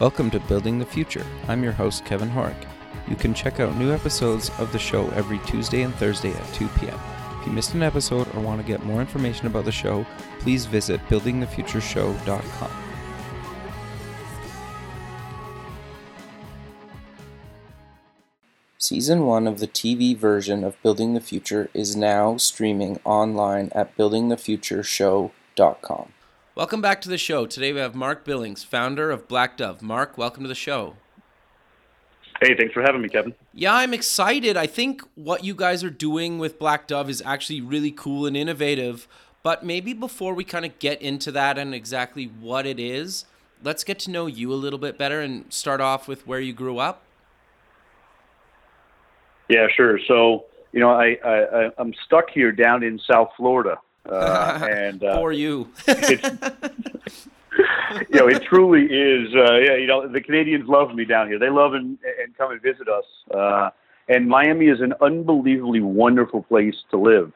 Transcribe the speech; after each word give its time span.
Welcome 0.00 0.30
to 0.30 0.38
Building 0.38 0.78
the 0.78 0.86
Future. 0.86 1.26
I'm 1.48 1.64
your 1.64 1.72
host, 1.72 2.04
Kevin 2.04 2.30
Horek. 2.30 2.68
You 3.08 3.16
can 3.16 3.34
check 3.34 3.58
out 3.58 3.74
new 3.74 3.92
episodes 3.92 4.48
of 4.60 4.70
the 4.70 4.78
show 4.78 5.08
every 5.08 5.40
Tuesday 5.40 5.82
and 5.82 5.92
Thursday 5.96 6.30
at 6.30 6.54
2 6.54 6.68
p.m. 6.78 6.96
If 7.40 7.48
you 7.48 7.52
missed 7.52 7.74
an 7.74 7.82
episode 7.82 8.32
or 8.36 8.40
want 8.40 8.60
to 8.60 8.66
get 8.66 8.84
more 8.84 9.00
information 9.00 9.48
about 9.48 9.64
the 9.64 9.72
show, 9.72 10.06
please 10.38 10.66
visit 10.66 11.00
buildingthefutureshow.com. 11.08 12.70
Season 18.78 19.26
1 19.26 19.48
of 19.48 19.58
the 19.58 19.66
TV 19.66 20.16
version 20.16 20.62
of 20.62 20.80
Building 20.80 21.14
the 21.14 21.20
Future 21.20 21.70
is 21.74 21.96
now 21.96 22.36
streaming 22.36 23.00
online 23.04 23.72
at 23.74 23.96
buildingthefutureshow.com. 23.96 26.12
Welcome 26.58 26.80
back 26.80 27.00
to 27.02 27.08
the 27.08 27.18
show. 27.18 27.46
Today 27.46 27.72
we 27.72 27.78
have 27.78 27.94
Marc 27.94 28.24
Billings, 28.24 28.64
founder 28.64 29.12
of 29.12 29.28
Black 29.28 29.56
Dove. 29.56 29.80
Marc, 29.80 30.18
welcome 30.18 30.42
to 30.42 30.48
the 30.48 30.56
show. 30.56 30.96
Hey, 32.42 32.56
thanks 32.56 32.74
for 32.74 32.82
having 32.82 33.00
me, 33.00 33.08
Kevin. 33.08 33.32
Yeah, 33.54 33.74
I'm 33.74 33.94
excited. 33.94 34.56
I 34.56 34.66
think 34.66 35.02
what 35.14 35.44
you 35.44 35.54
guys 35.54 35.84
are 35.84 35.90
doing 35.90 36.40
with 36.40 36.58
Blackdove 36.58 37.08
is 37.08 37.22
actually 37.24 37.60
really 37.60 37.92
cool 37.92 38.26
and 38.26 38.36
innovative. 38.36 39.06
But 39.44 39.64
maybe 39.64 39.92
before 39.92 40.34
we 40.34 40.42
kind 40.42 40.64
of 40.64 40.76
get 40.80 41.00
into 41.00 41.30
that 41.30 41.58
and 41.58 41.76
exactly 41.76 42.24
what 42.24 42.66
it 42.66 42.80
is, 42.80 43.24
let's 43.62 43.84
get 43.84 44.00
to 44.00 44.10
know 44.10 44.26
you 44.26 44.52
a 44.52 44.58
little 44.58 44.80
bit 44.80 44.98
better 44.98 45.20
and 45.20 45.44
start 45.52 45.80
off 45.80 46.08
with 46.08 46.26
where 46.26 46.40
you 46.40 46.52
grew 46.52 46.78
up. 46.78 47.04
Yeah, 49.48 49.68
sure. 49.76 50.00
So, 50.08 50.46
you 50.72 50.80
know, 50.80 50.90
I, 50.90 51.18
I 51.24 51.70
I'm 51.78 51.94
stuck 52.04 52.30
here 52.30 52.50
down 52.50 52.82
in 52.82 52.98
South 53.08 53.30
Florida, 53.36 53.78
uh, 54.08 54.66
and 54.70 55.02
uh, 55.04 55.18
for 55.18 55.32
you, 55.32 55.68
it's, 55.86 56.22
you 58.10 58.18
know, 58.18 58.28
it 58.28 58.42
truly 58.44 58.84
is. 58.84 59.34
Uh, 59.34 59.58
yeah, 59.58 59.76
you 59.76 59.86
know, 59.86 60.08
the 60.08 60.20
Canadians 60.20 60.68
love 60.68 60.94
me 60.94 61.04
down 61.04 61.28
here. 61.28 61.38
They 61.38 61.50
love 61.50 61.74
and, 61.74 61.98
and 62.22 62.36
come 62.36 62.52
and 62.52 62.62
visit 62.62 62.88
us. 62.88 63.04
Uh, 63.32 63.70
and 64.08 64.28
Miami 64.28 64.66
is 64.66 64.80
an 64.80 64.94
unbelievably 65.00 65.80
wonderful 65.80 66.42
place 66.42 66.76
to 66.90 66.98
live. 66.98 67.32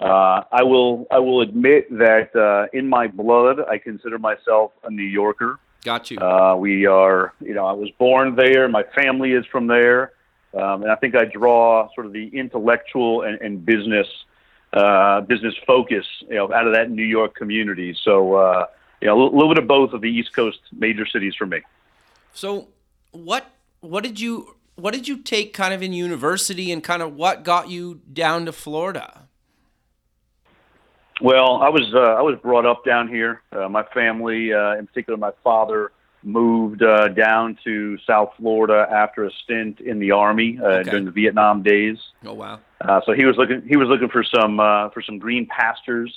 Uh, 0.00 0.42
I 0.52 0.62
will 0.62 1.06
I 1.10 1.18
will 1.18 1.40
admit 1.40 1.90
that 1.90 2.34
uh, 2.36 2.66
in 2.76 2.88
my 2.88 3.08
blood, 3.08 3.60
I 3.68 3.78
consider 3.78 4.18
myself 4.18 4.72
a 4.84 4.90
New 4.90 5.02
Yorker. 5.02 5.58
Got 5.84 6.10
you. 6.10 6.18
Uh, 6.18 6.54
we 6.56 6.86
are, 6.86 7.32
you 7.40 7.54
know, 7.54 7.66
I 7.66 7.72
was 7.72 7.88
born 7.98 8.36
there. 8.36 8.68
My 8.68 8.84
family 8.94 9.32
is 9.32 9.44
from 9.46 9.66
there. 9.66 10.12
Um, 10.54 10.82
and 10.82 10.90
I 10.90 10.96
think 10.96 11.14
I 11.14 11.24
draw 11.24 11.88
sort 11.94 12.06
of 12.06 12.12
the 12.12 12.28
intellectual 12.28 13.22
and, 13.22 13.40
and 13.40 13.64
business 13.64 14.06
uh, 14.72 15.22
business 15.22 15.54
focus, 15.66 16.04
you 16.28 16.36
know, 16.36 16.52
out 16.52 16.66
of 16.66 16.74
that 16.74 16.90
New 16.90 17.04
York 17.04 17.34
community. 17.34 17.96
So, 18.02 18.34
uh, 18.34 18.66
you 19.00 19.08
know, 19.08 19.20
a 19.20 19.24
little 19.24 19.48
bit 19.48 19.58
of 19.58 19.68
both 19.68 19.92
of 19.92 20.00
the 20.00 20.10
East 20.10 20.34
Coast 20.34 20.58
major 20.72 21.06
cities 21.06 21.34
for 21.36 21.46
me. 21.46 21.60
So, 22.32 22.68
what 23.12 23.50
what 23.80 24.02
did 24.02 24.20
you 24.20 24.56
what 24.76 24.94
did 24.94 25.08
you 25.08 25.18
take 25.18 25.52
kind 25.52 25.74
of 25.74 25.82
in 25.82 25.92
university, 25.92 26.70
and 26.70 26.82
kind 26.82 27.02
of 27.02 27.14
what 27.14 27.42
got 27.42 27.68
you 27.68 28.00
down 28.12 28.46
to 28.46 28.52
Florida? 28.52 29.28
Well, 31.20 31.62
I 31.62 31.68
was 31.68 31.92
uh, 31.94 31.98
I 31.98 32.22
was 32.22 32.38
brought 32.40 32.64
up 32.64 32.84
down 32.84 33.08
here. 33.08 33.42
Uh, 33.50 33.68
my 33.68 33.82
family, 33.94 34.52
uh, 34.52 34.76
in 34.76 34.86
particular, 34.86 35.16
my 35.16 35.32
father 35.42 35.90
moved 36.22 36.82
uh, 36.82 37.08
down 37.08 37.58
to 37.64 37.98
South 38.06 38.32
Florida 38.36 38.86
after 38.90 39.24
a 39.24 39.30
stint 39.44 39.80
in 39.80 39.98
the 39.98 40.12
army 40.12 40.58
uh, 40.62 40.66
okay. 40.66 40.90
during 40.90 41.04
the 41.04 41.10
Vietnam 41.10 41.62
days. 41.62 41.98
Oh 42.24 42.34
wow! 42.34 42.60
Uh, 42.80 43.00
so 43.04 43.12
he 43.12 43.24
was 43.24 43.36
looking 43.36 43.62
he 43.66 43.76
was 43.76 43.88
looking 43.88 44.08
for 44.08 44.22
some 44.22 44.60
uh, 44.60 44.88
for 44.90 45.02
some 45.02 45.18
green 45.18 45.46
pastures, 45.46 46.14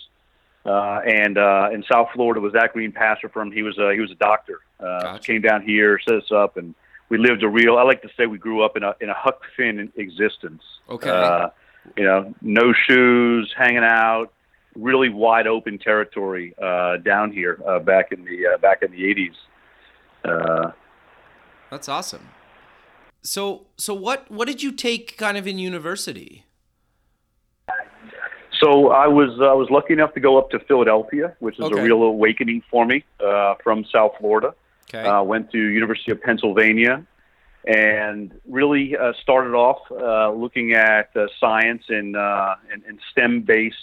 uh, 0.65 0.99
and 1.05 1.37
uh, 1.37 1.69
in 1.73 1.83
South 1.91 2.09
Florida 2.13 2.39
was 2.39 2.53
that 2.53 2.71
green 2.73 2.91
pasture 2.91 3.29
for 3.29 3.41
him. 3.41 3.51
He 3.51 3.63
was 3.63 3.77
a, 3.77 3.93
he 3.93 3.99
was 3.99 4.11
a 4.11 4.15
doctor. 4.15 4.59
Uh, 4.79 5.01
gotcha. 5.01 5.23
Came 5.23 5.41
down 5.41 5.63
here, 5.63 5.99
set 6.07 6.15
us 6.15 6.31
up, 6.31 6.57
and 6.57 6.75
we 7.09 7.17
lived 7.17 7.43
a 7.43 7.49
real. 7.49 7.77
I 7.77 7.83
like 7.83 8.03
to 8.03 8.09
say 8.15 8.27
we 8.27 8.37
grew 8.37 8.63
up 8.63 8.77
in 8.77 8.83
a 8.83 8.95
in 9.01 9.09
a 9.09 9.13
Huck 9.15 9.41
Finn 9.57 9.91
existence. 9.95 10.61
Okay. 10.89 11.09
Uh, 11.09 11.49
you 11.97 12.03
know, 12.03 12.33
no 12.41 12.73
shoes, 12.73 13.51
hanging 13.57 13.83
out, 13.83 14.31
really 14.75 15.09
wide 15.09 15.47
open 15.47 15.79
territory 15.79 16.53
uh, 16.61 16.97
down 16.97 17.31
here 17.31 17.59
uh, 17.67 17.79
back 17.79 18.11
in 18.11 18.23
the 18.23 18.53
uh, 18.53 18.57
back 18.57 18.83
in 18.83 18.91
the 18.91 19.09
eighties. 19.09 19.33
Uh, 20.23 20.71
That's 21.69 21.89
awesome. 21.89 22.29
So, 23.23 23.65
so 23.77 23.93
what 23.93 24.29
what 24.29 24.47
did 24.47 24.63
you 24.63 24.71
take 24.71 25.17
kind 25.17 25.37
of 25.37 25.47
in 25.47 25.59
university? 25.59 26.45
So 28.61 28.89
I 28.89 29.07
was 29.07 29.39
I 29.41 29.53
was 29.53 29.69
lucky 29.69 29.93
enough 29.93 30.13
to 30.13 30.19
go 30.19 30.37
up 30.37 30.49
to 30.51 30.59
Philadelphia, 30.59 31.35
which 31.39 31.55
is 31.57 31.65
okay. 31.65 31.79
a 31.79 31.83
real 31.83 32.03
awakening 32.03 32.63
for 32.69 32.85
me 32.85 33.03
uh, 33.25 33.55
from 33.63 33.85
South 33.85 34.13
Florida. 34.19 34.53
Okay. 34.89 35.03
Uh, 35.07 35.23
went 35.23 35.51
to 35.51 35.57
University 35.57 36.11
of 36.11 36.21
Pennsylvania, 36.21 37.05
and 37.65 38.39
really 38.47 38.95
uh, 38.95 39.13
started 39.21 39.55
off 39.55 39.79
uh, 39.91 40.31
looking 40.31 40.73
at 40.73 41.15
uh, 41.15 41.27
science 41.39 41.83
and, 41.87 42.17
uh, 42.17 42.55
and, 42.71 42.83
and 42.83 42.99
STEM 43.11 43.41
based 43.43 43.77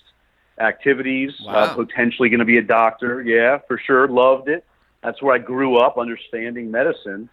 activities. 0.61 1.33
Wow. 1.41 1.75
potentially 1.75 2.29
going 2.29 2.41
to 2.41 2.45
be 2.45 2.59
a 2.59 2.63
doctor. 2.63 3.23
Yeah, 3.23 3.59
for 3.67 3.79
sure. 3.79 4.07
Loved 4.07 4.49
it 4.49 4.65
that's 5.03 5.23
where 5.23 5.35
I 5.35 5.39
grew 5.39 5.79
up 5.79 5.99
understanding 5.99 6.71
medicine. 6.71 7.29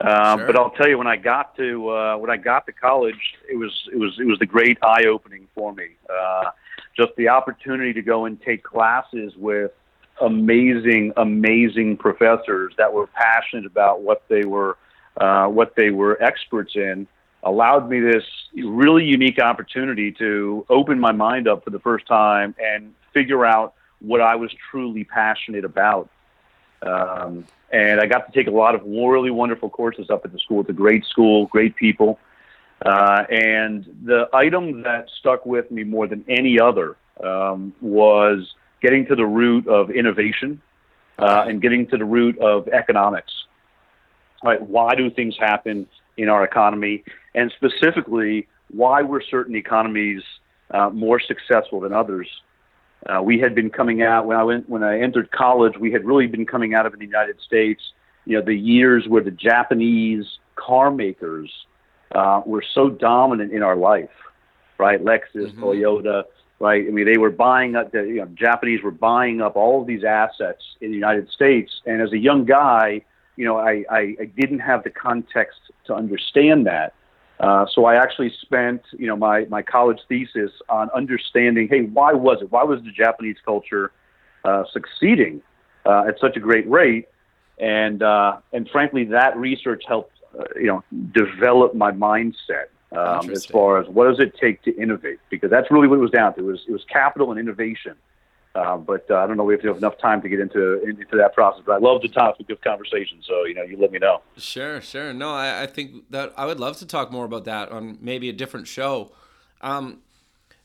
Uh, 0.00 0.36
sure. 0.36 0.46
But 0.46 0.56
I'll 0.56 0.70
tell 0.70 0.88
you, 0.88 0.98
when 0.98 1.06
I 1.06 1.16
got 1.16 1.56
to 1.56 1.88
uh, 1.88 2.16
when 2.18 2.30
I 2.30 2.36
got 2.36 2.66
to 2.66 2.72
college, 2.72 3.34
it 3.48 3.56
was 3.56 3.72
it 3.92 3.96
was 3.96 4.18
it 4.18 4.26
was 4.26 4.38
the 4.38 4.46
great 4.46 4.78
eye 4.82 5.04
opening 5.08 5.48
for 5.54 5.72
me. 5.72 5.88
Just 6.96 7.14
the 7.16 7.28
opportunity 7.28 7.92
to 7.92 8.02
go 8.02 8.24
and 8.24 8.40
take 8.40 8.62
classes 8.62 9.34
with 9.36 9.72
amazing, 10.20 11.12
amazing 11.16 11.96
professors 11.96 12.72
that 12.78 12.92
were 12.92 13.06
passionate 13.08 13.66
about 13.66 14.02
what 14.02 14.22
they 14.28 14.44
were 14.44 14.76
uh, 15.18 15.46
what 15.46 15.74
they 15.76 15.90
were 15.90 16.22
experts 16.22 16.76
in 16.76 17.06
allowed 17.42 17.88
me 17.88 18.00
this 18.00 18.24
really 18.54 19.04
unique 19.04 19.38
opportunity 19.38 20.12
to 20.12 20.66
open 20.68 20.98
my 20.98 21.12
mind 21.12 21.48
up 21.48 21.64
for 21.64 21.70
the 21.70 21.78
first 21.78 22.06
time 22.06 22.54
and 22.62 22.92
figure 23.14 23.46
out 23.46 23.74
what 24.00 24.20
I 24.20 24.34
was 24.36 24.50
truly 24.70 25.04
passionate 25.04 25.64
about. 25.64 26.10
Um, 26.82 27.46
and 27.72 28.00
I 28.00 28.06
got 28.06 28.30
to 28.30 28.38
take 28.38 28.46
a 28.46 28.54
lot 28.54 28.74
of 28.74 28.82
really 28.84 29.30
wonderful 29.30 29.70
courses 29.70 30.10
up 30.10 30.24
at 30.24 30.32
the 30.32 30.38
school. 30.38 30.60
It's 30.60 30.70
a 30.70 30.74
great 30.74 31.04
school, 31.04 31.46
great 31.46 31.76
people. 31.76 32.18
Uh, 32.84 33.24
and 33.30 33.86
the 34.04 34.28
item 34.34 34.82
that 34.82 35.08
stuck 35.18 35.46
with 35.46 35.70
me 35.70 35.82
more 35.82 36.06
than 36.06 36.24
any 36.28 36.60
other 36.60 36.96
um, 37.24 37.72
was 37.80 38.54
getting 38.82 39.06
to 39.06 39.16
the 39.16 39.24
root 39.24 39.66
of 39.66 39.90
innovation 39.90 40.60
uh, 41.18 41.44
and 41.48 41.62
getting 41.62 41.86
to 41.86 41.96
the 41.96 42.04
root 42.04 42.38
of 42.38 42.68
economics. 42.68 43.32
Right? 44.44 44.60
Why 44.60 44.94
do 44.94 45.10
things 45.10 45.34
happen 45.38 45.86
in 46.18 46.28
our 46.28 46.44
economy? 46.44 47.02
And 47.34 47.52
specifically, 47.56 48.46
why 48.70 49.02
were 49.02 49.22
certain 49.30 49.56
economies 49.56 50.22
uh, 50.70 50.90
more 50.90 51.20
successful 51.20 51.80
than 51.80 51.92
others? 51.92 52.28
Uh, 53.06 53.22
we 53.22 53.38
had 53.38 53.54
been 53.54 53.70
coming 53.70 54.02
out 54.02 54.26
when 54.26 54.36
I 54.36 54.42
went 54.42 54.68
when 54.68 54.82
I 54.82 55.00
entered 55.00 55.30
college. 55.30 55.74
We 55.78 55.92
had 55.92 56.04
really 56.04 56.26
been 56.26 56.44
coming 56.44 56.74
out 56.74 56.86
of 56.86 56.98
the 56.98 57.04
United 57.04 57.40
States. 57.40 57.80
You 58.24 58.38
know, 58.38 58.44
the 58.44 58.54
years 58.54 59.06
where 59.06 59.22
the 59.22 59.30
Japanese 59.30 60.26
car 60.56 60.90
makers 60.90 61.50
uh, 62.14 62.42
were 62.46 62.64
so 62.74 62.88
dominant 62.88 63.52
in 63.52 63.62
our 63.62 63.76
life, 63.76 64.10
right? 64.78 65.02
Lexus, 65.02 65.52
mm-hmm. 65.52 65.62
Toyota, 65.62 66.24
right? 66.60 66.86
I 66.86 66.90
mean, 66.90 67.06
they 67.06 67.18
were 67.18 67.30
buying 67.30 67.76
up. 67.76 67.92
The 67.92 68.02
you 68.02 68.16
know, 68.16 68.26
Japanese 68.34 68.82
were 68.82 68.90
buying 68.90 69.40
up 69.40 69.56
all 69.56 69.80
of 69.80 69.86
these 69.86 70.04
assets 70.04 70.62
in 70.80 70.90
the 70.90 70.96
United 70.96 71.28
States. 71.30 71.80
And 71.84 72.00
as 72.00 72.12
a 72.12 72.18
young 72.18 72.44
guy, 72.44 73.02
you 73.36 73.44
know, 73.44 73.58
I, 73.58 73.84
I, 73.90 74.16
I 74.20 74.24
didn't 74.36 74.60
have 74.60 74.82
the 74.82 74.90
context 74.90 75.58
to 75.86 75.94
understand 75.94 76.66
that. 76.66 76.94
Uh, 77.38 77.66
so 77.70 77.84
I 77.84 77.96
actually 77.96 78.32
spent, 78.40 78.80
you 78.92 79.06
know, 79.06 79.16
my, 79.16 79.44
my 79.46 79.60
college 79.60 79.98
thesis 80.08 80.50
on 80.70 80.88
understanding, 80.94 81.68
hey, 81.68 81.82
why 81.82 82.12
was 82.14 82.38
it? 82.40 82.50
Why 82.50 82.64
was 82.64 82.82
the 82.82 82.90
Japanese 82.90 83.36
culture 83.44 83.92
uh, 84.44 84.64
succeeding 84.72 85.42
uh, 85.84 86.04
at 86.08 86.18
such 86.18 86.36
a 86.36 86.40
great 86.40 86.68
rate? 86.68 87.08
And 87.58 88.02
uh, 88.02 88.38
and 88.52 88.68
frankly, 88.70 89.04
that 89.04 89.36
research 89.36 89.82
helped, 89.88 90.12
uh, 90.38 90.44
you 90.56 90.66
know, 90.66 90.84
develop 91.12 91.74
my 91.74 91.90
mindset 91.92 92.66
um, 92.92 93.30
as 93.30 93.46
far 93.46 93.80
as 93.80 93.88
what 93.88 94.08
does 94.08 94.20
it 94.20 94.36
take 94.40 94.62
to 94.62 94.76
innovate? 94.76 95.18
Because 95.30 95.50
that's 95.50 95.70
really 95.70 95.88
what 95.88 95.96
it 95.96 96.02
was 96.02 96.10
down 96.10 96.34
to. 96.34 96.40
It 96.40 96.44
was 96.44 96.64
it 96.68 96.72
was 96.72 96.84
capital 96.90 97.30
and 97.30 97.40
innovation. 97.40 97.94
Uh, 98.54 98.78
but 98.78 99.04
uh, 99.10 99.16
I 99.16 99.26
don't 99.26 99.36
know 99.36 99.48
if 99.50 99.62
we 99.62 99.68
have 99.68 99.76
enough 99.76 99.98
time 99.98 100.22
to 100.22 100.28
get 100.30 100.40
into 100.40 100.82
into 100.82 101.16
that 101.16 101.34
process. 101.34 101.62
But 101.66 101.72
I 101.74 101.78
love 101.78 102.00
the 102.00 102.08
topic 102.08 102.48
of 102.48 102.60
conversation, 102.62 103.18
so 103.22 103.44
you 103.44 103.54
know, 103.54 103.62
you 103.62 103.76
let 103.76 103.92
me 103.92 103.98
know. 103.98 104.22
Sure, 104.38 104.80
sure. 104.80 105.12
No, 105.12 105.30
I, 105.30 105.64
I 105.64 105.66
think 105.66 106.10
that 106.10 106.32
I 106.36 106.46
would 106.46 106.58
love 106.58 106.78
to 106.78 106.86
talk 106.86 107.12
more 107.12 107.26
about 107.26 107.44
that 107.44 107.70
on 107.70 107.98
maybe 108.00 108.30
a 108.30 108.32
different 108.32 108.66
show. 108.66 109.12
Um, 109.60 109.98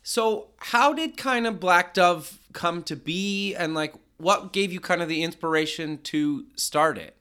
so, 0.03 0.47
how 0.57 0.93
did 0.93 1.17
kind 1.17 1.45
of 1.45 1.59
Blackdove 1.59 2.37
come 2.53 2.81
to 2.83 2.95
be, 2.95 3.55
and 3.55 3.73
like, 3.73 3.93
what 4.17 4.53
gave 4.53 4.71
you 4.71 4.79
kind 4.79 5.01
of 5.01 5.09
the 5.09 5.21
inspiration 5.21 5.97
to 6.03 6.45
start 6.55 6.97
it? 6.97 7.17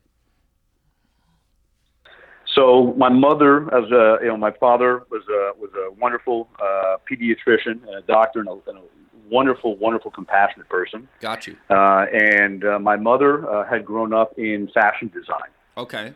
So 2.61 2.93
my 2.99 3.09
mother, 3.09 3.62
as 3.75 3.91
a 3.91 4.19
you 4.21 4.29
know, 4.29 4.37
my 4.37 4.51
father 4.51 5.05
was 5.11 5.23
a 5.31 5.59
was 5.59 5.71
a 5.75 5.93
wonderful 5.99 6.47
uh, 6.62 6.97
pediatrician, 7.11 7.83
and 7.87 7.95
a 7.97 8.03
doctor, 8.03 8.41
and 8.41 8.49
a, 8.51 8.53
and 8.69 8.79
a 8.79 8.83
wonderful, 9.31 9.77
wonderful, 9.79 10.11
compassionate 10.11 10.69
person. 10.69 11.09
Got 11.21 11.47
you. 11.47 11.57
Uh, 11.71 12.05
and 12.12 12.62
uh, 12.65 12.79
my 12.79 12.97
mother 12.97 13.49
uh, 13.51 13.67
had 13.67 13.87
grown 13.87 14.12
up 14.12 14.39
in 14.39 14.69
fashion 14.75 15.09
design. 15.09 15.51
Okay. 15.79 16.12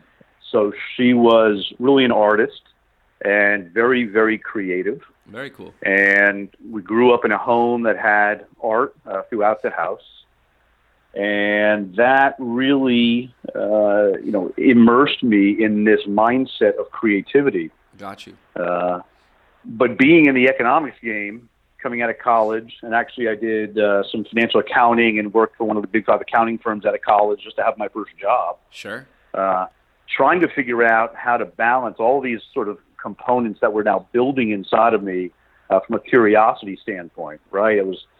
so 0.51 0.71
she 0.95 1.13
was 1.15 1.73
really 1.79 2.05
an 2.05 2.11
artist 2.11 2.61
and 3.23 3.71
very, 3.71 4.03
very 4.03 4.37
creative. 4.37 5.01
Very 5.25 5.49
cool. 5.49 5.73
And 5.83 6.49
we 6.69 6.83
grew 6.83 7.11
up 7.15 7.25
in 7.25 7.31
a 7.31 7.37
home 7.39 7.81
that 7.83 7.97
had 7.97 8.45
art 8.61 8.95
uh, 9.07 9.23
throughout 9.29 9.63
the 9.63 9.71
house. 9.71 10.03
And 11.15 11.95
that 11.95 12.35
really, 12.39 13.33
uh, 13.55 14.17
you 14.17 14.31
know, 14.31 14.53
immersed 14.57 15.23
me 15.23 15.63
in 15.63 15.85
this 15.85 16.01
mindset 16.07 16.77
of 16.77 16.91
creativity. 16.91 17.71
Got 17.97 18.27
you. 18.27 18.35
Uh, 18.55 18.99
but 19.63 19.97
being 19.97 20.25
in 20.25 20.35
the 20.35 20.49
economics 20.49 20.97
game, 21.01 21.49
coming 21.81 22.01
out 22.01 22.09
of 22.09 22.17
college, 22.17 22.77
and 22.81 22.93
actually 22.93 23.29
I 23.29 23.35
did 23.35 23.77
uh, 23.77 24.03
some 24.11 24.25
financial 24.25 24.59
accounting 24.59 25.19
and 25.19 25.33
worked 25.33 25.55
for 25.57 25.65
one 25.65 25.77
of 25.77 25.83
the 25.83 25.87
big 25.87 26.05
five 26.05 26.19
accounting 26.19 26.57
firms 26.57 26.85
out 26.85 26.95
of 26.95 27.01
college 27.01 27.41
just 27.43 27.55
to 27.57 27.63
have 27.63 27.77
my 27.77 27.87
first 27.89 28.17
job. 28.17 28.57
Sure. 28.71 29.07
Uh, 29.33 29.67
trying 30.09 30.41
to 30.41 30.47
figure 30.47 30.83
out 30.83 31.15
how 31.15 31.37
to 31.37 31.45
balance 31.45 31.97
all 31.99 32.21
these 32.21 32.39
sort 32.53 32.69
of 32.69 32.79
components 33.01 33.59
that 33.61 33.71
were 33.71 33.83
now 33.83 34.07
building 34.11 34.49
inside 34.49 34.93
of 34.93 35.03
me 35.03 35.31
uh, 35.69 35.79
from 35.79 35.95
a 35.95 35.99
curiosity 35.99 36.77
standpoint, 36.81 37.39
right? 37.51 37.77
It 37.77 37.85
was, 37.85 37.97
you 37.97 37.99
know, 37.99 38.05
all 38.05 38.14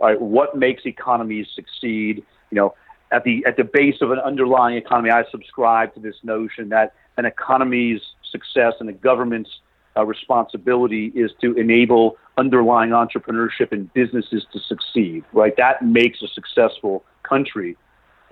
right, 0.00 0.20
what 0.20 0.56
makes 0.56 0.86
economies 0.86 1.46
succeed? 1.54 2.24
You 2.50 2.56
know, 2.56 2.74
at 3.12 3.24
the 3.24 3.44
at 3.46 3.56
the 3.56 3.64
base 3.64 3.96
of 4.00 4.10
an 4.10 4.18
underlying 4.18 4.76
economy, 4.76 5.10
I 5.10 5.24
subscribe 5.30 5.94
to 5.94 6.00
this 6.00 6.16
notion 6.22 6.68
that 6.70 6.94
an 7.16 7.24
economy's 7.24 8.00
success 8.30 8.74
and 8.80 8.88
a 8.88 8.92
government's 8.92 9.50
uh, 9.96 10.04
responsibility 10.04 11.06
is 11.14 11.30
to 11.40 11.54
enable 11.54 12.16
underlying 12.38 12.90
entrepreneurship 12.90 13.72
and 13.72 13.92
businesses 13.92 14.46
to 14.52 14.60
succeed, 14.60 15.24
right? 15.32 15.54
That 15.56 15.84
makes 15.84 16.22
a 16.22 16.28
successful 16.28 17.04
country. 17.22 17.76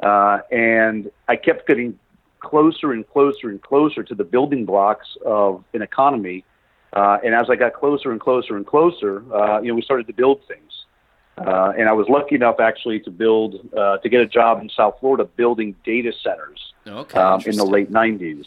Uh, 0.03 0.39
and 0.51 1.11
I 1.27 1.37
kept 1.37 1.67
getting 1.67 1.99
closer 2.41 2.93
and 2.93 3.07
closer 3.09 3.49
and 3.51 3.61
closer 3.61 4.03
to 4.05 4.15
the 4.15 4.25
building 4.25 4.65
blocks 4.65 5.09
of 5.27 5.65
an 5.75 5.83
economy. 5.83 6.45
Uh, 6.93 7.19
and 7.25 7.35
as 7.35 7.51
I 7.51 7.57
got 7.57 7.75
closer 7.75 8.13
and 8.13 8.21
closer 8.21 8.57
and 8.57 8.67
closer, 8.67 9.23
uh, 9.35 9.61
you 9.61 9.69
know, 9.69 9.75
we 9.75 9.83
started 9.83 10.07
to 10.07 10.13
build 10.13 10.41
things. 10.47 10.78
Uh, 11.47 11.73
and 11.79 11.89
I 11.89 11.93
was 11.93 12.07
lucky 12.09 12.35
enough 12.35 12.61
actually 12.61 13.01
to 13.01 13.11
build, 13.11 13.57
uh, 13.77 13.99
to 13.99 14.09
get 14.09 14.21
a 14.21 14.27
job 14.27 14.61
in 14.61 14.71
South 14.71 14.97
Florida 15.01 15.25
building 15.25 15.75
data 15.85 16.13
centers 16.23 16.73
okay, 16.87 17.19
um, 17.19 17.43
in 17.47 17.57
the 17.57 17.65
late 17.65 17.93
90s. 17.93 18.45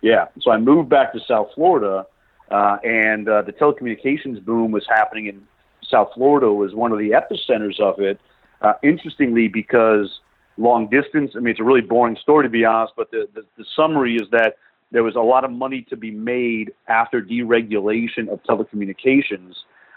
Yeah. 0.00 0.26
So 0.40 0.50
I 0.50 0.58
moved 0.58 0.88
back 0.88 1.12
to 1.12 1.20
South 1.26 1.48
Florida, 1.54 2.06
uh, 2.50 2.76
and 2.84 3.28
uh, 3.28 3.42
the 3.42 3.52
telecommunications 3.52 4.44
boom 4.44 4.72
was 4.72 4.84
happening 4.88 5.26
in 5.26 5.46
South 5.88 6.10
Florida, 6.14 6.52
was 6.52 6.74
one 6.74 6.92
of 6.92 6.98
the 6.98 7.10
epicenters 7.10 7.80
of 7.80 8.00
it. 8.00 8.20
Uh, 8.60 8.74
interestingly, 8.82 9.48
because 9.48 10.20
long 10.56 10.88
distance. 10.88 11.32
I 11.36 11.40
mean, 11.40 11.52
it's 11.52 11.60
a 11.60 11.64
really 11.64 11.80
boring 11.80 12.16
story 12.20 12.44
to 12.44 12.50
be 12.50 12.64
honest, 12.64 12.94
but 12.96 13.10
the, 13.10 13.28
the, 13.34 13.42
the 13.56 13.64
summary 13.74 14.16
is 14.16 14.28
that 14.30 14.56
there 14.90 15.02
was 15.02 15.16
a 15.16 15.20
lot 15.20 15.44
of 15.44 15.50
money 15.50 15.82
to 15.88 15.96
be 15.96 16.10
made 16.10 16.72
after 16.86 17.22
deregulation 17.22 18.28
of 18.28 18.42
telecommunications 18.42 19.54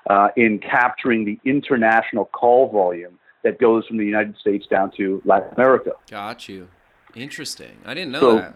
uh, 0.10 0.30
in 0.36 0.60
capturing 0.60 1.26
the 1.26 1.40
international 1.46 2.26
call 2.26 2.70
volume 2.72 3.18
that 3.44 3.60
goes 3.60 3.86
from 3.88 3.98
the 3.98 4.06
United 4.06 4.38
States 4.38 4.66
down 4.68 4.92
to 4.98 5.22
Latin 5.26 5.50
America. 5.56 5.92
Got 6.10 6.48
you. 6.50 6.68
Interesting. 7.16 7.78
I 7.86 7.94
didn't 7.94 8.12
know 8.12 8.20
So- 8.20 8.36
that. 8.38 8.56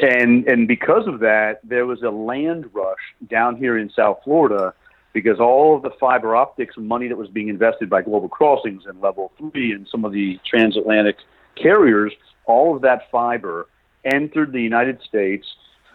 And 0.00 0.48
and 0.48 0.66
because 0.66 1.06
of 1.06 1.20
that, 1.20 1.60
there 1.62 1.86
was 1.86 2.02
a 2.02 2.10
land 2.10 2.68
rush 2.72 2.98
down 3.30 3.56
here 3.56 3.78
in 3.78 3.90
South 3.90 4.18
Florida 4.24 4.74
because 5.12 5.38
all 5.38 5.76
of 5.76 5.82
the 5.82 5.90
fiber 6.00 6.34
optics 6.34 6.76
and 6.76 6.88
money 6.88 7.06
that 7.06 7.16
was 7.16 7.28
being 7.28 7.48
invested 7.48 7.88
by 7.88 8.02
Global 8.02 8.28
Crossings 8.28 8.86
and 8.86 9.00
Level 9.00 9.30
Three 9.38 9.72
and 9.72 9.86
some 9.88 10.04
of 10.04 10.10
the 10.12 10.40
transatlantic 10.44 11.16
carriers, 11.54 12.12
all 12.46 12.74
of 12.74 12.82
that 12.82 13.08
fiber 13.12 13.68
entered 14.04 14.52
the 14.52 14.60
United 14.60 15.00
States 15.02 15.46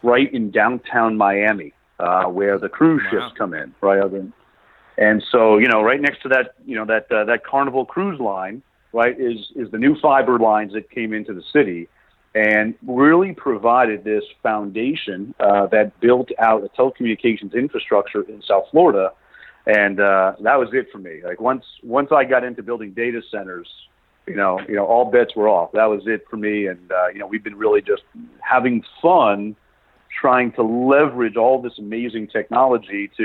right 0.02 0.34
in 0.34 0.50
downtown 0.50 1.18
Miami, 1.18 1.74
uh, 2.00 2.26
where 2.26 2.58
the 2.58 2.70
cruise 2.70 3.02
Wow. 3.06 3.10
ships 3.12 3.38
come 3.38 3.54
in, 3.54 3.74
right? 3.82 4.10
Than- 4.12 4.34
And 4.98 5.24
so, 5.32 5.58
you 5.58 5.68
know, 5.68 5.82
right 5.82 6.02
next 6.02 6.22
to 6.24 6.30
that, 6.30 6.54
you 6.66 6.76
know, 6.76 6.86
that 6.86 7.12
uh, 7.12 7.24
that 7.26 7.46
Carnival 7.46 7.86
cruise 7.86 8.20
line, 8.20 8.62
right, 8.94 9.16
is 9.20 9.52
is 9.56 9.70
the 9.72 9.78
new 9.78 9.96
fiber 10.00 10.38
lines 10.40 10.74
that 10.74 10.90
came 10.90 11.14
into 11.14 11.34
the 11.34 11.44
city 11.54 11.88
and 12.36 12.76
really 12.86 13.34
provided 13.34 14.04
this 14.04 14.24
foundation 14.44 15.34
uh, 15.40 15.66
that 15.68 16.00
built 16.00 16.30
out 16.38 16.64
a 16.64 16.70
telecommunications 16.70 17.54
infrastructure 17.54 18.22
in 18.24 18.42
South 18.42 18.66
Florida, 18.72 19.12
and 19.66 20.00
uh, 20.00 20.34
that 20.42 20.60
was 20.60 20.70
it 20.74 20.88
for 20.92 21.00
me. 21.00 21.22
Like 21.24 21.40
once 21.40 21.66
once 21.84 22.10
I 22.12 22.26
got 22.26 22.44
into 22.44 22.62
building 22.62 22.92
data 22.92 23.22
centers, 23.32 23.68
you 24.28 24.36
know, 24.36 24.60
you 24.68 24.76
know, 24.76 24.86
all 24.86 25.06
bets 25.10 25.36
were 25.36 25.48
off. 25.50 25.72
That 25.72 25.86
was 25.86 26.04
it 26.08 26.26
for 26.30 26.38
me, 26.38 26.68
and 26.68 26.92
uh, 26.92 27.08
you 27.08 27.20
know, 27.20 27.26
we've 27.28 27.44
been 27.44 27.58
really 27.58 27.82
just 27.82 28.04
having 28.42 28.84
fun 29.02 29.56
trying 30.20 30.52
to 30.54 30.64
leverage 30.64 31.36
all 31.36 31.62
this 31.62 31.78
amazing 31.78 32.28
technology 32.28 33.10
to 33.18 33.24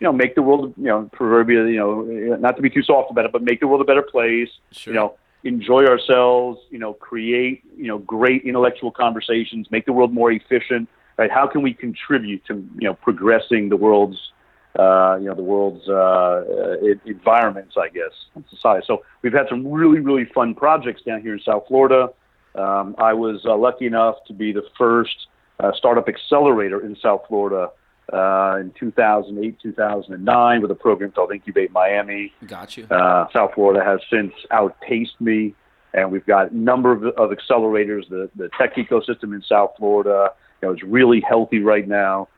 you 0.00 0.04
know 0.06 0.12
make 0.12 0.34
the 0.34 0.42
world 0.42 0.74
you 0.76 0.84
know 0.84 1.08
proverbially 1.12 1.72
you 1.72 1.78
know 1.78 2.02
not 2.36 2.56
to 2.56 2.62
be 2.62 2.70
too 2.70 2.82
soft 2.82 3.10
about 3.10 3.24
it, 3.24 3.32
but 3.32 3.42
make 3.42 3.60
the 3.60 3.66
world 3.66 3.80
a 3.80 3.84
better 3.84 4.02
place 4.02 4.50
Sure. 4.72 4.92
you 4.92 4.98
know, 4.98 5.14
enjoy 5.44 5.84
ourselves, 5.84 6.58
you 6.70 6.78
know, 6.78 6.94
create, 6.94 7.62
you 7.76 7.86
know, 7.86 7.98
great 7.98 8.42
intellectual 8.44 8.90
conversations, 8.90 9.70
make 9.70 9.84
the 9.84 9.92
world 9.92 10.12
more 10.12 10.32
efficient, 10.32 10.88
right? 11.18 11.30
How 11.30 11.46
can 11.46 11.62
we 11.62 11.74
contribute 11.74 12.44
to, 12.46 12.54
you 12.78 12.88
know, 12.88 12.94
progressing 12.94 13.68
the 13.68 13.76
world's, 13.76 14.18
uh, 14.78 15.18
you 15.20 15.26
know, 15.26 15.34
the 15.34 15.42
world's 15.42 15.86
uh, 15.88 15.92
uh, 15.92 16.94
environments, 17.04 17.76
I 17.78 17.88
guess, 17.88 18.12
and 18.34 18.44
society. 18.48 18.84
So 18.86 19.04
we've 19.22 19.34
had 19.34 19.46
some 19.48 19.70
really, 19.70 20.00
really 20.00 20.24
fun 20.24 20.54
projects 20.54 21.02
down 21.02 21.20
here 21.20 21.34
in 21.34 21.40
South 21.40 21.64
Florida. 21.68 22.08
Um, 22.54 22.94
I 22.98 23.12
was 23.12 23.44
uh, 23.44 23.56
lucky 23.56 23.86
enough 23.86 24.16
to 24.28 24.32
be 24.32 24.52
the 24.52 24.64
first 24.78 25.26
uh, 25.60 25.72
startup 25.76 26.08
accelerator 26.08 26.84
in 26.84 26.96
South 26.96 27.22
Florida 27.28 27.70
uh, 28.12 28.58
in 28.60 28.72
2008, 28.78 29.58
2009 29.60 30.62
with 30.62 30.70
a 30.70 30.74
program 30.74 31.10
called 31.10 31.32
Incubate 31.32 31.72
Miami. 31.72 32.32
Got 32.46 32.76
you. 32.76 32.86
Uh, 32.90 33.26
South 33.32 33.52
Florida 33.54 33.84
has 33.84 34.00
since 34.10 34.32
outpaced 34.50 35.20
me, 35.20 35.54
and 35.92 36.10
we've 36.10 36.26
got 36.26 36.50
a 36.50 36.56
number 36.56 36.92
of, 36.92 37.04
of 37.04 37.30
accelerators. 37.30 38.08
The, 38.08 38.30
the 38.36 38.50
tech 38.58 38.76
ecosystem 38.76 39.34
in 39.34 39.42
South 39.48 39.72
Florida, 39.78 40.30
you 40.60 40.68
know, 40.68 40.74
is 40.74 40.82
really 40.82 41.22
healthy 41.26 41.60
right 41.60 41.86
now, 41.86 42.28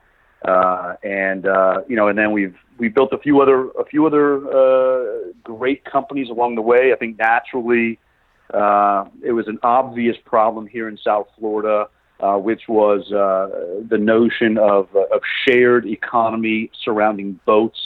uh, 0.45 0.95
and 1.03 1.47
uh, 1.47 1.81
you 1.89 1.97
know, 1.97 2.09
and 2.09 2.17
then 2.17 2.33
we've 2.33 2.57
we 2.79 2.89
built 2.89 3.13
a 3.13 3.19
few 3.19 3.41
other 3.41 3.69
a 3.71 3.85
few 3.85 4.07
other 4.07 4.47
uh, 4.47 5.33
great 5.43 5.85
companies 5.85 6.29
along 6.31 6.55
the 6.55 6.63
way. 6.63 6.93
I 6.93 6.97
think 6.97 7.19
naturally, 7.19 7.99
uh, 8.55 9.07
it 9.23 9.33
was 9.33 9.49
an 9.49 9.59
obvious 9.63 10.17
problem 10.25 10.67
here 10.67 10.89
in 10.89 10.97
South 10.99 11.27
Florida. 11.39 11.89
Uh, 12.19 12.39
which 12.39 12.63
was 12.67 13.13
uh, 13.13 13.83
the 13.91 13.99
notion 13.99 14.57
of, 14.57 14.89
uh, 14.97 15.01
of 15.15 15.21
shared 15.47 15.85
economy 15.87 16.71
surrounding 16.83 17.39
boats. 17.45 17.79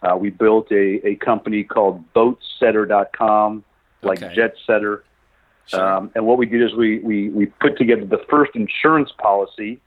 Uh, 0.00 0.14
we 0.16 0.30
built 0.30 0.70
a, 0.70 1.04
a 1.04 1.16
company 1.16 1.64
called 1.64 2.04
boatsetter.com, 2.14 3.64
like 4.02 4.22
Okay. 4.22 4.32
jet 4.34 4.54
setter. 4.64 5.02
Sure. 5.66 5.80
Um, 5.96 6.10
and 6.14 6.24
what 6.24 6.38
we 6.38 6.46
did 6.46 6.62
is 6.62 6.72
we, 6.74 7.00
we, 7.00 7.30
we 7.30 7.46
put 7.46 7.76
together 7.76 8.04
the 8.04 8.22
first 8.30 8.52
insurance 8.54 9.10
policy 9.18 9.80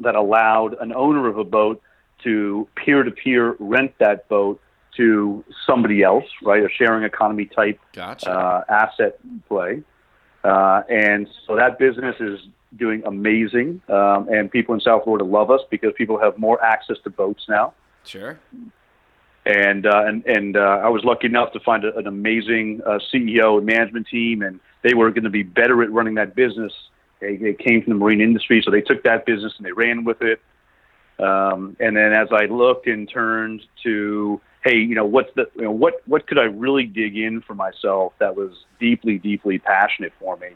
that 0.00 0.16
allowed 0.16 0.74
an 0.80 0.92
owner 0.92 1.28
of 1.28 1.38
a 1.38 1.44
boat 1.44 1.80
to 2.24 2.66
peer 2.74 3.04
to 3.04 3.10
peer 3.12 3.54
rent 3.60 3.92
that 4.00 4.28
boat 4.28 4.60
to 4.96 5.44
somebody 5.66 6.02
else, 6.02 6.24
right? 6.42 6.64
A 6.64 6.68
sharing 6.68 7.04
economy 7.04 7.44
type 7.44 7.78
gotcha. 7.92 8.30
uh, 8.30 8.64
asset 8.68 9.20
play. 9.46 9.82
Uh, 10.48 10.82
and 10.88 11.28
so 11.46 11.56
that 11.56 11.78
business 11.78 12.16
is 12.20 12.40
doing 12.76 13.02
amazing. 13.04 13.82
Um, 13.88 14.28
and 14.28 14.50
people 14.50 14.74
in 14.74 14.80
South 14.80 15.04
Florida 15.04 15.24
love 15.24 15.50
us 15.50 15.60
because 15.70 15.92
people 15.96 16.18
have 16.18 16.38
more 16.38 16.62
access 16.64 16.96
to 17.04 17.10
boats 17.10 17.44
now. 17.48 17.74
sure. 18.04 18.38
And 19.44 19.86
uh, 19.86 20.04
and 20.06 20.26
and 20.26 20.56
uh, 20.56 20.80
I 20.82 20.88
was 20.88 21.04
lucky 21.04 21.26
enough 21.26 21.52
to 21.52 21.60
find 21.60 21.84
a, 21.84 21.96
an 21.96 22.06
amazing 22.06 22.82
uh, 22.84 22.98
CEO 23.12 23.58
and 23.58 23.66
management 23.66 24.06
team, 24.08 24.42
and 24.42 24.60
they 24.82 24.94
were 24.94 25.10
going 25.10 25.24
to 25.24 25.30
be 25.30 25.42
better 25.42 25.82
at 25.82 25.90
running 25.90 26.14
that 26.14 26.34
business. 26.34 26.72
They, 27.20 27.36
they 27.36 27.54
came 27.54 27.82
from 27.82 27.94
the 27.94 27.98
marine 27.98 28.20
industry, 28.20 28.62
so 28.64 28.70
they 28.70 28.82
took 28.82 29.04
that 29.04 29.26
business 29.26 29.54
and 29.56 29.66
they 29.66 29.72
ran 29.72 30.04
with 30.04 30.22
it. 30.22 30.40
Um, 31.18 31.76
and 31.80 31.96
then 31.96 32.12
as 32.12 32.28
I 32.30 32.44
looked 32.44 32.86
and 32.86 33.08
turned 33.08 33.62
to, 33.84 34.40
hey, 34.64 34.76
you 34.76 34.94
know, 34.94 35.04
what's 35.04 35.32
the, 35.34 35.48
you 35.54 35.62
know, 35.62 35.70
what 35.70 36.02
what 36.06 36.26
could 36.26 36.38
I 36.38 36.44
really 36.44 36.84
dig 36.84 37.16
in 37.16 37.40
for 37.42 37.54
myself 37.54 38.12
that 38.18 38.36
was 38.36 38.52
deeply, 38.80 39.18
deeply 39.18 39.58
passionate 39.58 40.12
for 40.18 40.36
me? 40.36 40.50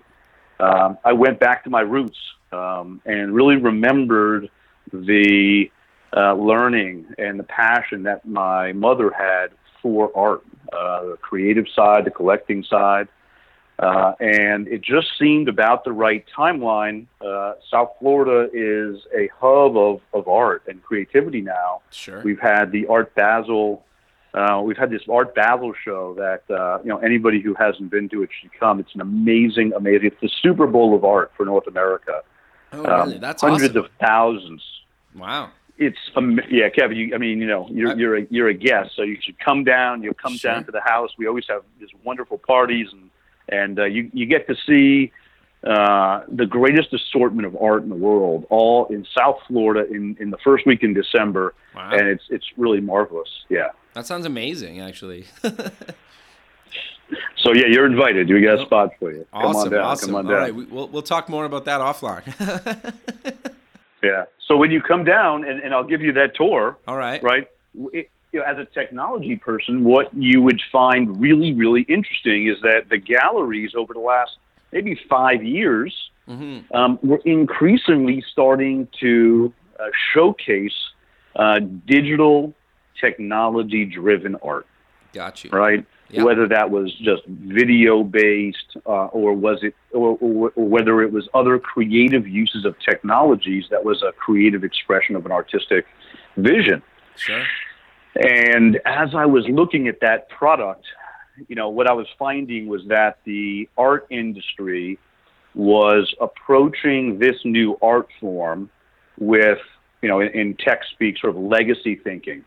Um, 0.61 0.99
I 1.05 1.13
went 1.13 1.41
back 1.41 1.65
to 1.65 1.71
my 1.71 1.81
roots 1.81 2.19
um, 2.53 3.01
and 3.05 3.35
really 3.35 3.57
remembered 3.57 4.51
the 4.93 5.71
uh, 6.17 6.35
learning 6.35 7.07
and 7.19 7.39
the 7.39 7.45
passion 7.45 8.05
that 8.05 8.27
my 8.27 8.73
mother 8.73 9.11
had 9.11 9.49
for 9.81 10.17
art, 10.17 10.43
uh, 10.73 11.05
the 11.05 11.19
creative 11.21 11.67
side, 11.75 12.05
the 12.05 12.11
collecting 12.11 12.63
side. 12.63 13.09
Uh, 13.79 14.13
and 14.21 14.69
it 14.69 14.83
just 14.83 15.09
seemed 15.19 15.49
about 15.49 15.83
the 15.83 15.91
right 15.91 16.25
timeline. 16.37 17.07
Uh, 17.21 17.55
South 17.69 17.91
Florida 17.99 18.49
is 18.53 19.01
a 19.17 19.29
hub 19.41 19.77
of, 19.77 20.01
of 20.13 20.29
art 20.29 20.63
and 20.69 20.81
creativity 20.83 21.41
now. 21.41 21.81
Sure. 21.91 22.23
We've 22.23 22.39
had 22.39 22.71
the 22.71 22.87
Art 22.87 23.13
Basel 23.17 23.85
Uh, 24.35 24.63
we've 24.65 24.79
had 24.79 24.91
this 24.91 25.03
Art 25.11 25.35
Basel 25.35 25.75
show 25.85 26.15
that 26.15 26.43
uh, 26.55 26.79
you 26.83 26.89
know 26.89 26.99
anybody 26.99 27.41
who 27.41 27.55
hasn't 27.55 27.91
been 27.91 28.09
to 28.11 28.23
it 28.23 28.31
should 28.41 28.53
come. 28.59 28.81
It's 28.81 28.95
an 28.95 29.01
amazing, 29.03 29.73
amazing. 29.77 30.07
It's 30.07 30.21
the 30.23 30.31
Super 30.41 30.67
Bowl 30.67 30.95
of 30.97 31.05
art 31.05 31.33
for 31.37 31.45
North 31.45 31.67
America. 31.67 32.23
Oh, 32.73 32.83
really? 32.83 33.15
Um, 33.17 33.21
That's 33.21 33.43
hundreds 33.43 33.77
awesome. 33.77 33.85
of 33.85 33.91
thousands. 34.01 34.63
Wow. 35.15 35.51
It's 35.77 35.99
um, 36.17 36.41
yeah, 36.51 36.71
Kevin. 36.71 36.97
You, 36.97 37.15
I 37.15 37.19
mean, 37.19 37.41
you 37.41 37.47
know, 37.47 37.69
you're 37.71 37.95
you're 37.99 38.17
a, 38.19 38.27
you're 38.31 38.49
a 38.49 38.55
guest, 38.55 38.93
so 38.97 39.03
you 39.03 39.19
should 39.21 39.39
come 39.39 39.65
down. 39.65 40.03
You'll 40.03 40.15
come 40.15 40.37
Sure. 40.37 40.53
down 40.53 40.65
to 40.65 40.73
the 40.73 40.81
house. 40.81 41.11
We 41.19 41.27
always 41.27 41.45
have 41.49 41.63
these 41.79 41.89
wonderful 42.03 42.39
parties, 42.39 42.89
and 42.93 43.11
and 43.51 43.79
uh, 43.79 43.85
you 43.85 44.11
you 44.15 44.25
get 44.25 44.47
to 44.49 44.55
see 44.67 45.13
uh, 45.65 46.23
the 46.29 46.47
greatest 46.47 46.93
assortment 46.95 47.47
of 47.47 47.57
art 47.61 47.83
in 47.83 47.89
the 47.91 47.95
world, 47.97 48.47
all 48.49 48.87
in 48.87 49.07
South 49.17 49.39
Florida 49.47 49.87
in 49.93 50.17
in 50.21 50.31
the 50.31 50.39
first 50.39 50.67
week 50.67 50.83
in 50.83 50.95
December, 50.95 51.55
Wow. 51.75 51.91
and 51.93 52.09
it's 52.09 52.25
it's 52.31 52.47
really 52.57 52.81
marvelous. 52.81 53.29
Yeah. 53.51 53.69
That 53.95 54.07
sounds 54.07 54.27
amazing, 54.27 54.81
actually. 54.81 55.27
So 57.37 57.53
yeah, 57.53 57.67
you're 57.69 57.87
invited. 57.87 58.29
We 58.31 58.41
got 58.41 58.61
a 58.61 58.65
spot 58.65 58.91
for 59.01 59.11
you. 59.11 59.27
Come 59.33 59.43
awesome, 59.43 59.61
on 59.63 59.71
down. 59.71 59.81
awesome. 59.85 60.09
Come 60.11 60.17
on 60.17 60.25
down. 60.27 60.35
right, 60.35 60.55
we, 60.55 60.65
we'll 60.67 60.87
we'll 60.89 61.03
talk 61.03 61.29
more 61.29 61.45
about 61.45 61.65
that 61.65 61.81
offline. 61.81 62.95
Yeah. 64.03 64.25
So 64.49 64.57
when 64.57 64.71
you 64.73 64.81
come 64.81 65.05
down, 65.05 65.45
and, 65.49 65.61
and 65.61 65.73
I'll 65.73 65.85
give 65.85 66.03
you 66.03 66.13
that 66.15 66.35
tour, 66.35 66.77
All 66.89 66.97
right. 66.97 67.23
right? 67.23 67.47
It, 67.93 68.11
you 68.33 68.41
know, 68.41 68.45
as 68.45 68.59
a 68.59 68.65
technology 68.65 69.37
person, 69.37 69.85
what 69.85 70.13
you 70.13 70.43
would 70.43 70.61
find 70.73 71.21
really, 71.21 71.53
really 71.55 71.83
interesting 71.83 72.49
is 72.49 72.57
that 72.63 72.89
the 72.91 72.99
galleries 72.99 73.73
over 73.77 73.95
the 73.95 74.01
last 74.01 74.33
maybe 74.73 74.99
five 75.09 75.45
years 75.45 75.95
hmm 76.27 76.61
um, 76.73 76.99
were 77.03 77.21
increasingly 77.25 78.25
starting 78.33 78.89
to 79.01 79.53
uh, 79.79 79.85
showcase 80.13 80.73
uh, 81.37 81.59
digital 81.87 82.55
technology-driven 83.03 84.37
art, 84.37 84.67
Got 85.13 85.45
you. 85.45 85.51
right? 85.51 85.85
Yeah. 86.09 86.25
Whether 86.25 86.47
that 86.49 86.71
was 86.71 86.93
just 86.99 87.23
video-based, 87.27 88.77
uh, 88.87 89.07
or 89.07 89.33
was 89.33 89.59
it, 89.63 89.75
or, 89.93 90.19
or, 90.21 90.53
or 90.55 90.69
whether 90.69 91.03
it 91.03 91.11
was 91.11 91.29
other 91.33 91.59
creative 91.59 92.29
uses 92.29 92.65
of 92.65 92.75
technologies 92.91 93.65
that 93.71 93.83
was 93.83 94.03
a 94.03 94.13
creative 94.13 94.63
expression 94.63 95.17
of 95.17 95.25
an 95.25 95.33
artistic 95.33 95.87
vision. 96.37 96.83
Sure. 97.17 97.45
And 98.15 98.79
as 98.85 99.15
I 99.15 99.25
was 99.25 99.45
looking 99.49 99.89
at 99.89 100.01
that 100.01 100.29
product, 100.29 100.85
you 101.49 101.57
know, 101.57 101.71
what 101.71 101.87
I 101.89 101.95
was 101.95 102.07
finding 102.19 102.67
was 102.67 102.83
that 102.89 103.19
the 103.25 103.69
art 103.79 104.07
industry 104.11 104.99
was 105.55 106.15
approaching 106.21 107.19
this 107.19 107.37
new 107.45 107.79
art 107.81 108.09
form 108.21 108.69
with, 109.19 109.59
you 110.03 110.09
know, 110.11 110.21
in, 110.21 110.29
in 110.29 110.57
tech 110.57 110.81
speak, 110.93 111.17
sort 111.19 111.35
of 111.35 111.43
legacy 111.43 111.95
thinking. 111.97 112.45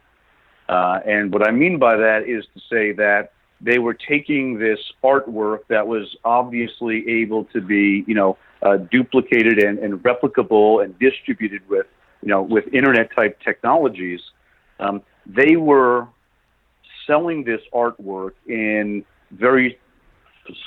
Uh, 0.67 0.99
and 1.05 1.31
what 1.31 1.47
I 1.47 1.51
mean 1.51 1.77
by 1.77 1.95
that 1.95 2.23
is 2.27 2.45
to 2.53 2.59
say 2.69 2.91
that 2.93 3.33
they 3.61 3.79
were 3.79 3.93
taking 3.93 4.59
this 4.59 4.79
artwork 5.03 5.59
that 5.69 5.87
was 5.87 6.15
obviously 6.23 7.07
able 7.21 7.45
to 7.45 7.61
be, 7.61 8.03
you 8.07 8.15
know, 8.15 8.37
uh, 8.61 8.77
duplicated 8.77 9.63
and, 9.63 9.79
and 9.79 10.01
replicable 10.03 10.83
and 10.83 10.97
distributed 10.99 11.61
with, 11.69 11.85
you 12.21 12.29
know, 12.29 12.41
with 12.41 12.65
internet 12.73 13.15
type 13.15 13.39
technologies. 13.41 14.19
Um, 14.79 15.01
they 15.25 15.55
were 15.55 16.07
selling 17.07 17.43
this 17.43 17.61
artwork 17.73 18.31
in 18.47 19.05
very 19.31 19.79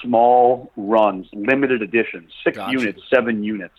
small 0.02 0.73
runs, 0.76 1.26
limited 1.33 1.83
editions, 1.83 2.33
six 2.45 2.57
Gotcha. 2.57 2.73
units, 2.73 3.00
seven 3.12 3.43
units. 3.43 3.78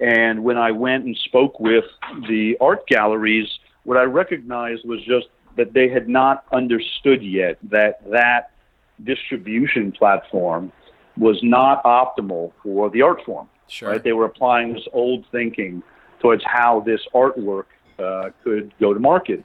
And 0.00 0.44
when 0.44 0.56
I 0.56 0.70
went 0.70 1.04
and 1.04 1.16
spoke 1.24 1.58
with 1.58 1.84
the 2.28 2.56
art 2.60 2.86
galleries, 2.86 3.48
what 3.84 3.96
I 3.96 4.02
recognized 4.02 4.86
was 4.86 5.00
just 5.04 5.28
that 5.56 5.72
they 5.72 5.88
had 5.88 6.08
not 6.08 6.44
understood 6.52 7.22
yet 7.22 7.58
that 7.64 8.08
that 8.10 8.50
distribution 9.04 9.92
platform 9.92 10.72
was 11.16 11.38
not 11.42 11.82
optimal 11.84 12.52
for 12.62 12.90
the 12.90 13.02
art 13.02 13.24
form. 13.24 13.48
Sure. 13.68 13.90
Right? 13.90 14.02
They 14.02 14.12
were 14.12 14.24
applying 14.24 14.72
this 14.74 14.86
old 14.92 15.26
thinking 15.30 15.82
towards 16.20 16.42
how 16.44 16.80
this 16.80 17.00
artwork 17.14 17.64
uh, 17.98 18.30
could 18.42 18.72
go 18.80 18.94
to 18.94 19.00
market. 19.00 19.44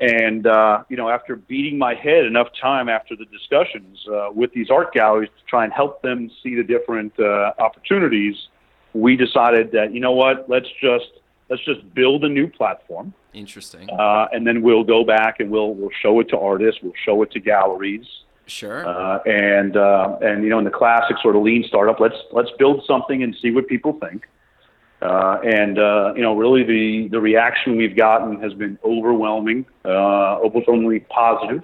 And 0.00 0.46
uh, 0.46 0.82
you 0.88 0.96
know, 0.96 1.08
after 1.08 1.36
beating 1.36 1.78
my 1.78 1.94
head 1.94 2.24
enough 2.24 2.48
time 2.60 2.88
after 2.88 3.14
the 3.14 3.26
discussions 3.26 4.04
uh, 4.12 4.28
with 4.34 4.52
these 4.52 4.70
art 4.70 4.92
galleries 4.92 5.30
to 5.38 5.44
try 5.48 5.64
and 5.64 5.72
help 5.72 6.02
them 6.02 6.30
see 6.42 6.56
the 6.56 6.64
different 6.64 7.12
uh, 7.20 7.52
opportunities, 7.58 8.34
we 8.92 9.16
decided 9.16 9.70
that 9.72 9.92
you 9.94 10.00
know 10.00 10.12
what, 10.12 10.48
let's 10.48 10.68
just 10.80 11.10
let's 11.48 11.64
just 11.64 11.94
build 11.94 12.24
a 12.24 12.28
new 12.28 12.48
platform, 12.48 13.12
Interesting. 13.32 13.88
uh, 13.90 14.26
and 14.32 14.46
then 14.46 14.62
we'll 14.62 14.84
go 14.84 15.04
back 15.04 15.40
and 15.40 15.50
we'll 15.50 15.74
we'll 15.74 15.90
show 16.02 16.20
it 16.20 16.28
to 16.30 16.38
artists, 16.38 16.80
we'll 16.82 16.92
show 17.04 17.22
it 17.22 17.30
to 17.32 17.40
galleries, 17.40 18.06
Sure. 18.46 18.86
uh, 18.86 19.18
and 19.26 19.76
uh, 19.76 20.18
and 20.22 20.42
you 20.44 20.50
know, 20.50 20.58
in 20.58 20.64
the 20.64 20.70
classic 20.70 21.16
sort 21.22 21.36
of 21.36 21.42
lean 21.42 21.64
startup, 21.66 22.00
let's 22.00 22.16
let's 22.32 22.50
build 22.58 22.82
something 22.86 23.22
and 23.22 23.34
see 23.40 23.50
what 23.50 23.66
people 23.68 23.98
think. 24.00 24.26
Uh, 25.02 25.38
and 25.44 25.78
uh, 25.78 26.12
you 26.16 26.22
know, 26.22 26.34
really, 26.36 26.62
the 26.64 27.08
the 27.08 27.20
reaction 27.20 27.76
we've 27.76 27.96
gotten 27.96 28.40
has 28.40 28.54
been 28.54 28.78
overwhelming, 28.84 29.66
uh, 29.84 30.38
overwhelmingly 30.38 31.00
positive, 31.00 31.62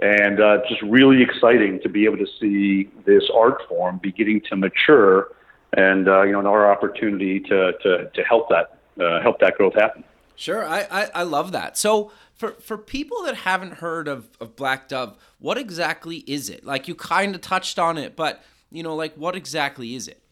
and 0.00 0.40
uh, 0.40 0.58
just 0.68 0.82
really 0.82 1.22
exciting 1.22 1.78
to 1.82 1.88
be 1.88 2.04
able 2.04 2.16
to 2.16 2.26
see 2.40 2.90
this 3.06 3.24
art 3.34 3.60
form 3.68 4.00
beginning 4.02 4.40
to 4.48 4.56
mature, 4.56 5.28
and 5.74 6.08
uh, 6.08 6.22
you 6.22 6.32
know, 6.32 6.44
our 6.46 6.70
opportunity 6.72 7.38
to 7.40 7.72
to 7.82 8.10
to 8.12 8.22
help 8.24 8.48
that 8.48 8.77
uh, 9.00 9.20
help 9.22 9.38
that 9.40 9.56
growth 9.56 9.74
happen. 9.74 10.04
Sure, 10.36 10.64
I, 10.64 10.86
I, 10.90 11.10
I 11.14 11.22
love 11.24 11.52
that. 11.52 11.76
So 11.76 12.12
for 12.34 12.52
for 12.52 12.78
people 12.78 13.22
that 13.24 13.34
haven't 13.34 13.74
heard 13.74 14.06
of, 14.06 14.28
of 14.40 14.54
Blackdove, 14.54 15.14
what 15.40 15.58
exactly 15.58 16.18
is 16.26 16.48
it? 16.48 16.64
Like 16.64 16.86
you 16.86 16.94
kind 16.94 17.34
of 17.34 17.40
touched 17.40 17.78
on 17.78 17.98
it, 17.98 18.14
but 18.14 18.42
you 18.70 18.82
know, 18.82 18.94
like 18.94 19.14
what 19.16 19.34
exactly 19.34 19.94
is 19.94 20.06
it? 20.06 20.22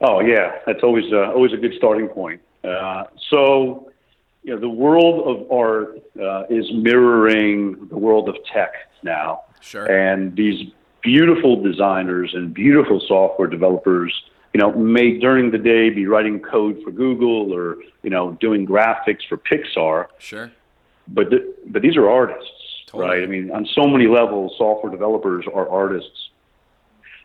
Oh 0.00 0.20
yeah, 0.20 0.58
that's 0.66 0.82
always 0.82 1.12
uh, 1.12 1.32
always 1.32 1.52
a 1.52 1.56
good 1.56 1.74
starting 1.76 2.08
point. 2.08 2.40
Uh, 2.64 3.04
so, 3.28 3.90
you 4.44 4.54
know, 4.54 4.60
the 4.60 4.68
world 4.68 5.26
of 5.26 5.50
art 5.50 6.00
uh, 6.20 6.44
is 6.48 6.70
mirroring 6.72 7.88
the 7.88 7.96
world 7.96 8.28
of 8.28 8.36
tech 8.52 8.72
now, 9.02 9.42
Sure. 9.60 9.86
and 9.86 10.36
these 10.36 10.70
beautiful 11.02 11.60
designers 11.60 12.32
and 12.34 12.54
beautiful 12.54 13.00
software 13.06 13.48
developers, 13.48 14.12
you 14.54 14.60
know, 14.60 14.70
may 14.72 15.18
during 15.18 15.50
the 15.50 15.58
day 15.58 15.90
be 15.90 16.06
writing 16.06 16.38
code 16.40 16.78
for 16.84 16.90
Google 16.90 17.52
or 17.52 17.76
you 18.02 18.10
know 18.10 18.32
doing 18.40 18.66
graphics 18.66 19.26
for 19.28 19.38
Pixar, 19.38 20.06
Sure. 20.18 20.50
but 21.08 21.30
th- 21.30 21.42
but 21.68 21.82
these 21.82 21.96
are 21.96 22.08
artists, 22.08 22.50
Totally. 22.86 23.08
right? 23.08 23.22
I 23.22 23.26
mean, 23.26 23.50
on 23.50 23.66
so 23.74 23.84
many 23.86 24.06
levels, 24.06 24.52
software 24.58 24.92
developers 24.92 25.46
are 25.52 25.68
artists, 25.68 26.28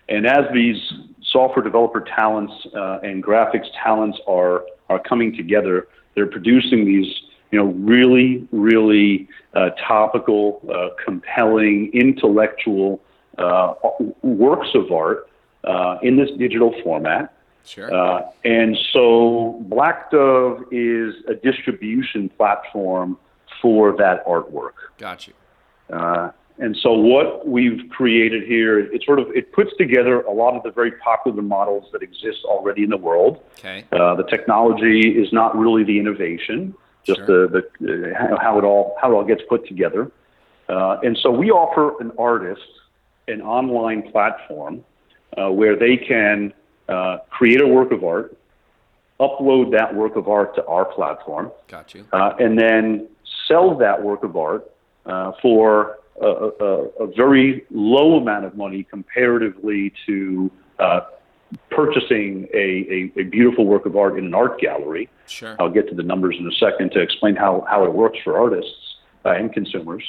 and 0.08 0.26
as 0.26 0.46
these 0.54 0.78
software 1.24 1.64
developer 1.64 2.00
talents 2.02 2.54
uh, 2.74 3.00
and 3.04 3.24
graphics 3.24 3.68
talents 3.84 4.18
are 4.28 4.64
are 4.90 5.00
coming 5.00 5.36
together, 5.36 5.88
they're 6.16 6.28
producing 6.28 6.86
these 6.86 7.14
you 7.52 7.60
know 7.60 7.66
really 7.66 8.48
really 8.54 9.28
uh, 9.54 9.72
topical, 9.86 10.62
uh, 10.74 10.90
compelling, 11.04 11.92
intellectual 11.94 13.02
uh, 13.38 13.74
works 14.22 14.70
of 14.76 14.92
art 14.94 15.27
uh, 15.68 15.98
in 16.02 16.16
this 16.18 16.30
digital 16.38 16.74
format. 16.84 17.34
Sure. 17.66 17.94
Uh, 17.94 18.22
and 18.46 18.78
so 18.94 19.64
Blackdove 19.68 20.64
is 20.72 21.16
a 21.28 21.36
distribution 21.36 22.30
platform 22.30 23.18
for 23.62 23.96
that 23.98 24.26
artwork. 24.26 24.74
Got 24.98 25.28
you. 25.28 25.34
Uh, 25.92 26.32
and 26.60 26.76
so 26.82 26.92
what 26.94 27.48
we've 27.48 27.88
created 27.90 28.44
here, 28.44 28.80
it 28.80 29.04
sort 29.06 29.20
of 29.20 29.28
it 29.36 29.52
puts 29.52 29.72
together 29.78 30.22
a 30.22 30.32
lot 30.32 30.56
of 30.56 30.64
the 30.64 30.72
very 30.72 30.92
popular 30.92 31.42
models 31.42 31.86
that 31.92 32.02
exist 32.02 32.40
already 32.46 32.84
in 32.84 32.90
the 32.90 32.98
world. 32.98 33.44
Okay. 33.60 33.86
Uh, 33.92 34.16
the 34.16 34.24
technology 34.24 35.10
is 35.10 35.32
not 35.32 35.56
really 35.56 35.84
the 35.84 36.00
innovation, 36.00 36.74
just 37.04 37.20
Sure. 37.20 37.48
the, 37.48 37.70
the 37.80 38.16
uh, 38.16 38.42
how 38.42 38.58
it 38.58 38.64
all 38.64 38.96
how 39.00 39.12
it 39.12 39.14
all 39.14 39.24
gets 39.24 39.42
put 39.48 39.68
together. 39.68 40.12
Uh, 40.68 40.98
and 41.04 41.18
so 41.22 41.30
we 41.30 41.52
offer 41.52 42.02
an 42.02 42.12
artist 42.18 42.62
an 43.28 43.42
online 43.42 44.10
platform 44.12 44.84
uh, 45.38 45.52
where 45.52 45.76
they 45.76 45.98
can 45.98 46.54
uh, 46.90 47.20
create 47.30 47.62
a 47.62 47.68
work 47.68 47.92
of 47.92 48.04
art, 48.04 48.36
upload 49.20 49.72
that 49.72 49.94
work 49.94 50.16
of 50.16 50.28
art 50.28 50.56
to 50.56 50.66
our 50.66 50.86
platform, 50.86 51.52
Got 51.68 51.94
you. 51.94 52.06
uh, 52.12 52.34
and 52.40 52.58
then 52.58 53.08
sell 53.48 53.76
that 53.78 54.02
work 54.02 54.24
of 54.24 54.36
art 54.36 54.70
uh, 55.06 55.32
for 55.42 55.98
a, 56.22 56.28
a, 56.28 56.74
a 57.04 57.08
very 57.16 57.66
low 57.72 58.18
amount 58.18 58.46
of 58.46 58.56
money 58.56 58.84
comparatively 58.84 59.94
to 60.06 60.52
uh, 60.80 61.02
purchasing 61.70 62.48
a, 62.54 63.12
a, 63.18 63.22
a 63.22 63.24
beautiful 63.24 63.66
work 63.66 63.86
of 63.86 63.96
art 63.96 64.18
in 64.18 64.26
an 64.26 64.34
art 64.34 64.60
gallery. 64.60 65.10
Sure. 65.28 65.56
I'll 65.60 65.70
get 65.70 65.88
to 65.90 65.96
the 65.96 66.04
numbers 66.04 66.36
in 66.40 66.48
a 66.48 66.52
second 66.52 66.92
to 66.92 67.00
explain 67.00 67.36
how, 67.36 67.66
how 67.70 67.86
it 67.86 67.94
works 67.94 68.20
for 68.24 68.38
artists 68.38 68.98
uh, 69.26 69.30
and 69.32 69.52
consumers. 69.54 70.04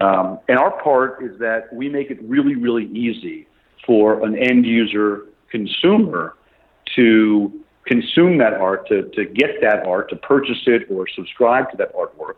Um, 0.00 0.40
and 0.48 0.58
our 0.58 0.82
part 0.82 1.22
is 1.22 1.38
that 1.38 1.72
we 1.72 1.88
make 1.88 2.10
it 2.10 2.18
really, 2.22 2.56
really 2.56 2.86
easy 2.86 3.46
for 3.86 4.24
an 4.24 4.36
end 4.36 4.66
user 4.66 5.26
consumer 5.50 6.36
to 6.96 7.52
consume 7.86 8.38
that 8.38 8.54
art, 8.54 8.86
to, 8.88 9.08
to 9.10 9.24
get 9.24 9.60
that 9.60 9.86
art, 9.86 10.08
to 10.10 10.16
purchase 10.16 10.62
it 10.66 10.86
or 10.90 11.06
subscribe 11.08 11.70
to 11.70 11.76
that 11.76 11.94
artwork. 11.94 12.36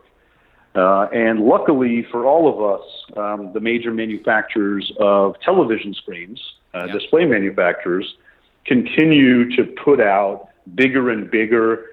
Uh, 0.75 1.07
and 1.13 1.39
luckily 1.39 2.05
for 2.11 2.25
all 2.25 2.49
of 2.51 2.79
us, 2.79 3.17
um, 3.17 3.53
the 3.53 3.59
major 3.59 3.91
manufacturers 3.91 4.91
of 4.99 5.35
television 5.41 5.93
screens, 5.93 6.41
uh, 6.73 6.87
display 6.87 7.25
manufacturers, 7.25 8.15
continue 8.65 9.55
to 9.55 9.63
put 9.83 10.01
out 10.01 10.49
bigger 10.73 11.11
and 11.11 11.31
bigger, 11.31 11.85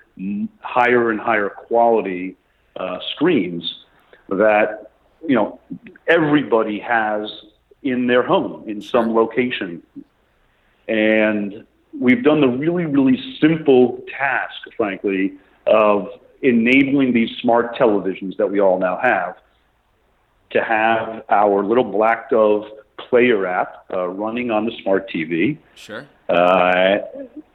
higher 0.61 1.11
and 1.11 1.21
higher 1.21 1.49
quality 1.49 2.37
uh, 2.77 2.99
screens 3.15 3.85
that 4.29 4.91
you 5.27 5.35
know 5.35 5.61
everybody 6.09 6.79
has 6.81 7.31
in 7.83 8.07
their 8.07 8.23
home 8.23 8.69
in 8.69 8.81
some 8.81 9.15
location, 9.15 9.83
and 10.89 11.67
we've 11.99 12.23
done 12.23 12.41
the 12.41 12.49
really 12.49 12.87
really 12.87 13.21
simple 13.41 14.03
task, 14.19 14.55
frankly, 14.77 15.35
of 15.67 16.09
enabling 16.43 17.13
these 17.13 17.31
smart 17.41 17.77
televisions 17.77 18.37
that 18.37 18.51
we 18.51 18.61
all 18.61 18.79
now 18.79 18.99
have 19.01 19.37
to 20.51 20.63
have 20.63 21.25
our 21.29 21.65
little 21.65 21.85
Blackdove 21.85 22.69
player 22.99 23.47
app 23.47 23.85
uh, 23.93 24.07
running 24.09 24.51
on 24.51 24.65
the 24.65 24.73
smart 24.83 25.11
TV. 25.11 25.59
Sure. 25.75 26.07
Uh, 26.29 26.99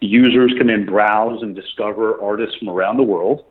users 0.01 0.53
can 0.57 0.67
then 0.67 0.85
browse 0.85 1.41
and 1.41 1.55
discover 1.55 2.21
artists 2.21 2.57
from 2.57 2.69
around 2.69 2.97
the 2.97 3.03
world. 3.03 3.45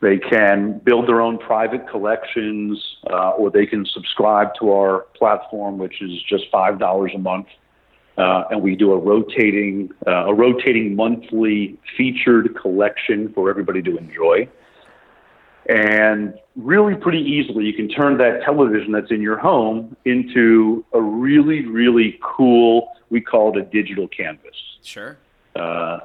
They 0.00 0.18
can 0.18 0.80
build 0.80 1.08
their 1.08 1.20
own 1.20 1.38
private 1.38 1.88
collections, 1.88 2.78
uh, 3.10 3.30
or 3.30 3.50
they 3.50 3.66
can 3.66 3.86
subscribe 3.86 4.48
to 4.60 4.72
our 4.72 5.06
platform, 5.16 5.78
which 5.78 6.02
is 6.02 6.22
just 6.28 6.44
five 6.50 6.78
dollars 6.78 7.12
a 7.14 7.18
month. 7.18 7.46
Uh, 8.16 8.44
and 8.50 8.62
we 8.62 8.76
do 8.76 8.92
a 8.92 8.98
rotating 8.98 9.90
uh, 10.06 10.26
a 10.26 10.34
rotating 10.34 10.94
monthly 10.94 11.78
featured 11.96 12.56
collection 12.60 13.32
for 13.32 13.50
everybody 13.50 13.82
to 13.82 13.96
enjoy. 13.96 14.48
And 15.68 16.34
really, 16.56 16.94
pretty 16.94 17.20
easily, 17.22 17.64
you 17.64 17.72
can 17.72 17.88
turn 17.88 18.18
that 18.18 18.42
television 18.42 18.92
that's 18.92 19.10
in 19.10 19.22
your 19.22 19.38
home 19.38 19.96
into 20.04 20.84
a 20.92 21.00
really, 21.00 21.64
really 21.66 22.18
cool. 22.22 22.88
We 23.10 23.20
call 23.20 23.56
it 23.56 23.62
a 23.62 23.64
digital 23.64 24.06
canvas. 24.08 24.56
Sure. 24.82 25.16
Uh, 25.56 26.00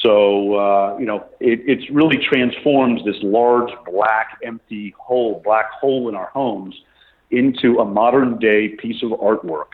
so 0.00 0.54
uh, 0.54 0.96
you 0.98 1.06
know, 1.06 1.24
it 1.40 1.60
it's 1.66 1.90
really 1.90 2.18
transforms 2.18 3.04
this 3.04 3.16
large 3.22 3.70
black 3.84 4.38
empty 4.42 4.94
hole, 4.98 5.40
black 5.44 5.70
hole 5.72 6.08
in 6.08 6.14
our 6.14 6.30
homes, 6.30 6.74
into 7.30 7.78
a 7.78 7.84
modern 7.84 8.38
day 8.38 8.68
piece 8.68 9.02
of 9.02 9.10
artwork. 9.10 9.72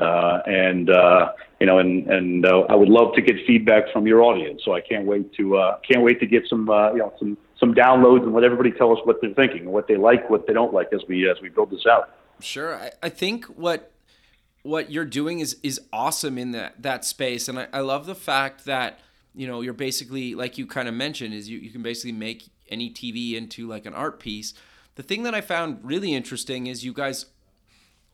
Uh, 0.00 0.42
and 0.44 0.90
uh, 0.90 1.32
you 1.58 1.66
know, 1.66 1.78
and 1.78 2.06
and 2.10 2.44
uh, 2.44 2.60
I 2.68 2.74
would 2.74 2.90
love 2.90 3.14
to 3.14 3.22
get 3.22 3.36
feedback 3.46 3.90
from 3.92 4.06
your 4.06 4.22
audience. 4.22 4.60
So 4.64 4.74
I 4.74 4.82
can't 4.82 5.06
wait 5.06 5.32
to 5.34 5.56
uh, 5.56 5.78
can't 5.90 6.02
wait 6.04 6.20
to 6.20 6.26
get 6.26 6.42
some 6.48 6.68
uh, 6.68 6.92
you 6.92 6.98
know 6.98 7.14
some 7.18 7.38
some 7.58 7.74
downloads 7.74 8.24
and 8.24 8.34
let 8.34 8.44
everybody 8.44 8.72
tell 8.72 8.92
us 8.92 8.98
what 9.04 9.22
they're 9.22 9.32
thinking, 9.32 9.70
what 9.70 9.88
they 9.88 9.96
like, 9.96 10.28
what 10.28 10.46
they 10.46 10.52
don't 10.52 10.74
like 10.74 10.88
as 10.92 11.00
we 11.08 11.28
as 11.30 11.40
we 11.40 11.48
build 11.48 11.70
this 11.70 11.86
out. 11.86 12.10
Sure, 12.40 12.74
I, 12.74 12.90
I 13.02 13.08
think 13.08 13.46
what 13.46 13.90
what 14.62 14.90
you're 14.90 15.06
doing 15.06 15.40
is 15.40 15.56
is 15.62 15.80
awesome 15.94 16.36
in 16.36 16.50
that 16.50 16.82
that 16.82 17.06
space, 17.06 17.48
and 17.48 17.58
I, 17.58 17.68
I 17.72 17.80
love 17.80 18.04
the 18.04 18.14
fact 18.14 18.66
that 18.66 19.00
you 19.36 19.46
know 19.46 19.60
you're 19.60 19.74
basically 19.74 20.34
like 20.34 20.58
you 20.58 20.66
kind 20.66 20.88
of 20.88 20.94
mentioned 20.94 21.34
is 21.34 21.48
you, 21.48 21.58
you 21.58 21.70
can 21.70 21.82
basically 21.82 22.12
make 22.12 22.48
any 22.68 22.90
TV 22.90 23.34
into 23.34 23.68
like 23.68 23.86
an 23.86 23.94
art 23.94 24.18
piece. 24.18 24.54
The 24.96 25.02
thing 25.02 25.22
that 25.24 25.34
I 25.34 25.42
found 25.42 25.78
really 25.82 26.14
interesting 26.14 26.66
is 26.66 26.84
you 26.84 26.94
guys 26.94 27.26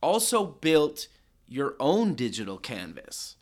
also 0.02 0.44
built 0.44 1.06
your 1.48 1.76
own 1.78 2.14
digital 2.14 2.58
canvas. 2.58 3.36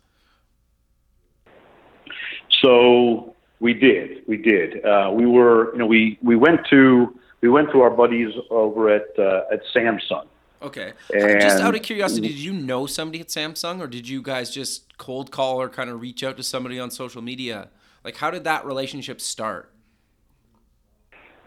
So 2.61 3.35
we 3.59 3.73
did, 3.73 4.23
we 4.27 4.37
did. 4.37 4.85
Uh, 4.85 5.09
we 5.11 5.25
were, 5.25 5.71
you 5.73 5.79
know, 5.79 5.87
we 5.87 6.19
we 6.21 6.35
went 6.35 6.61
to 6.69 7.19
we 7.41 7.49
went 7.49 7.71
to 7.71 7.81
our 7.81 7.89
buddies 7.89 8.33
over 8.51 8.89
at 8.89 9.07
uh, 9.17 9.43
at 9.51 9.61
Samsung. 9.73 10.27
Okay. 10.61 10.93
And 11.13 11.41
just 11.41 11.61
out 11.61 11.75
of 11.75 11.81
curiosity, 11.81 12.27
did 12.27 12.37
you 12.37 12.53
know 12.53 12.85
somebody 12.85 13.19
at 13.19 13.27
Samsung, 13.27 13.79
or 13.79 13.87
did 13.87 14.07
you 14.07 14.21
guys 14.21 14.51
just 14.51 14.97
cold 14.97 15.31
call 15.31 15.61
or 15.61 15.69
kind 15.69 15.89
of 15.89 16.01
reach 16.01 16.23
out 16.23 16.37
to 16.37 16.43
somebody 16.43 16.79
on 16.79 16.91
social 16.91 17.21
media? 17.21 17.69
Like, 18.03 18.17
how 18.17 18.31
did 18.31 18.43
that 18.43 18.65
relationship 18.65 19.21
start? 19.21 19.71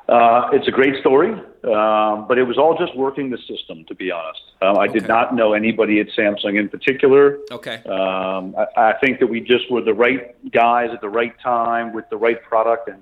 Uh, 0.07 0.50
it's 0.53 0.68
a 0.68 0.70
great 0.70 1.00
story, 1.00 1.33
um, 1.33 2.27
but 2.29 2.37
it 2.37 2.44
was 2.46 2.59
all 2.59 2.77
just 2.77 2.94
working 2.94 3.31
the 3.31 3.38
system, 3.48 3.87
to 3.87 3.94
be 3.94 4.11
honest. 4.11 4.42
Um, 4.61 4.77
I 4.77 4.85
okay. 4.85 4.98
did 4.98 5.09
not 5.09 5.35
know 5.35 5.55
anybody 5.55 5.98
at 5.98 6.09
Samsung 6.09 6.61
in 6.61 6.68
particular. 6.68 7.38
Okay. 7.50 7.77
Um, 7.87 8.55
I, 8.55 8.90
I, 8.90 8.92
think 9.00 9.18
that 9.20 9.29
we 9.29 9.40
just 9.40 9.70
were 9.70 9.81
the 9.81 9.94
right 9.94 10.35
guys 10.53 10.90
at 10.92 11.00
the 11.00 11.09
right 11.09 11.35
time 11.40 11.94
with 11.94 12.05
the 12.11 12.18
right 12.18 12.42
product, 12.42 12.90
and 12.90 13.00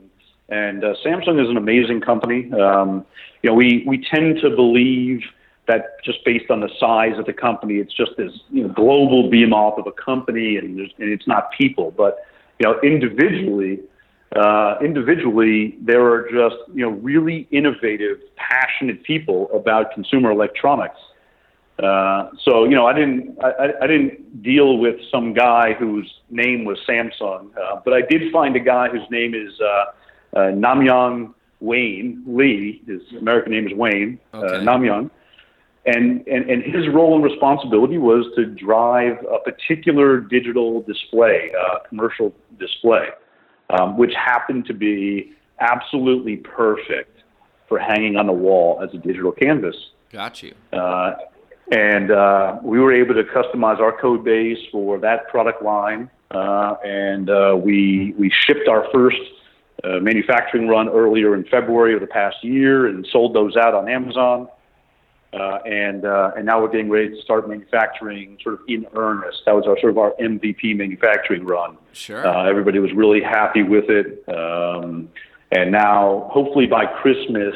and 0.49 0.85
uh, 0.85 0.95
Samsung 1.05 1.43
is 1.43 1.51
an 1.51 1.57
amazing 1.57 2.03
company. 2.03 2.53
Um, 2.53 3.05
you 3.43 3.51
know, 3.51 3.55
we 3.55 3.83
we 3.85 4.07
tend 4.09 4.41
to 4.43 4.51
believe 4.51 5.23
that 5.69 6.03
just 6.05 6.25
based 6.25 6.51
on 6.51 6.61
the 6.61 6.71
size 6.79 7.19
of 7.19 7.27
the 7.27 7.33
company, 7.33 7.75
it's 7.75 7.95
just 7.95 8.13
this 8.17 8.33
you 8.51 8.67
know, 8.67 8.69
global 8.75 9.31
behemoth 9.31 9.79
of 9.79 9.87
a 9.87 9.93
company, 9.93 10.57
and, 10.57 10.79
and 10.79 10.91
it's 10.99 11.27
not 11.27 11.51
people. 11.53 11.93
But 11.97 12.19
you 12.59 12.69
know, 12.69 12.81
individually 12.83 13.81
uh, 14.37 14.77
individually, 14.83 15.77
there 15.81 16.05
are 16.07 16.23
just 16.31 16.57
you 16.75 16.83
know 16.83 16.91
really 16.91 17.47
innovative, 17.51 18.19
passionate 18.37 19.03
people 19.03 19.51
about 19.53 19.93
consumer 19.93 20.31
electronics. 20.31 20.99
Uh, 21.83 22.31
so 22.43 22.65
you 22.65 22.75
know, 22.75 22.87
I 22.87 22.95
didn't 22.95 23.37
I, 23.43 23.73
I 23.83 23.87
didn't 23.87 24.43
deal 24.43 24.79
with 24.79 24.97
some 25.11 25.35
guy 25.35 25.75
whose 25.75 26.11
name 26.31 26.65
was 26.65 26.79
Samsung, 26.89 27.51
uh, 27.57 27.81
but 27.85 27.93
I 27.93 28.01
did 28.09 28.33
find 28.33 28.57
a 28.57 28.61
guy 28.61 28.89
whose 28.89 29.09
name 29.11 29.35
is 29.35 29.53
uh, 29.61 29.67
uh, 29.67 30.39
Namyoung 30.53 31.35
Wayne 31.61 32.23
Lee. 32.27 32.83
His 32.87 33.03
American 33.19 33.53
name 33.53 33.67
is 33.67 33.75
Wayne 33.75 34.19
uh, 34.33 34.39
okay. 34.39 34.57
uh, 34.57 34.61
Namyoung. 34.61 35.11
And, 35.85 36.27
and, 36.29 36.49
and 36.49 36.63
his 36.63 36.89
role 36.89 37.17
and 37.17 37.25
responsibility 37.25 37.99
was 37.99 38.25
to 38.37 38.47
drive 38.47 39.19
a 39.25 39.39
particular 39.39 40.21
digital 40.21 40.83
display, 40.83 41.51
uh, 41.59 41.81
commercial 41.89 42.33
display 42.59 43.09
um, 43.73 43.97
which 43.97 44.13
happened 44.15 44.67
to 44.67 44.75
be 44.75 45.33
absolutely 45.61 46.37
perfect 46.37 47.23
for 47.69 47.79
hanging 47.79 48.17
on 48.17 48.27
the 48.27 48.33
wall 48.33 48.81
as 48.83 48.93
a 48.95 48.99
digital 48.99 49.33
canvas. 49.33 49.77
Got 50.11 50.43
you. 50.43 50.55
Uh, 50.73 51.15
and 51.71 52.11
uh, 52.11 52.59
we 52.63 52.79
were 52.79 52.93
able 52.93 53.15
to 53.15 53.23
customize 53.25 53.81
our 53.81 53.99
code 53.99 54.25
base 54.25 54.59
for 54.71 54.99
that 54.99 55.29
product 55.29 55.63
line, 55.63 56.11
uh, 56.31 56.75
and 56.85 57.31
uh, 57.31 57.57
we 57.59 58.15
we 58.19 58.31
shipped 58.31 58.69
our 58.69 58.87
first 58.93 59.17
uh, 59.83 59.99
manufacturing 60.01 60.69
run 60.69 60.89
earlier 60.91 61.35
in 61.35 61.45
February 61.45 61.95
of 61.95 62.01
the 62.01 62.07
past 62.07 62.37
year, 62.43 62.89
and 62.89 63.07
sold 63.11 63.35
those 63.35 63.57
out 63.57 63.73
on 63.75 63.89
Amazon. 63.89 64.49
Uh, 65.33 65.59
and 65.65 66.05
uh, 66.05 66.31
and 66.37 66.45
now 66.45 66.61
we're 66.61 66.69
getting 66.69 66.91
ready 66.91 67.09
to 67.09 67.23
start 67.23 67.49
manufacturing 67.49 68.37
sort 68.43 68.55
of 68.55 68.61
in 68.69 68.87
earnest. 68.95 69.39
That 69.47 69.55
was 69.55 69.65
our 69.67 69.79
sort 69.81 69.93
of 69.93 69.99
our 69.99 70.13
MVP 70.21 70.77
manufacturing 70.77 71.47
run. 71.47 71.79
Sure. 71.93 72.27
Uh, 72.27 72.45
everybody 72.49 72.79
was 72.81 72.93
really 72.93 73.23
happy 73.23 73.63
with 73.63 73.89
it, 73.89 74.23
um, 74.29 75.09
and 75.51 75.73
now 75.73 76.29
hopefully 76.31 76.67
by 76.67 76.85
Christmas 76.85 77.55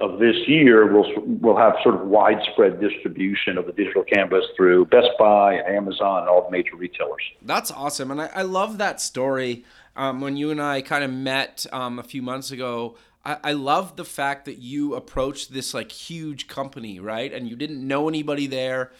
of 0.00 0.18
this 0.18 0.36
year, 0.46 0.92
we'll 0.92 1.12
we'll 1.16 1.56
have 1.56 1.74
sort 1.82 1.94
of 1.94 2.02
widespread 2.02 2.80
distribution 2.80 3.58
of 3.58 3.66
the 3.66 3.72
digital 3.72 4.02
canvas 4.02 4.44
through 4.56 4.86
Best 4.86 5.10
Buy 5.18 5.54
and 5.54 5.76
Amazon 5.76 6.20
and 6.20 6.28
all 6.28 6.44
the 6.44 6.50
major 6.50 6.74
retailers. 6.76 7.22
That's 7.42 7.70
awesome, 7.70 8.10
and 8.10 8.22
I, 8.22 8.30
I 8.34 8.42
love 8.42 8.78
that 8.78 9.00
story. 9.00 9.64
Um, 9.96 10.20
when 10.20 10.36
you 10.36 10.50
and 10.50 10.62
I 10.62 10.80
kind 10.80 11.04
of 11.04 11.10
met 11.10 11.66
um, 11.72 11.98
a 11.98 12.02
few 12.02 12.22
months 12.22 12.50
ago, 12.50 12.96
I, 13.24 13.36
I 13.44 13.52
love 13.52 13.96
the 13.96 14.04
fact 14.04 14.44
that 14.46 14.58
you 14.58 14.94
approached 14.94 15.52
this 15.52 15.74
like 15.74 15.92
huge 15.92 16.48
company, 16.48 17.00
right? 17.00 17.32
And 17.32 17.48
you 17.48 17.56
didn't 17.56 17.86
know 17.86 18.08
anybody 18.08 18.46
there, 18.46 18.92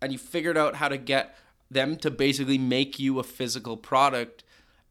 and 0.00 0.12
you 0.12 0.18
figured 0.18 0.56
out 0.56 0.76
how 0.76 0.88
to 0.88 0.98
get 0.98 1.36
them 1.70 1.96
to 1.96 2.10
basically 2.10 2.58
make 2.58 2.98
you 2.98 3.18
a 3.18 3.22
physical 3.22 3.76
product. 3.76 4.44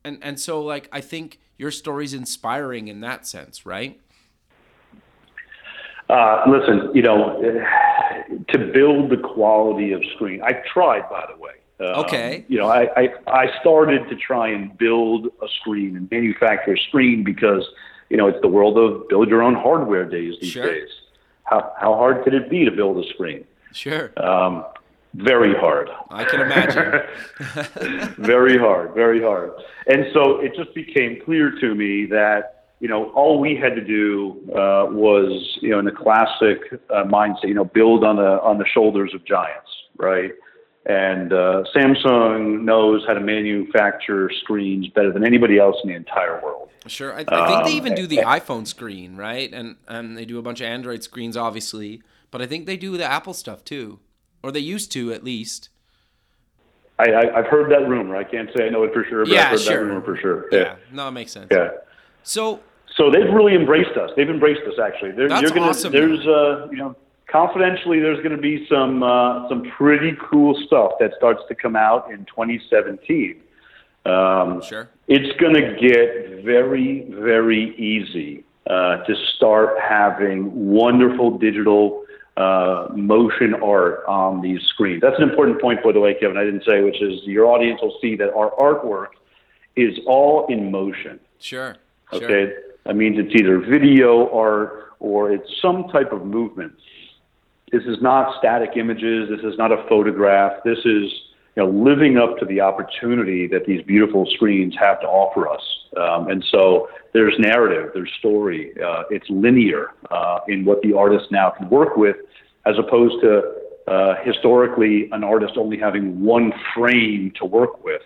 And 0.04 0.18
and 0.22 0.40
so 0.40 0.62
like 0.62 0.90
I 0.92 1.02
think 1.02 1.40
your 1.58 1.72
story's 1.72 2.14
inspiring 2.14 2.88
in 2.88 3.02
that 3.02 3.28
sense, 3.28 3.66
right? 3.66 4.00
Uh, 6.10 6.44
listen, 6.46 6.92
you 6.94 7.02
know, 7.02 7.40
to 8.50 8.58
build 8.74 9.10
the 9.12 9.18
quality 9.18 9.94
of 9.94 10.02
screen, 10.16 10.42
I 10.44 10.62
tried, 10.74 11.10
by 11.10 11.26
the 11.32 11.42
way. 11.42 11.52
Um, 11.80 12.04
okay. 12.04 12.46
You 12.50 12.58
know, 12.58 12.68
I, 12.68 12.90
I, 12.98 13.10
I 13.28 13.60
started 13.62 14.10
to 14.10 14.16
try 14.18 14.50
and 14.50 14.78
build 14.78 15.28
a 15.42 15.48
screen 15.60 15.96
and 15.96 16.12
manufacture 16.12 16.74
a 16.74 16.78
screen 16.78 17.24
because 17.24 17.66
you 18.12 18.18
know, 18.18 18.28
it's 18.28 18.42
the 18.42 18.48
world 18.50 18.78
of 18.78 19.08
build 19.08 19.30
your 19.30 19.42
own 19.42 19.56
hardware 19.56 20.04
days 20.04 20.36
these 20.42 20.52
sure. 20.52 20.66
days. 20.66 20.90
How 21.46 21.74
how 21.80 21.94
hard 21.96 22.24
could 22.24 22.34
it 22.34 22.50
be 22.50 22.66
to 22.66 22.72
build 22.72 23.04
a 23.04 23.08
screen? 23.14 23.46
Sure. 23.74 24.12
Um, 24.22 24.66
very 25.14 25.54
hard. 25.56 25.90
I 26.10 26.26
can 26.26 26.42
imagine. 26.42 28.14
very 28.18 28.58
hard, 28.58 28.94
very 28.94 29.22
hard. 29.22 29.52
And 29.88 30.06
so 30.14 30.42
it 30.42 30.54
just 30.56 30.74
became 30.76 31.22
clear 31.24 31.52
to 31.62 31.74
me 31.74 32.06
that 32.08 32.66
you 32.82 32.90
know 32.90 33.12
all 33.12 33.40
we 33.40 33.56
had 33.56 33.76
to 33.76 33.84
do 33.84 34.42
uh, 34.50 34.88
was 34.92 35.58
you 35.62 35.70
know 35.70 35.80
in 35.80 35.86
the 35.86 35.92
classic 35.92 36.60
uh, 36.90 37.04
mindset, 37.06 37.48
you 37.48 37.54
know, 37.54 37.66
build 37.66 38.04
on 38.04 38.18
the 38.18 38.42
on 38.42 38.58
the 38.58 38.66
shoulders 38.74 39.14
of 39.14 39.24
giants, 39.26 39.70
right? 39.98 40.32
And 40.86 41.32
uh, 41.32 41.64
Samsung 41.76 42.64
knows 42.64 43.04
how 43.06 43.14
to 43.14 43.20
manufacture 43.20 44.32
screens 44.42 44.88
better 44.90 45.12
than 45.14 45.24
anybody 45.24 45.60
else 45.60 45.76
in 45.84 45.90
the 45.90 45.96
entire 45.96 46.42
world. 46.42 46.70
Sure, 46.88 47.14
I, 47.14 47.24
I 47.28 47.48
think 47.48 47.66
they 47.66 47.74
even 47.74 47.94
do 47.94 48.08
the 48.08 48.18
iPhone 48.18 48.66
screen, 48.66 49.16
right? 49.16 49.54
And 49.54 49.76
and 49.88 50.18
they 50.18 50.26
do 50.26 50.40
a 50.40 50.42
bunch 50.42 50.60
of 50.60 50.66
Android 50.66 51.04
screens, 51.04 51.38
obviously. 51.38 52.02
But 52.32 52.42
I 52.42 52.48
think 52.48 52.66
they 52.66 52.78
do 52.78 52.98
the 52.98 53.06
Apple 53.06 53.34
stuff 53.34 53.64
too, 53.64 54.00
or 54.42 54.52
they 54.52 54.60
used 54.60 54.92
to 54.94 55.14
at 55.14 55.24
least. 55.24 55.70
I, 56.98 57.32
have 57.36 57.48
heard 57.48 57.72
that 57.72 57.88
rumor. 57.88 58.16
I 58.16 58.24
can't 58.24 58.50
say 58.56 58.66
I 58.66 58.70
know 58.70 58.84
it 58.84 58.94
for 58.94 59.04
sure, 59.04 59.26
but 59.26 59.34
yeah, 59.34 59.46
I've 59.46 59.50
heard 59.52 59.60
sure. 59.62 59.78
that 59.78 59.86
rumor 59.86 60.02
for 60.06 60.18
sure. 60.18 60.46
Yeah. 60.52 60.60
yeah, 60.60 60.76
no, 60.92 61.08
it 61.08 61.12
makes 61.12 61.32
sense. 61.32 61.48
Yeah. 61.52 61.70
So. 62.24 62.62
So 62.98 63.10
they've 63.10 63.34
really 63.34 63.56
embraced 63.56 63.98
us. 63.98 64.12
They've 64.18 64.30
embraced 64.30 64.62
us 64.68 64.78
actually. 64.78 65.12
They're, 65.12 65.30
That's 65.30 65.42
you're 65.42 65.52
gonna, 65.52 65.68
awesome. 65.68 65.94
There's 65.94 66.28
uh, 66.28 66.68
you 66.70 66.78
know, 66.78 66.96
confidentially, 67.32 68.00
there's 68.00 68.18
going 68.18 68.36
to 68.36 68.42
be 68.42 68.68
some 68.68 69.04
uh, 69.04 69.48
some 69.50 69.64
pretty 69.78 70.18
cool 70.30 70.60
stuff 70.68 70.94
that 71.00 71.12
starts 71.18 71.42
to 71.48 71.56
come 71.56 71.76
out 71.76 72.12
in 72.12 72.26
2017. 72.26 73.42
Um, 74.06 74.62
sure. 74.62 74.90
It's 75.08 75.40
going 75.40 75.54
to 75.54 75.76
get 75.80 76.44
very, 76.44 77.08
very 77.12 77.76
easy 77.78 78.44
uh, 78.68 78.98
to 79.04 79.16
start 79.36 79.78
having 79.80 80.72
wonderful 80.72 81.38
digital 81.38 82.04
uh, 82.38 82.88
motion 82.96 83.54
art 83.56 84.04
on 84.08 84.42
these 84.42 84.62
screens. 84.70 85.02
That's 85.02 85.18
an 85.18 85.30
important 85.30 85.62
point, 85.62 85.84
by 85.84 85.92
the 85.92 86.00
way, 86.00 86.16
Kevin. 86.20 86.38
I 86.38 86.44
didn't 86.44 86.64
say, 86.66 86.82
which 86.82 87.02
is 87.02 87.22
your 87.24 87.46
audience 87.46 87.80
will 87.82 87.98
see 88.02 88.16
that 88.16 88.34
our 88.34 88.52
artwork 88.52 89.10
is 89.76 90.00
all 90.08 90.48
in 90.48 90.72
motion. 90.72 91.20
Sure. 91.40 91.76
Okay. 92.12 92.26
Sure. 92.28 92.54
That 92.86 92.96
means 92.96 93.18
it's 93.20 93.36
either 93.36 93.60
video 93.60 94.30
art 94.34 94.94
or 95.00 95.32
it's 95.32 95.50
some 95.62 95.88
type 95.90 96.12
of 96.12 96.26
movement. 96.26 96.74
This 97.72 97.84
is 97.84 98.02
not 98.02 98.38
static 98.40 98.72
images. 98.76 99.30
This 99.30 99.40
is 99.50 99.58
not 99.58 99.72
a 99.72 99.86
photograph. 99.88 100.64
This 100.66 100.80
is 100.80 101.12
you 101.56 101.64
know, 101.64 101.70
living 101.70 102.18
up 102.18 102.38
to 102.40 102.46
the 102.46 102.62
opportunity 102.62 103.48
that 103.48 103.66
these 103.66 103.82
beautiful 103.84 104.26
screens 104.36 104.76
have 104.80 105.00
to 105.02 105.08
offer 105.08 105.48
us. 105.48 105.62
Um, 105.98 106.30
and 106.30 106.44
so 106.50 106.88
there's 107.14 107.34
narrative, 107.40 107.92
there's 107.94 108.12
story. 108.20 108.74
Uh, 108.82 109.04
it's 109.10 109.26
linear 109.30 109.92
uh, 110.10 110.40
in 110.48 110.64
what 110.64 110.82
the 110.82 110.94
artist 110.94 111.26
now 111.32 111.50
can 111.50 111.70
work 111.70 111.98
with, 111.98 112.16
as 112.66 112.76
opposed 112.78 113.22
to 113.22 113.42
uh, 113.88 114.16
historically 114.24 115.10
an 115.12 115.24
artist 115.24 115.54
only 115.58 115.78
having 115.78 116.24
one 116.24 116.54
frame 116.76 117.34
to 117.38 117.46
work 117.46 117.84
with, 117.84 118.02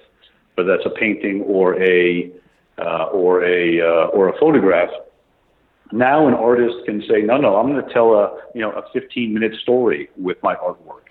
whether 0.56 0.76
that's 0.76 0.86
a 0.86 1.00
painting 1.00 1.42
or 1.42 1.82
a 1.82 2.32
uh, 2.78 3.06
or 3.06 3.46
a 3.46 3.80
uh, 3.82 4.08
or 4.08 4.30
a 4.30 4.40
photograph. 4.40 4.90
Now 5.92 6.28
an 6.28 6.34
artist 6.34 6.86
can 6.86 7.02
say, 7.02 7.22
no, 7.22 7.38
no, 7.38 7.58
I'm 7.58 7.72
going 7.72 7.86
to 7.86 7.94
tell 7.94 8.14
a 8.14 8.42
you 8.54 8.62
know 8.62 8.72
a 8.72 8.84
15 8.92 9.34
minute 9.34 9.54
story 9.62 10.10
with 10.18 10.42
my 10.44 10.56
artwork. 10.56 11.06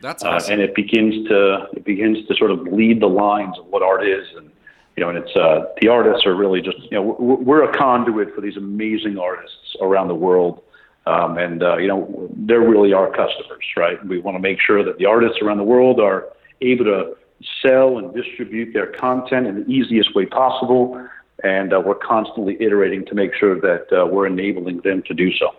That's 0.00 0.22
awesome. 0.22 0.50
Uh, 0.50 0.52
and 0.52 0.62
it 0.62 0.74
begins 0.74 1.28
to 1.28 1.68
it 1.72 1.84
begins 1.84 2.26
to 2.28 2.34
sort 2.36 2.50
of 2.50 2.60
lead 2.60 3.00
the 3.00 3.08
lines 3.08 3.58
of 3.58 3.66
what 3.66 3.82
art 3.82 4.06
is, 4.06 4.26
and 4.36 4.50
you 4.96 5.02
know, 5.02 5.10
and 5.10 5.18
it's 5.18 5.34
uh, 5.36 5.64
the 5.80 5.88
artists 5.88 6.26
are 6.26 6.34
really 6.34 6.60
just 6.60 6.78
you 6.82 6.92
know 6.92 7.16
we're, 7.18 7.68
a 7.68 7.76
conduit 7.76 8.34
for 8.34 8.40
these 8.40 8.56
amazing 8.56 9.18
artists 9.18 9.76
around 9.80 10.08
the 10.08 10.14
world, 10.14 10.62
um, 11.06 11.38
and 11.38 11.62
uh, 11.62 11.76
you 11.76 11.88
know 11.88 12.28
they're 12.36 12.60
really 12.60 12.92
our 12.92 13.08
customers, 13.08 13.64
right? 13.76 14.04
We 14.06 14.18
want 14.18 14.36
to 14.36 14.40
make 14.40 14.58
sure 14.60 14.84
that 14.84 14.98
the 14.98 15.06
artists 15.06 15.38
around 15.42 15.58
the 15.58 15.64
world 15.64 16.00
are 16.00 16.28
able 16.60 16.84
to 16.84 17.16
sell 17.62 17.98
and 17.98 18.14
distribute 18.14 18.72
their 18.72 18.86
content 18.86 19.46
in 19.46 19.64
the 19.64 19.70
easiest 19.70 20.14
way 20.14 20.26
possible, 20.26 21.06
and 21.44 21.72
uh, 21.72 21.80
we're 21.80 21.94
constantly 21.94 22.56
iterating 22.60 23.04
to 23.06 23.14
make 23.14 23.34
sure 23.34 23.60
that 23.60 23.86
uh, 23.92 24.06
we're 24.06 24.26
enabling 24.26 24.80
them 24.82 25.02
to 25.06 25.14
do 25.14 25.32
so. 25.32 25.54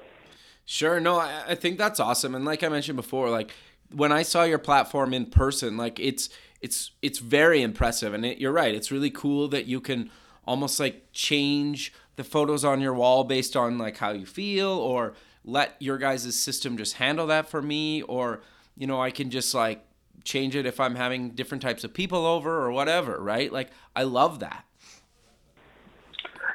Sure. 0.65 0.99
No, 0.99 1.19
I, 1.19 1.43
I 1.49 1.55
think 1.55 1.77
that's 1.77 1.99
awesome. 1.99 2.35
And 2.35 2.45
like 2.45 2.63
I 2.63 2.69
mentioned 2.69 2.95
before, 2.95 3.29
like 3.29 3.51
when 3.93 4.11
I 4.11 4.23
saw 4.23 4.43
your 4.43 4.59
platform 4.59 5.13
in 5.13 5.25
person, 5.25 5.77
like 5.77 5.99
it's 5.99 6.29
it's 6.61 6.91
it's 7.01 7.19
very 7.19 7.61
impressive, 7.61 8.13
and 8.13 8.25
it, 8.25 8.37
you're 8.37 8.51
right. 8.51 8.73
It's 8.73 8.91
really 8.91 9.09
cool 9.09 9.47
that 9.49 9.65
you 9.65 9.81
can 9.81 10.09
almost 10.45 10.79
like 10.79 11.07
change 11.11 11.93
the 12.15 12.23
photos 12.23 12.63
on 12.63 12.81
your 12.81 12.93
wall 12.93 13.23
based 13.23 13.55
on 13.55 13.77
like 13.77 13.97
how 13.97 14.11
you 14.11 14.25
feel, 14.25 14.69
or 14.69 15.13
let 15.43 15.75
your 15.79 15.97
guys' 15.97 16.39
system 16.39 16.77
just 16.77 16.95
handle 16.95 17.27
that 17.27 17.49
for 17.49 17.61
me, 17.61 18.01
or 18.03 18.41
you 18.77 18.87
know 18.87 19.01
I 19.01 19.11
can 19.11 19.29
just 19.29 19.53
like 19.53 19.83
change 20.23 20.55
it 20.55 20.65
if 20.65 20.79
I'm 20.79 20.95
having 20.95 21.31
different 21.31 21.63
types 21.63 21.83
of 21.83 21.93
people 21.93 22.25
over 22.25 22.63
or 22.63 22.71
whatever, 22.71 23.17
right? 23.19 23.51
Like 23.51 23.71
I 23.95 24.03
love 24.03 24.39
that. 24.39 24.65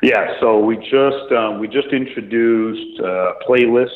Yeah, 0.02 0.38
so 0.40 0.58
we 0.58 0.76
just 0.76 1.32
um, 1.32 1.58
we 1.58 1.68
just 1.68 1.88
introduced 1.88 3.00
uh, 3.00 3.34
playlists. 3.48 3.90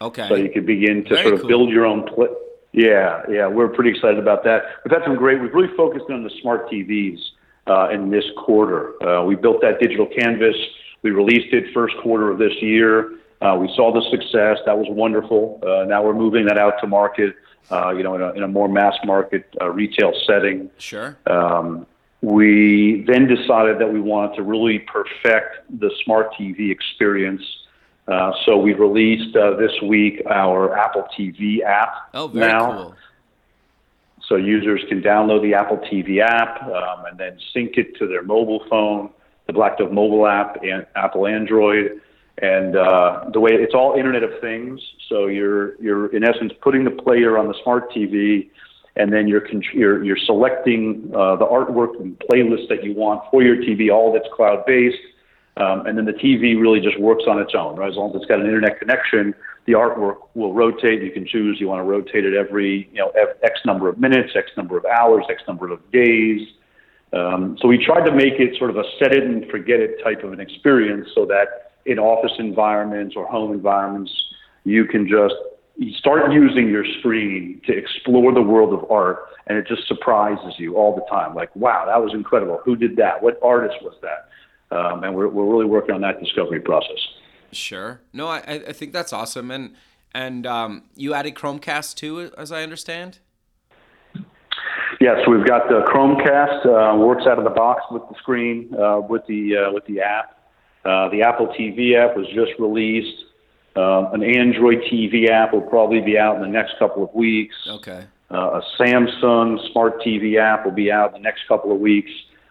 Okay. 0.00 0.28
So 0.28 0.34
you 0.34 0.50
could 0.50 0.66
begin 0.66 1.04
to 1.04 1.10
Very 1.10 1.22
sort 1.22 1.34
of 1.34 1.40
cool. 1.40 1.48
build 1.48 1.70
your 1.70 1.86
own 1.86 2.06
play. 2.06 2.28
Yeah, 2.72 3.22
yeah, 3.28 3.46
we're 3.46 3.68
pretty 3.68 3.90
excited 3.90 4.18
about 4.18 4.44
that. 4.44 4.62
We've 4.84 4.92
had 4.92 5.04
some 5.04 5.16
great. 5.16 5.40
We've 5.40 5.52
really 5.52 5.74
focused 5.76 6.06
on 6.10 6.24
the 6.24 6.30
smart 6.40 6.70
TVs 6.70 7.18
uh, 7.66 7.90
in 7.90 8.10
this 8.10 8.24
quarter. 8.38 9.02
Uh, 9.06 9.24
we 9.24 9.36
built 9.36 9.60
that 9.60 9.78
digital 9.78 10.06
canvas. 10.06 10.56
We 11.02 11.10
released 11.10 11.52
it 11.52 11.72
first 11.74 11.94
quarter 12.02 12.30
of 12.30 12.38
this 12.38 12.52
year. 12.62 13.18
Uh, 13.42 13.56
we 13.60 13.70
saw 13.76 13.92
the 13.92 14.02
success. 14.10 14.58
That 14.66 14.78
was 14.78 14.86
wonderful. 14.88 15.60
Uh, 15.62 15.84
now 15.84 16.02
we're 16.02 16.14
moving 16.14 16.46
that 16.46 16.58
out 16.58 16.74
to 16.80 16.86
market. 16.86 17.34
Uh, 17.70 17.90
you 17.90 18.02
know, 18.02 18.14
in 18.14 18.22
a, 18.22 18.32
in 18.32 18.42
a 18.42 18.48
more 18.48 18.68
mass 18.68 18.94
market 19.04 19.46
uh, 19.60 19.68
retail 19.68 20.12
setting. 20.26 20.68
Sure. 20.78 21.16
Um, 21.26 21.86
we 22.22 23.04
then 23.08 23.26
decided 23.26 23.80
that 23.80 23.92
we 23.92 24.00
wanted 24.00 24.36
to 24.36 24.42
really 24.42 24.78
perfect 24.78 25.68
the 25.80 25.90
smart 26.04 26.32
TV 26.34 26.70
experience. 26.70 27.42
Uh, 28.06 28.32
so 28.46 28.56
we 28.56 28.74
released 28.74 29.36
uh, 29.36 29.56
this 29.56 29.72
week 29.82 30.22
our 30.30 30.76
Apple 30.76 31.04
TV 31.18 31.62
app. 31.62 32.10
Oh, 32.14 32.28
very 32.28 32.50
now. 32.50 32.72
cool. 32.72 32.94
So 34.28 34.36
users 34.36 34.80
can 34.88 35.02
download 35.02 35.42
the 35.42 35.54
Apple 35.54 35.78
TV 35.78 36.20
app 36.20 36.62
um, 36.62 37.06
and 37.06 37.18
then 37.18 37.38
sync 37.52 37.76
it 37.76 37.96
to 37.96 38.06
their 38.06 38.22
mobile 38.22 38.64
phone, 38.70 39.10
the 39.46 39.52
Blackdove 39.52 39.90
mobile 39.90 40.26
app, 40.28 40.62
and 40.62 40.86
Apple 40.94 41.26
Android. 41.26 42.00
And 42.40 42.76
uh, 42.76 43.24
the 43.32 43.40
way 43.40 43.50
it's 43.52 43.74
all 43.74 43.94
Internet 43.94 44.22
of 44.22 44.40
Things. 44.40 44.80
So 45.08 45.26
you're 45.26 45.74
you're 45.82 46.14
in 46.14 46.24
essence 46.24 46.52
putting 46.62 46.84
the 46.84 46.90
player 46.90 47.36
on 47.36 47.48
the 47.48 47.54
smart 47.62 47.92
TV, 47.92 48.48
and 48.96 49.12
then 49.12 49.26
you're 49.26 49.46
you're, 49.72 50.04
you're 50.04 50.18
selecting 50.26 51.10
uh, 51.14 51.36
the 51.36 51.46
artwork 51.46 52.00
and 52.00 52.18
playlist 52.18 52.68
that 52.68 52.84
you 52.84 52.94
want 52.94 53.22
for 53.30 53.42
your 53.42 53.56
TV. 53.56 53.92
All 53.92 54.12
that's 54.12 54.28
cloud 54.34 54.64
based. 54.66 54.98
Um, 55.56 55.86
and 55.86 55.98
then 55.98 56.06
the 56.06 56.12
TV 56.12 56.58
really 56.58 56.80
just 56.80 56.98
works 56.98 57.24
on 57.28 57.38
its 57.38 57.52
own, 57.54 57.76
right? 57.76 57.90
As 57.90 57.96
long 57.96 58.10
as 58.10 58.16
it's 58.16 58.24
got 58.24 58.40
an 58.40 58.46
internet 58.46 58.78
connection, 58.78 59.34
the 59.66 59.74
artwork 59.74 60.16
will 60.34 60.54
rotate. 60.54 61.02
You 61.02 61.10
can 61.10 61.26
choose 61.26 61.58
you 61.60 61.68
want 61.68 61.80
to 61.80 61.84
rotate 61.84 62.24
it 62.24 62.34
every, 62.34 62.88
you 62.90 62.98
know, 62.98 63.12
X 63.42 63.60
number 63.66 63.88
of 63.88 63.98
minutes, 63.98 64.30
X 64.34 64.50
number 64.56 64.78
of 64.78 64.86
hours, 64.86 65.24
X 65.28 65.42
number 65.46 65.70
of 65.70 65.78
days. 65.92 66.48
Um, 67.12 67.58
so 67.60 67.68
we 67.68 67.84
tried 67.84 68.06
to 68.06 68.12
make 68.12 68.34
it 68.40 68.56
sort 68.56 68.70
of 68.70 68.76
a 68.76 68.84
set 68.98 69.12
it 69.12 69.24
and 69.24 69.46
forget 69.50 69.80
it 69.80 70.02
type 70.02 70.24
of 70.24 70.32
an 70.32 70.40
experience 70.40 71.08
so 71.14 71.26
that 71.26 71.72
in 71.84 71.98
office 71.98 72.32
environments 72.38 73.14
or 73.14 73.26
home 73.26 73.52
environments, 73.52 74.10
you 74.64 74.86
can 74.86 75.06
just 75.06 75.34
you 75.76 75.92
start 75.94 76.32
using 76.32 76.68
your 76.68 76.84
screen 76.98 77.60
to 77.66 77.76
explore 77.76 78.32
the 78.32 78.42
world 78.42 78.72
of 78.74 78.90
art 78.90 79.26
and 79.46 79.58
it 79.58 79.66
just 79.66 79.86
surprises 79.88 80.54
you 80.58 80.76
all 80.76 80.94
the 80.94 81.04
time. 81.10 81.34
Like, 81.34 81.54
wow, 81.56 81.84
that 81.86 82.00
was 82.02 82.12
incredible. 82.14 82.60
Who 82.64 82.76
did 82.76 82.96
that? 82.96 83.22
What 83.22 83.38
artist 83.42 83.76
was 83.82 83.94
that? 84.02 84.28
Um, 84.76 85.04
and 85.04 85.14
we're, 85.14 85.28
we're 85.28 85.50
really 85.50 85.66
working 85.66 85.94
on 85.94 86.00
that 86.02 86.20
discovery 86.20 86.60
process. 86.60 86.98
Sure. 87.52 88.00
No, 88.12 88.28
I 88.28 88.38
I 88.38 88.72
think 88.72 88.94
that's 88.94 89.12
awesome, 89.12 89.50
and 89.50 89.74
and 90.14 90.46
um, 90.46 90.84
you 90.94 91.12
added 91.12 91.34
Chromecast 91.34 91.96
too, 91.96 92.32
as 92.38 92.50
I 92.50 92.62
understand. 92.62 93.18
Yes, 95.00 95.18
we've 95.28 95.46
got 95.46 95.68
the 95.68 95.82
Chromecast 95.86 96.64
uh, 96.66 96.96
works 96.96 97.24
out 97.26 97.36
of 97.36 97.44
the 97.44 97.50
box 97.50 97.82
with 97.90 98.02
the 98.08 98.14
screen 98.20 98.74
uh, 98.74 99.00
with 99.00 99.26
the 99.26 99.56
uh, 99.56 99.72
with 99.72 99.84
the 99.86 100.00
app. 100.00 100.38
Uh, 100.84 101.10
the 101.10 101.22
Apple 101.22 101.48
TV 101.48 101.94
app 101.96 102.16
was 102.16 102.26
just 102.34 102.52
released. 102.58 103.24
Uh, 103.74 104.10
an 104.12 104.22
Android 104.22 104.82
TV 104.90 105.28
app 105.30 105.52
will 105.52 105.62
probably 105.62 106.00
be 106.00 106.18
out 106.18 106.36
in 106.36 106.42
the 106.42 106.48
next 106.48 106.78
couple 106.78 107.02
of 107.02 107.14
weeks. 107.14 107.54
Okay. 107.66 108.04
Uh, 108.30 108.60
a 108.60 108.62
Samsung 108.78 109.58
Smart 109.72 110.00
TV 110.02 110.38
app 110.38 110.64
will 110.64 110.72
be 110.72 110.90
out 110.90 111.08
in 111.08 111.22
the 111.22 111.24
next 111.24 111.46
couple 111.48 111.72
of 111.72 111.78
weeks. 111.78 112.10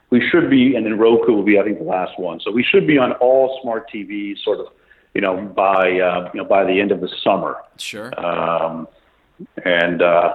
We 0.09 0.27
should 0.29 0.49
be, 0.49 0.75
and 0.75 0.85
then 0.85 0.97
Roku 0.97 1.31
will 1.31 1.43
be, 1.43 1.57
I 1.57 1.63
think, 1.63 1.79
the 1.79 1.85
last 1.85 2.19
one. 2.19 2.39
So 2.41 2.51
we 2.51 2.63
should 2.63 2.85
be 2.85 2.97
on 2.97 3.13
all 3.13 3.59
smart 3.61 3.89
TVs, 3.89 4.43
sort 4.43 4.59
of, 4.59 4.67
you 5.13 5.21
know, 5.21 5.41
by 5.41 5.99
uh, 5.99 6.29
you 6.33 6.41
know 6.41 6.45
by 6.45 6.63
the 6.65 6.79
end 6.79 6.91
of 6.91 7.01
the 7.01 7.09
summer. 7.23 7.57
Sure. 7.77 8.11
Um, 8.19 8.87
and 9.63 10.01
uh, 10.01 10.33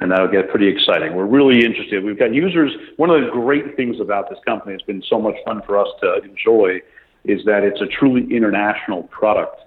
and 0.00 0.10
that'll 0.10 0.28
get 0.28 0.50
pretty 0.50 0.66
exciting. 0.66 1.14
We're 1.14 1.26
really 1.26 1.64
interested. 1.64 2.02
We've 2.04 2.18
got 2.18 2.34
users. 2.34 2.72
One 2.96 3.10
of 3.10 3.22
the 3.22 3.30
great 3.30 3.76
things 3.76 4.00
about 4.00 4.28
this 4.28 4.38
company 4.44 4.72
has 4.72 4.82
been 4.82 5.02
so 5.08 5.20
much 5.20 5.36
fun 5.44 5.62
for 5.64 5.78
us 5.78 5.88
to 6.00 6.20
enjoy 6.22 6.80
is 7.24 7.44
that 7.44 7.62
it's 7.62 7.80
a 7.80 7.86
truly 7.86 8.26
international 8.34 9.04
product. 9.04 9.60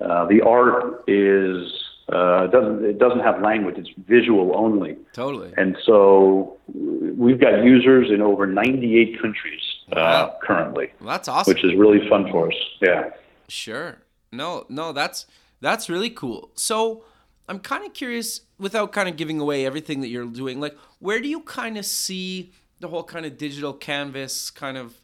Uh, 0.00 0.26
the 0.26 0.40
art 0.42 1.04
is 1.08 1.72
uh, 2.10 2.46
doesn't 2.46 2.84
it 2.84 2.98
doesn't 2.98 3.20
have 3.20 3.42
language. 3.42 3.76
It's 3.78 3.90
visual 4.06 4.52
only. 4.56 4.96
Totally. 5.12 5.52
And 5.56 5.76
so 5.84 6.56
we've 6.72 7.40
got 7.40 7.64
users 7.64 8.10
in 8.10 8.22
over 8.22 8.46
98 8.46 9.20
countries 9.20 9.60
uh, 9.92 9.94
Wow. 9.96 10.36
currently, 10.42 10.92
Well, 11.00 11.08
that's 11.10 11.28
awesome. 11.28 11.52
which 11.52 11.64
is 11.64 11.74
really 11.74 12.08
fun 12.08 12.30
for 12.30 12.48
us. 12.48 12.54
Yeah. 12.80 13.10
Sure. 13.48 13.98
No, 14.32 14.64
no, 14.68 14.92
that's 14.92 15.26
that's 15.60 15.88
really 15.90 16.10
cool. 16.10 16.50
So, 16.54 17.02
I'm 17.48 17.58
kind 17.58 17.84
of 17.84 17.94
curious, 17.94 18.42
without 18.58 18.92
kind 18.92 19.08
of 19.08 19.16
giving 19.16 19.40
away 19.40 19.64
everything 19.66 20.00
that 20.02 20.08
you're 20.08 20.26
doing, 20.26 20.60
like 20.60 20.76
where 21.00 21.18
do 21.20 21.28
you 21.28 21.40
kind 21.40 21.76
of 21.78 21.84
see 21.86 22.52
the 22.80 22.88
whole 22.88 23.02
kind 23.02 23.24
of 23.26 23.36
digital 23.38 23.72
canvas 23.72 24.50
kind 24.50 24.76
of 24.76 25.00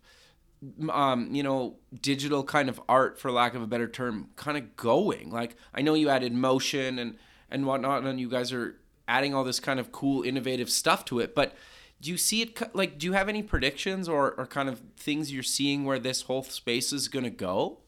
um, 0.91 1.35
you 1.35 1.43
know, 1.43 1.77
digital 2.01 2.45
kind 2.45 2.69
of 2.69 2.81
art, 2.89 3.19
for 3.19 3.31
lack 3.31 3.55
of 3.55 3.63
a 3.63 3.67
better 3.67 3.89
term, 3.89 4.29
kind 4.37 4.57
of 4.57 4.77
going. 4.77 5.31
Like 5.31 5.57
I 5.75 5.83
know 5.83 5.95
you 5.95 6.09
added 6.09 6.33
motion 6.33 6.99
and 6.99 7.17
and 7.51 7.67
whatnot, 7.67 8.05
and 8.05 8.21
you 8.21 8.29
guys 8.29 8.53
are 8.53 8.77
adding 9.07 9.35
all 9.35 9.45
this 9.45 9.61
kind 9.61 9.79
of 9.79 9.93
cool, 9.93 10.23
innovative 10.23 10.71
stuff 10.71 11.05
to 11.07 11.21
it. 11.21 11.35
But 11.35 11.55
do 12.01 12.11
you 12.11 12.17
see 12.17 12.43
it 12.43 12.75
like? 12.75 12.99
Do 12.99 13.07
you 13.07 13.13
have 13.13 13.29
any 13.29 13.43
predictions 13.43 14.09
or 14.09 14.33
or 14.33 14.47
kind 14.47 14.69
of 14.69 14.83
things 14.97 15.33
you're 15.33 15.43
seeing 15.43 15.85
where 15.85 15.99
this 15.99 16.23
whole 16.23 16.43
space 16.43 16.93
is 16.93 17.09
to 17.25 17.31
go? 17.31 17.79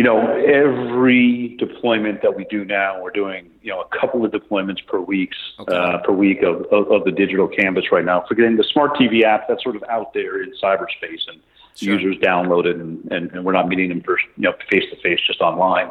You 0.00 0.04
know, 0.04 0.18
every 0.46 1.56
deployment 1.58 2.22
that 2.22 2.34
we 2.34 2.46
do 2.46 2.64
now, 2.64 3.02
we're 3.02 3.10
doing, 3.10 3.50
you 3.60 3.70
know, 3.70 3.82
a 3.82 3.98
couple 4.00 4.24
of 4.24 4.32
deployments 4.32 4.78
per 4.86 4.98
weeks, 4.98 5.36
okay. 5.58 5.76
uh, 5.76 5.98
per 5.98 6.10
week 6.10 6.42
of, 6.42 6.62
of, 6.72 6.90
of, 6.90 7.04
the 7.04 7.12
digital 7.12 7.46
canvas 7.46 7.92
right 7.92 8.06
now. 8.06 8.24
Forgetting 8.26 8.56
the 8.56 8.64
smart 8.64 8.94
TV 8.94 9.24
app, 9.24 9.46
that's 9.46 9.62
sort 9.62 9.76
of 9.76 9.84
out 9.90 10.14
there 10.14 10.42
in 10.42 10.54
cyberspace 10.54 11.20
and 11.28 11.42
sure. 11.74 12.00
users 12.00 12.16
download 12.16 12.64
it 12.64 12.76
and, 12.76 13.12
and, 13.12 13.30
and, 13.32 13.44
we're 13.44 13.52
not 13.52 13.68
meeting 13.68 13.90
them 13.90 14.00
first, 14.00 14.24
you 14.38 14.44
know, 14.44 14.54
face 14.70 14.84
to 14.88 14.96
face, 15.02 15.20
just 15.26 15.42
online. 15.42 15.90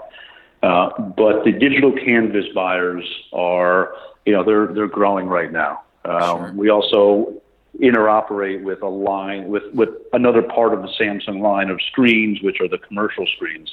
Uh, 0.63 0.89
but 0.99 1.43
the 1.43 1.51
digital 1.51 1.91
canvas 1.91 2.45
buyers 2.55 3.05
are, 3.31 3.93
you 4.25 4.33
know, 4.33 4.43
they're, 4.43 4.73
they're 4.73 4.87
growing 4.87 5.27
right 5.27 5.51
now. 5.51 5.83
Um, 6.05 6.19
sure. 6.19 6.53
We 6.55 6.69
also 6.71 7.39
interoperate 7.79 8.63
with 8.63 8.81
a 8.81 8.87
line 8.87 9.49
with 9.49 9.63
with 9.75 9.89
another 10.13 10.41
part 10.41 10.73
of 10.73 10.81
the 10.81 10.89
Samsung 10.99 11.41
line 11.41 11.69
of 11.69 11.79
screens, 11.91 12.41
which 12.41 12.59
are 12.59 12.67
the 12.67 12.79
commercial 12.79 13.27
screens. 13.35 13.69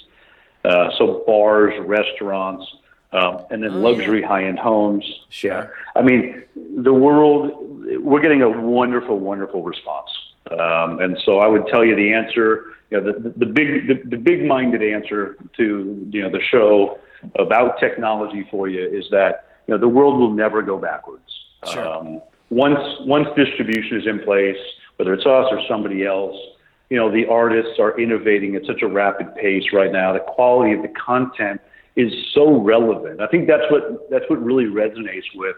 Uh, 0.66 0.90
so 0.98 1.22
bars, 1.26 1.74
restaurants, 1.86 2.64
um, 3.12 3.46
and 3.50 3.62
then 3.62 3.70
oh, 3.72 3.78
luxury 3.78 4.20
yeah. 4.20 4.26
high-end 4.26 4.58
homes. 4.58 5.04
Sure. 5.28 5.50
Yeah, 5.50 5.66
I 5.94 6.02
mean 6.02 6.42
the 6.76 6.92
world. 6.92 7.52
We're 8.00 8.20
getting 8.20 8.42
a 8.42 8.50
wonderful, 8.50 9.18
wonderful 9.20 9.62
response. 9.62 10.10
Um, 10.50 11.00
and 11.00 11.16
so 11.24 11.38
I 11.38 11.46
would 11.46 11.66
tell 11.68 11.84
you 11.84 11.94
the 11.94 12.12
answer. 12.12 12.72
You 12.90 13.00
know, 13.00 13.12
the, 13.12 13.30
the 13.36 13.46
big, 13.46 13.88
the, 13.88 13.94
the 14.08 14.16
big-minded 14.16 14.82
answer 14.82 15.36
to 15.56 16.08
you 16.10 16.22
know 16.22 16.30
the 16.30 16.42
show 16.50 16.98
about 17.38 17.78
technology 17.78 18.46
for 18.50 18.68
you 18.68 18.84
is 18.86 19.04
that 19.10 19.58
you 19.66 19.74
know 19.74 19.80
the 19.80 19.88
world 19.88 20.18
will 20.18 20.32
never 20.32 20.62
go 20.62 20.78
backwards. 20.78 21.22
Sure. 21.72 21.86
Um, 21.86 22.20
once 22.50 22.80
once 23.00 23.28
distribution 23.36 24.00
is 24.00 24.06
in 24.06 24.20
place, 24.20 24.58
whether 24.96 25.14
it's 25.14 25.26
us 25.26 25.46
or 25.50 25.60
somebody 25.68 26.04
else, 26.04 26.36
you 26.90 26.96
know, 26.96 27.10
the 27.10 27.26
artists 27.26 27.78
are 27.78 27.98
innovating 28.00 28.54
at 28.56 28.64
such 28.66 28.82
a 28.82 28.86
rapid 28.86 29.34
pace 29.34 29.64
right 29.72 29.90
now. 29.90 30.12
The 30.12 30.20
quality 30.20 30.72
of 30.72 30.82
the 30.82 30.88
content 30.88 31.60
is 31.96 32.12
so 32.32 32.60
relevant. 32.60 33.20
I 33.20 33.26
think 33.26 33.48
that's 33.48 33.64
what 33.70 34.08
that's 34.10 34.24
what 34.28 34.42
really 34.42 34.64
resonates 34.64 35.24
with 35.34 35.56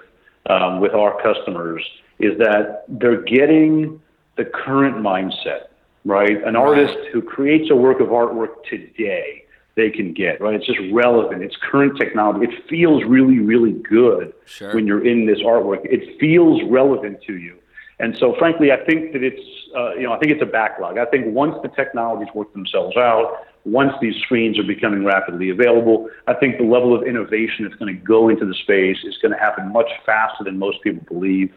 um, 0.49 0.81
with 0.81 0.95
our 0.95 1.21
customers 1.23 1.85
is 2.19 2.37
that 2.39 2.85
they're 2.89 3.23
getting 3.23 4.01
the 4.37 4.45
current 4.45 4.97
mindset, 4.97 5.69
right? 6.05 6.43
An 6.45 6.57
artist 6.57 6.97
who 7.13 7.23
creates 7.23 7.71
a 7.71 7.77
work 7.77 8.01
of 8.01 8.09
artwork 8.09 8.65
today 8.69 9.45
they 9.79 9.91
can 9.91 10.13
get, 10.13 10.41
right? 10.41 10.55
It's 10.55 10.67
just 10.67 10.81
relevant. 10.93 11.41
It's 11.43 11.57
current 11.71 11.97
technology. 11.97 12.53
It 12.53 12.69
feels 12.69 13.05
really, 13.05 13.39
really 13.39 13.73
good 13.73 14.35
sure. 14.45 14.75
when 14.75 14.89
you're 14.89 15.07
in 15.07 15.25
this 15.25 15.39
artwork. 15.39 15.85
It 15.85 16.19
feels 16.19 16.61
relevant 16.69 17.23
to 17.29 17.37
you. 17.37 17.57
And 18.01 18.17
so, 18.17 18.35
frankly, 18.39 18.71
I 18.71 18.77
think 18.85 19.13
that 19.13 19.23
it's, 19.25 19.43
uh, 19.77 19.95
you 19.95 20.03
know, 20.03 20.13
I 20.13 20.19
think 20.19 20.33
it's 20.33 20.43
a 20.43 20.47
backlog. 20.47 20.99
I 20.99 21.05
think 21.07 21.35
once 21.35 21.57
the 21.63 21.69
technologies 21.69 22.33
work 22.33 22.53
themselves 22.53 22.97
out, 22.97 23.47
once 23.65 23.93
these 24.01 24.15
screens 24.23 24.59
are 24.59 24.65
becoming 24.65 25.05
rapidly 25.05 25.51
available, 25.51 26.09
I 26.27 26.35
think 26.35 26.59
the 26.59 26.65
level 26.65 26.95
of 26.95 27.07
innovation 27.07 27.65
that's 27.65 27.75
going 27.75 27.95
to 27.95 28.01
go 28.01 28.29
into 28.29 28.47
the 28.47 28.55
space 28.55 28.99
is 29.05 29.19
going 29.19 29.33
to 29.33 29.39
happen 29.39 29.73
much 29.73 29.91
faster 30.07 30.45
than 30.45 30.59
most 30.59 30.81
people 30.83 31.03
believe. 31.09 31.53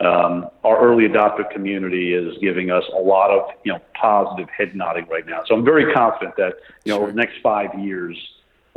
Um, 0.00 0.48
our 0.62 0.78
early 0.78 1.08
adopter 1.08 1.50
community 1.50 2.14
is 2.14 2.36
giving 2.40 2.70
us 2.70 2.84
a 2.94 3.00
lot 3.00 3.30
of 3.30 3.50
you 3.64 3.72
know 3.72 3.80
positive 4.00 4.48
head 4.50 4.76
nodding 4.76 5.08
right 5.08 5.26
now. 5.26 5.42
So 5.46 5.56
I'm 5.56 5.64
very 5.64 5.92
confident 5.92 6.36
that 6.36 6.54
you 6.84 6.92
know 6.92 7.00
over 7.02 7.10
the 7.10 7.16
next 7.16 7.38
five 7.42 7.76
years, 7.76 8.16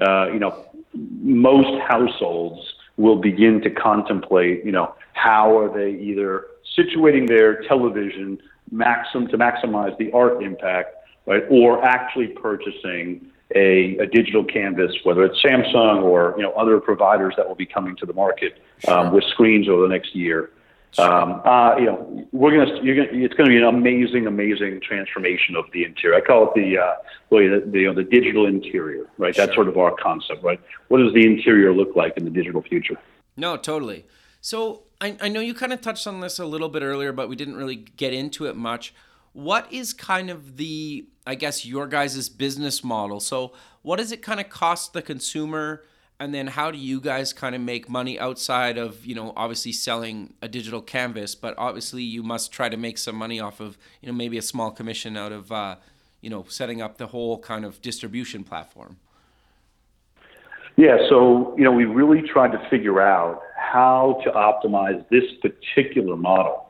uh, 0.02 0.30
you 0.34 0.40
know, 0.40 0.66
most 0.94 1.80
households 1.84 2.74
will 2.98 3.18
begin 3.18 3.62
to 3.62 3.70
contemplate 3.70 4.66
you 4.66 4.72
know 4.72 4.96
how 5.14 5.56
are 5.56 5.72
they 5.72 5.92
either 6.00 6.48
situating 6.78 7.28
their 7.28 7.64
television 7.64 8.40
maxim 8.72 9.28
to 9.28 9.38
maximize 9.38 9.98
the 9.98 10.12
art 10.12 10.42
impact, 10.44 10.96
right, 11.26 11.44
or 11.50 11.84
actually 11.84 12.28
purchasing 12.28 13.28
a, 13.54 13.98
a, 13.98 14.08
digital 14.08 14.46
canvas, 14.46 14.96
whether 15.04 15.24
it's 15.26 15.42
Samsung 15.44 16.04
or 16.04 16.34
you 16.38 16.44
know 16.44 16.52
other 16.54 16.80
providers 16.80 17.34
that 17.38 17.48
will 17.48 17.56
be 17.56 17.66
coming 17.66 17.96
to 17.98 18.06
the 18.06 18.14
market 18.14 18.62
um, 18.88 19.14
with 19.14 19.24
screens 19.26 19.68
over 19.68 19.82
the 19.82 19.90
next 19.90 20.16
year. 20.16 20.52
Um, 20.98 21.42
uh, 21.46 21.78
you 21.78 21.86
know, 21.86 22.28
we're 22.34 22.52
gonna, 22.52 22.84
you're 22.84 22.96
gonna, 23.06 23.18
it's 23.18 23.34
gonna 23.34 23.50
be 23.50 23.58
an 23.58 23.64
amazing, 23.64 24.28
amazing 24.28 24.82
transformation 24.82 25.56
of 25.56 25.66
the 25.72 25.86
interior. 25.86 26.18
I 26.18 26.22
call 26.22 26.50
it 26.50 26.54
the, 26.54 26.78
uh, 26.78 26.96
well, 27.30 27.42
the, 27.42 27.66
the, 27.66 27.80
you 27.80 27.88
know, 27.88 27.94
the 27.94 28.04
digital 28.04 28.46
interior, 28.46 29.06
right? 29.18 29.34
Sure. 29.34 29.46
That's 29.46 29.56
sort 29.56 29.70
of 29.70 29.78
our 29.78 29.96
concept, 29.96 30.44
right? 30.44 30.60
What 30.90 30.98
does 30.98 31.14
the 31.14 31.26
interior 31.26 31.74
look 31.74 31.96
like 31.96 32.18
in 32.18 32.26
the 32.26 32.30
digital 32.30 32.62
future? 32.62 32.96
No, 33.38 33.56
totally. 33.56 34.06
So 34.42 34.84
I, 35.02 35.18
I 35.20 35.28
know 35.28 35.40
you 35.40 35.54
kind 35.56 35.74
of 35.74 35.82
touched 35.82 36.06
on 36.06 36.22
this 36.22 36.38
a 36.38 36.46
little 36.46 36.70
bit 36.70 36.84
earlier, 36.84 37.12
but 37.12 37.28
we 37.28 37.36
didn't 37.36 37.58
really 37.58 37.76
get 37.76 38.14
into 38.14 38.46
it 38.46 38.56
much. 38.56 38.94
What 39.34 39.72
is 39.74 39.94
kind 39.94 40.30
of 40.30 40.58
the, 40.58 41.08
I 41.26 41.36
guess, 41.36 41.66
your 41.66 41.88
guys' 41.88 42.30
business 42.30 42.84
model? 42.84 43.20
So 43.20 43.54
what 43.82 43.98
does 43.98 44.12
it 44.12 44.22
kind 44.22 44.40
of 44.40 44.50
cost 44.50 44.94
the 44.94 45.02
consumer? 45.02 45.84
and 46.22 46.36
then 46.36 46.46
how 46.46 46.70
do 46.70 46.78
you 46.78 47.02
guys 47.02 47.34
kind 47.34 47.56
of 47.56 47.62
make 47.62 47.90
money 47.90 48.20
outside 48.20 48.78
of 48.78 49.04
you 49.04 49.16
know 49.16 49.34
obviously 49.36 49.72
selling 49.72 50.36
a 50.40 50.48
digital 50.48 50.80
canvas 50.80 51.34
but 51.34 51.56
obviously 51.58 52.04
you 52.04 52.22
must 52.22 52.52
try 52.52 52.70
to 52.70 52.78
make 52.78 53.00
some 53.00 53.16
money 53.16 53.40
off 53.40 53.60
of 53.60 53.76
you 54.02 54.08
know 54.08 54.14
maybe 54.14 54.38
a 54.38 54.42
small 54.42 54.70
commission 54.70 55.18
out 55.18 55.32
of 55.32 55.52
uh, 55.52 55.78
you 56.22 56.30
know 56.30 56.46
setting 56.48 56.80
up 56.80 56.98
the 56.98 57.08
whole 57.08 57.40
kind 57.40 57.66
of 57.66 57.82
distribution 57.82 58.44
platform 58.44 58.98
yeah 60.82 60.98
so 61.10 61.56
you 61.58 61.64
know 61.64 61.72
we 61.72 61.86
really 61.86 62.22
tried 62.28 62.52
to 62.52 62.70
figure 62.70 63.02
out 63.02 63.42
how 63.58 64.20
to 64.24 64.32
optimize 64.32 65.08
this 65.10 65.24
particular 65.42 66.16
model 66.16 66.70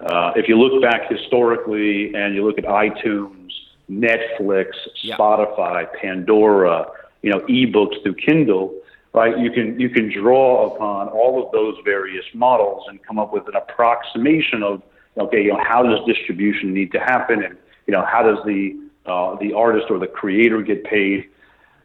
uh, 0.00 0.32
if 0.34 0.48
you 0.48 0.58
look 0.58 0.82
back 0.82 1.10
historically 1.10 2.12
and 2.14 2.34
you 2.34 2.44
look 2.44 2.58
at 2.58 2.64
itunes 2.64 3.50
netflix 3.90 4.66
yeah. 5.02 5.16
spotify 5.16 5.86
pandora 6.00 6.86
you 7.22 7.30
know 7.30 7.40
ebooks 7.40 8.02
through 8.02 8.14
kindle 8.14 8.74
right? 9.14 9.38
You 9.38 9.50
can 9.50 9.78
you 9.78 9.90
can 9.90 10.10
draw 10.10 10.74
upon 10.74 11.08
all 11.08 11.44
of 11.44 11.52
those 11.52 11.76
various 11.84 12.24
models 12.34 12.84
and 12.88 13.02
come 13.02 13.18
up 13.18 13.32
with 13.32 13.46
an 13.48 13.56
approximation 13.56 14.62
of 14.62 14.82
okay, 15.18 15.42
you 15.42 15.52
know, 15.52 15.62
how 15.62 15.82
does 15.82 15.98
distribution 16.06 16.72
need 16.72 16.92
to 16.92 16.98
happen, 16.98 17.42
and 17.42 17.56
you 17.86 17.92
know, 17.92 18.04
how 18.04 18.22
does 18.22 18.38
the 18.46 18.78
uh, 19.06 19.36
the 19.36 19.52
artist 19.52 19.86
or 19.90 19.98
the 19.98 20.06
creator 20.06 20.62
get 20.62 20.84
paid? 20.84 21.28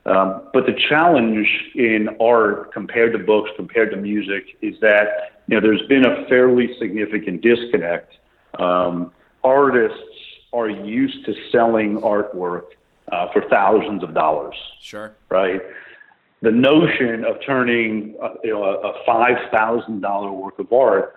Um, 0.08 0.44
but 0.54 0.66
the 0.66 0.74
challenge 0.90 1.48
in 1.76 2.10
art 2.22 2.72
compared 2.72 3.14
to 3.14 3.20
books, 3.20 3.50
compared 3.56 3.92
to 3.92 3.98
music, 3.98 4.58
is 4.62 4.80
that 4.80 5.42
you 5.48 5.56
know 5.56 5.62
there's 5.62 5.86
been 5.88 6.06
a 6.06 6.26
fairly 6.28 6.76
significant 6.80 7.42
disconnect. 7.42 8.14
Um, 8.58 9.12
artists 9.44 10.00
are 10.54 10.70
used 10.70 11.26
to 11.26 11.36
selling 11.52 11.98
artwork 11.98 12.64
uh, 13.12 13.32
for 13.34 13.44
thousands 13.50 14.02
of 14.04 14.14
dollars. 14.14 14.56
Sure. 14.82 15.14
Right 15.30 15.62
the 16.42 16.52
notion 16.52 17.26
of 17.26 17.38
turning 17.46 18.16
uh, 18.22 18.30
you 18.44 18.52
know, 18.52 18.64
a, 18.64 18.90
a 18.90 19.06
five 19.06 19.38
thousand 19.52 20.02
dollar 20.02 20.32
work 20.32 20.60
of 20.60 20.72
art 20.72 21.16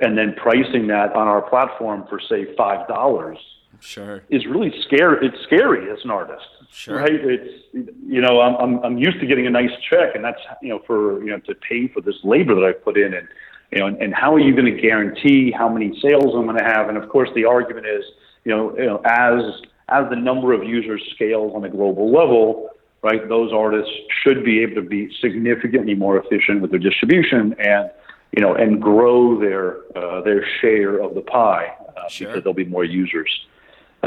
and 0.00 0.18
then 0.18 0.34
pricing 0.34 0.88
that 0.88 1.14
on 1.14 1.28
our 1.28 1.42
platform 1.42 2.04
for 2.08 2.20
say 2.28 2.54
five 2.56 2.86
dollars 2.88 3.38
sure 3.80 4.22
is 4.30 4.46
really 4.46 4.72
scary 4.82 5.26
it's 5.26 5.42
scary 5.44 5.90
as 5.90 5.98
an 6.04 6.10
artist 6.10 6.44
sure 6.70 6.96
right 6.96 7.12
it's 7.12 7.64
you 8.06 8.20
know 8.20 8.40
I'm, 8.40 8.56
I'm 8.56 8.84
i'm 8.84 8.98
used 8.98 9.20
to 9.20 9.26
getting 9.26 9.46
a 9.46 9.50
nice 9.50 9.70
check 9.90 10.14
and 10.14 10.24
that's 10.24 10.40
you 10.62 10.70
know 10.70 10.80
for 10.86 11.22
you 11.22 11.30
know 11.30 11.38
to 11.40 11.54
pay 11.54 11.88
for 11.88 12.00
this 12.00 12.16
labor 12.24 12.54
that 12.54 12.64
i 12.64 12.72
put 12.72 12.96
in 12.96 13.14
and 13.14 13.28
you 13.72 13.78
know 13.80 13.86
and, 13.86 13.96
and 14.02 14.14
how 14.14 14.34
are 14.34 14.40
you 14.40 14.54
going 14.54 14.74
to 14.74 14.80
guarantee 14.80 15.50
how 15.50 15.68
many 15.68 15.98
sales 16.00 16.34
i'm 16.34 16.46
going 16.46 16.58
to 16.58 16.64
have 16.64 16.88
and 16.88 16.98
of 16.98 17.08
course 17.08 17.28
the 17.34 17.44
argument 17.44 17.86
is 17.86 18.04
you 18.44 18.54
know, 18.54 18.76
you 18.76 18.86
know 18.86 19.00
as 19.04 19.42
as 19.88 20.08
the 20.10 20.16
number 20.16 20.52
of 20.52 20.64
users 20.64 21.02
scales 21.14 21.52
on 21.54 21.64
a 21.64 21.68
global 21.68 22.12
level 22.12 22.70
right? 23.04 23.28
Those 23.28 23.52
artists 23.52 23.92
should 24.22 24.44
be 24.44 24.62
able 24.62 24.76
to 24.76 24.88
be 24.88 25.14
significantly 25.20 25.94
more 25.94 26.18
efficient 26.18 26.62
with 26.62 26.70
their 26.70 26.80
distribution 26.80 27.54
and 27.60 27.90
you 28.32 28.42
know 28.42 28.54
and 28.54 28.82
grow 28.82 29.38
their 29.38 29.76
uh, 29.96 30.22
their 30.22 30.44
share 30.60 31.00
of 31.00 31.14
the 31.14 31.20
pie 31.20 31.76
uh, 31.96 32.08
sure. 32.08 32.28
because 32.28 32.42
there'll 32.42 32.54
be 32.54 32.64
more 32.64 32.84
users. 32.84 33.30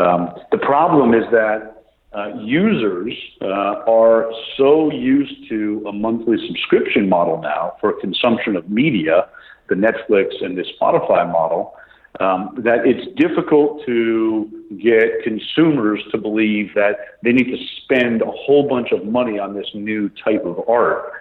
Um, 0.02 0.30
the 0.52 0.58
problem 0.58 1.14
is 1.14 1.24
that 1.32 1.84
uh, 2.16 2.34
users 2.40 3.14
uh, 3.42 3.84
are 3.88 4.32
so 4.58 4.92
used 4.92 5.50
to 5.50 5.84
a 5.88 5.92
monthly 5.92 6.38
subscription 6.48 7.10
model 7.10 7.42
now 7.42 7.74
for 7.82 7.94
consumption 8.00 8.56
of 8.56 8.70
media, 8.70 9.28
the 9.70 9.76
Netflix 9.76 10.44
and 10.44 10.58
the 10.58 10.66
Spotify 10.80 11.30
model, 11.32 11.74
um, 12.20 12.56
that 12.64 12.86
it's 12.86 13.06
difficult 13.18 13.86
to 13.86 14.50
get 14.82 15.24
consumers 15.24 16.02
to 16.12 16.18
believe 16.18 16.74
that 16.76 17.20
they 17.24 17.32
need 17.32 17.46
to 17.46 17.58
spend 17.84 18.22
a 18.22 18.32
whole 18.32 18.68
bunch 18.68 18.92
of 18.92 19.06
money 19.06 19.38
on 19.38 19.54
this 19.54 19.68
new 19.74 20.10
type 20.24 20.44
of 20.46 20.68
art. 20.68 21.12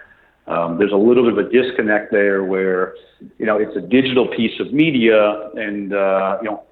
Um, 0.47 0.77
there's 0.77 0.93
a 0.93 0.97
little 0.97 1.23
bit 1.23 1.37
of 1.37 1.45
a 1.45 1.49
disconnect 1.49 2.11
there 2.11 2.43
where, 2.43 2.95
you 3.37 3.45
know, 3.45 3.57
it's 3.57 3.75
a 3.75 3.81
digital 3.81 4.27
piece 4.27 4.59
of 4.59 4.71
media, 4.71 5.49
and 5.55 5.93
uh, 5.93 6.37
you 6.41 6.49
know, 6.49 6.63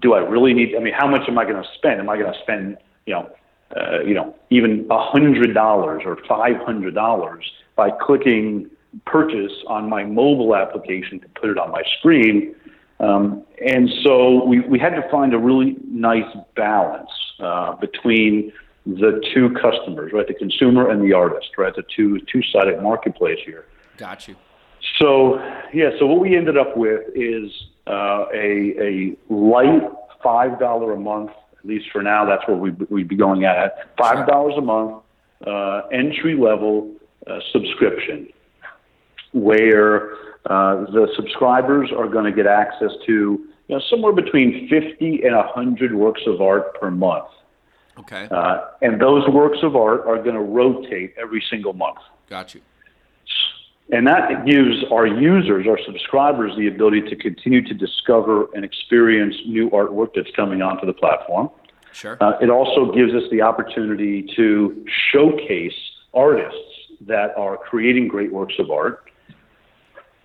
do 0.00 0.12
I 0.12 0.18
really 0.18 0.52
need? 0.52 0.74
I 0.76 0.80
mean, 0.80 0.92
how 0.92 1.08
much 1.08 1.22
am 1.28 1.38
I 1.38 1.44
going 1.44 1.62
to 1.62 1.68
spend? 1.74 2.00
Am 2.00 2.10
I 2.10 2.18
going 2.18 2.32
to 2.32 2.38
spend, 2.40 2.76
you 3.06 3.14
know, 3.14 3.30
uh, 3.76 4.00
you 4.02 4.12
know, 4.12 4.34
even 4.50 4.86
a 4.90 5.10
hundred 5.10 5.54
dollars 5.54 6.02
or 6.04 6.18
five 6.28 6.56
hundred 6.66 6.94
dollars 6.94 7.50
by 7.76 7.90
clicking 7.90 8.70
purchase 9.06 9.52
on 9.68 9.88
my 9.88 10.04
mobile 10.04 10.54
application 10.54 11.18
to 11.20 11.28
put 11.40 11.50
it 11.50 11.58
on 11.58 11.70
my 11.70 11.82
screen? 11.98 12.54
Um, 13.00 13.42
and 13.66 13.90
so 14.02 14.44
we, 14.44 14.60
we 14.60 14.78
had 14.78 14.90
to 14.90 15.08
find 15.10 15.34
a 15.34 15.38
really 15.38 15.76
nice 15.88 16.30
balance 16.54 17.10
uh, 17.40 17.74
between 17.76 18.52
the 18.86 19.22
two 19.32 19.54
customers, 19.60 20.12
right? 20.12 20.26
The 20.26 20.34
consumer 20.34 20.90
and 20.90 21.02
the 21.02 21.12
artist, 21.14 21.50
right? 21.56 21.74
The 21.74 21.84
two 21.94 22.20
two 22.30 22.42
sided 22.52 22.82
marketplace 22.82 23.38
here. 23.44 23.66
Got 23.96 24.28
you. 24.28 24.36
So 25.00 25.38
yeah, 25.72 25.90
so 25.98 26.06
what 26.06 26.20
we 26.20 26.36
ended 26.36 26.58
up 26.58 26.76
with 26.76 27.02
is 27.14 27.50
uh, 27.86 28.26
a 28.34 28.74
a 28.78 29.16
light 29.32 29.82
five 30.22 30.58
dollar 30.58 30.92
a 30.92 31.00
month, 31.00 31.30
at 31.58 31.64
least 31.64 31.86
for 31.92 32.02
now. 32.02 32.24
That's 32.24 32.46
what 32.46 32.60
we 32.60 32.72
we'd 32.90 33.08
be 33.08 33.16
going 33.16 33.44
at 33.44 33.96
five 33.96 34.26
dollars 34.26 34.54
a 34.58 34.60
month 34.60 35.02
uh, 35.46 35.82
entry 35.92 36.36
level 36.36 36.92
uh, 37.26 37.38
subscription, 37.52 38.28
where 39.32 40.12
uh, 40.46 40.84
the 40.92 41.08
subscribers 41.16 41.90
are 41.96 42.08
going 42.08 42.24
to 42.24 42.32
get 42.32 42.46
access 42.46 42.90
to 43.06 43.12
you 43.12 43.76
know 43.76 43.80
somewhere 43.88 44.12
between 44.12 44.68
fifty 44.68 45.22
and 45.22 45.34
hundred 45.54 45.94
works 45.94 46.22
of 46.26 46.42
art 46.42 46.78
per 46.78 46.90
month. 46.90 47.28
Okay. 47.98 48.28
Uh, 48.30 48.66
and 48.82 49.00
those 49.00 49.26
works 49.28 49.58
of 49.62 49.76
art 49.76 50.00
are 50.06 50.16
going 50.16 50.34
to 50.34 50.40
rotate 50.40 51.14
every 51.16 51.42
single 51.48 51.72
month. 51.72 51.98
Got 52.28 52.54
you. 52.54 52.60
And 53.92 54.06
that 54.06 54.46
gives 54.46 54.82
our 54.90 55.06
users, 55.06 55.66
our 55.66 55.78
subscribers, 55.84 56.52
the 56.56 56.68
ability 56.68 57.02
to 57.02 57.16
continue 57.16 57.62
to 57.62 57.74
discover 57.74 58.46
and 58.54 58.64
experience 58.64 59.36
new 59.46 59.68
artwork 59.70 60.14
that's 60.14 60.30
coming 60.34 60.62
onto 60.62 60.86
the 60.86 60.94
platform. 60.94 61.50
Sure. 61.92 62.16
Uh, 62.20 62.32
it 62.40 62.50
also 62.50 62.92
gives 62.92 63.12
us 63.12 63.22
the 63.30 63.42
opportunity 63.42 64.26
to 64.36 64.84
showcase 65.12 65.74
artists 66.12 66.58
that 67.02 67.36
are 67.36 67.56
creating 67.56 68.08
great 68.08 68.32
works 68.32 68.54
of 68.58 68.70
art. 68.70 69.10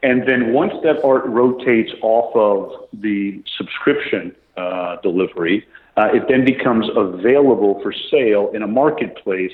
And 0.01 0.27
then 0.27 0.53
once 0.53 0.73
that 0.83 1.03
art 1.03 1.25
rotates 1.25 1.91
off 2.01 2.33
of 2.35 2.87
the 2.93 3.43
subscription 3.57 4.33
uh, 4.55 4.95
delivery, 5.03 5.67
uh, 5.99 6.07
it 6.13 6.23
then 6.29 6.45
becomes 6.45 6.87
available 6.95 7.79
for 7.83 7.93
sale 8.09 8.51
in 8.53 8.61
a 8.61 8.67
marketplace 8.67 9.51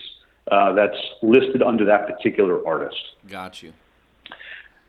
uh, 0.52 0.74
that's 0.74 0.98
listed 1.24 1.64
under 1.64 1.86
that 1.86 2.06
particular 2.06 2.66
artist. 2.68 3.02
Got 3.28 3.64
you. 3.64 3.74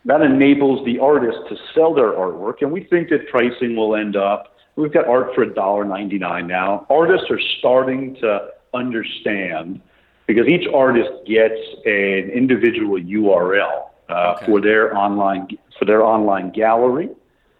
That 0.04 0.20
enables 0.20 0.84
the 0.84 0.98
artist 0.98 1.38
to 1.48 1.56
sell 1.74 1.94
their 1.94 2.12
artwork, 2.12 2.60
and 2.60 2.70
we 2.70 2.84
think 2.84 3.08
that 3.08 3.28
pricing 3.28 3.74
will 3.74 3.96
end 3.96 4.16
up. 4.16 4.54
We've 4.76 4.92
got 4.92 5.08
art 5.08 5.34
for 5.34 5.46
$1.99 5.46 6.46
now. 6.46 6.86
Artists 6.90 7.26
are 7.30 7.40
starting 7.58 8.16
to 8.16 8.50
understand 8.74 9.80
because 10.26 10.46
each 10.48 10.68
artist 10.74 11.10
gets 11.26 11.58
an 11.86 12.30
individual 12.34 13.00
URL 13.00 13.88
uh, 14.10 14.34
okay. 14.36 14.46
for 14.46 14.60
their 14.60 14.94
online 14.94 15.48
for 15.78 15.86
their 15.86 16.04
online 16.04 16.50
gallery 16.50 17.08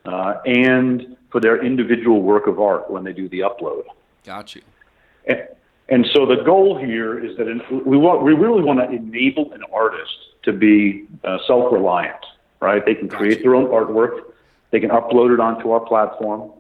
uh, 0.05 0.35
and 0.45 1.16
for 1.31 1.41
their 1.41 1.65
individual 1.65 2.23
work 2.23 2.47
of 2.47 2.61
art 2.61 2.91
when 2.91 3.05
they 3.05 3.13
do 3.13 3.29
the 3.29 3.41
upload. 3.41 3.83
Got 4.25 4.55
you. 4.55 4.63
And, 5.27 5.49
and 5.89 6.07
so 6.15 6.27
the 6.27 6.43
goal 6.45 6.79
here 6.79 7.25
is 7.25 7.37
that 7.37 7.49
in, 7.49 7.61
we 7.85 7.97
want 7.97 8.23
we 8.23 8.33
really 8.33 8.63
want 8.63 8.81
to 8.81 8.91
enable 8.91 9.53
an 9.53 9.63
artist 9.73 10.17
to 10.43 10.53
be 10.53 11.07
uh, 11.25 11.39
self-reliant 11.47 12.25
right? 12.61 12.85
They 12.85 12.95
can 12.95 13.09
create 13.09 13.43
their 13.43 13.55
own 13.55 13.67
artwork. 13.67 14.33
They 14.71 14.81
can 14.81 14.91
upload 14.91 15.33
it 15.33 15.41
onto 15.41 15.71
our 15.71 15.81
platform. 15.81 16.53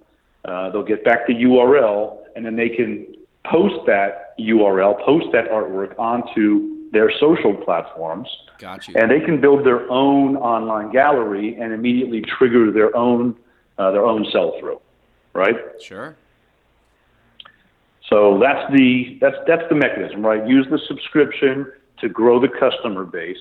Uh, 0.44 0.70
they'll 0.70 0.84
get 0.84 1.04
back 1.04 1.26
the 1.26 1.34
URL, 1.34 2.18
and 2.36 2.44
then 2.44 2.56
they 2.56 2.68
can 2.68 3.06
post 3.44 3.86
that 3.86 4.38
URL, 4.38 5.04
post 5.04 5.26
that 5.32 5.50
artwork 5.50 5.98
onto 5.98 6.90
their 6.92 7.10
social 7.18 7.54
platforms. 7.54 8.28
Got 8.58 8.86
you. 8.86 8.94
And 8.96 9.10
they 9.10 9.20
can 9.20 9.40
build 9.40 9.66
their 9.66 9.90
own 9.90 10.36
online 10.36 10.92
gallery 10.92 11.56
and 11.60 11.72
immediately 11.72 12.22
trigger 12.22 12.70
their 12.70 12.94
own 12.96 13.36
uh, 13.78 13.90
their 13.90 14.04
own 14.04 14.26
sell 14.32 14.58
through, 14.58 14.80
right? 15.34 15.56
Sure. 15.80 16.16
So 18.08 18.38
that's 18.40 18.72
the 18.72 19.18
that's 19.20 19.36
that's 19.46 19.64
the 19.68 19.74
mechanism, 19.74 20.24
right? 20.24 20.46
Use 20.46 20.66
the 20.70 20.78
subscription 20.86 21.72
to 22.00 22.08
grow 22.08 22.40
the 22.40 22.48
customer 22.48 23.04
base, 23.04 23.36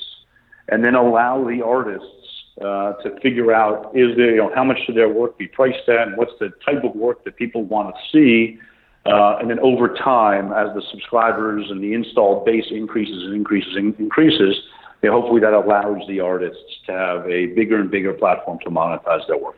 and 0.69 0.83
then 0.83 0.95
allow 0.95 1.43
the 1.47 1.61
artists 1.61 2.25
uh, 2.61 2.93
to 3.03 3.19
figure 3.21 3.53
out 3.53 3.91
is 3.95 4.15
there, 4.15 4.31
you 4.31 4.37
know, 4.37 4.51
how 4.55 4.63
much 4.63 4.77
should 4.85 4.95
their 4.95 5.09
work 5.09 5.37
be 5.37 5.47
priced 5.47 5.87
at, 5.87 6.07
and 6.07 6.17
what's 6.17 6.31
the 6.39 6.51
type 6.65 6.83
of 6.83 6.95
work 6.95 7.23
that 7.25 7.35
people 7.35 7.63
want 7.63 7.93
to 7.93 8.01
see. 8.11 8.59
Uh, 9.05 9.37
and 9.39 9.51
then 9.51 9.59
over 9.59 9.89
time, 9.89 10.51
as 10.51 10.73
the 10.73 10.81
subscribers 10.89 11.69
and 11.69 11.83
the 11.83 11.93
installed 11.93 12.43
base 12.43 12.65
increases 12.71 13.21
and 13.23 13.35
increases 13.35 13.75
and 13.75 13.93
increases, 13.99 14.55
you 15.03 15.09
know, 15.09 15.21
hopefully 15.21 15.39
that 15.39 15.53
allows 15.53 16.01
the 16.07 16.19
artists 16.19 16.79
to 16.87 16.91
have 16.91 17.29
a 17.29 17.47
bigger 17.47 17.79
and 17.79 17.91
bigger 17.91 18.13
platform 18.13 18.57
to 18.63 18.71
monetize 18.71 19.27
their 19.27 19.37
work. 19.37 19.57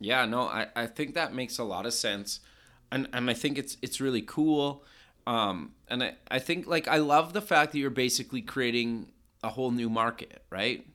Yeah, 0.00 0.24
no, 0.24 0.42
I, 0.42 0.68
I 0.74 0.86
think 0.86 1.14
that 1.14 1.34
makes 1.34 1.58
a 1.58 1.64
lot 1.64 1.86
of 1.86 1.92
sense. 1.92 2.40
And, 2.90 3.08
and 3.12 3.30
I 3.30 3.34
think 3.34 3.58
it's 3.58 3.76
it's 3.82 4.00
really 4.00 4.22
cool. 4.22 4.82
Um, 5.26 5.72
and 5.88 6.02
I, 6.02 6.14
I 6.30 6.38
think 6.38 6.66
like 6.66 6.88
I 6.88 6.96
love 6.96 7.34
the 7.34 7.42
fact 7.42 7.72
that 7.72 7.78
you're 7.78 7.90
basically 7.90 8.40
creating 8.40 9.12
a 9.44 9.50
whole 9.50 9.70
new 9.70 9.88
market, 9.88 10.42
right? 10.50 10.86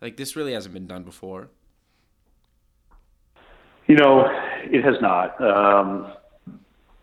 Like 0.00 0.16
this 0.16 0.34
really 0.34 0.54
hasn't 0.54 0.74
been 0.74 0.86
done 0.86 1.02
before. 1.02 1.50
You 3.86 3.96
know, 3.96 4.26
it 4.64 4.84
has 4.84 4.96
not. 5.00 5.40
Um, 5.40 6.12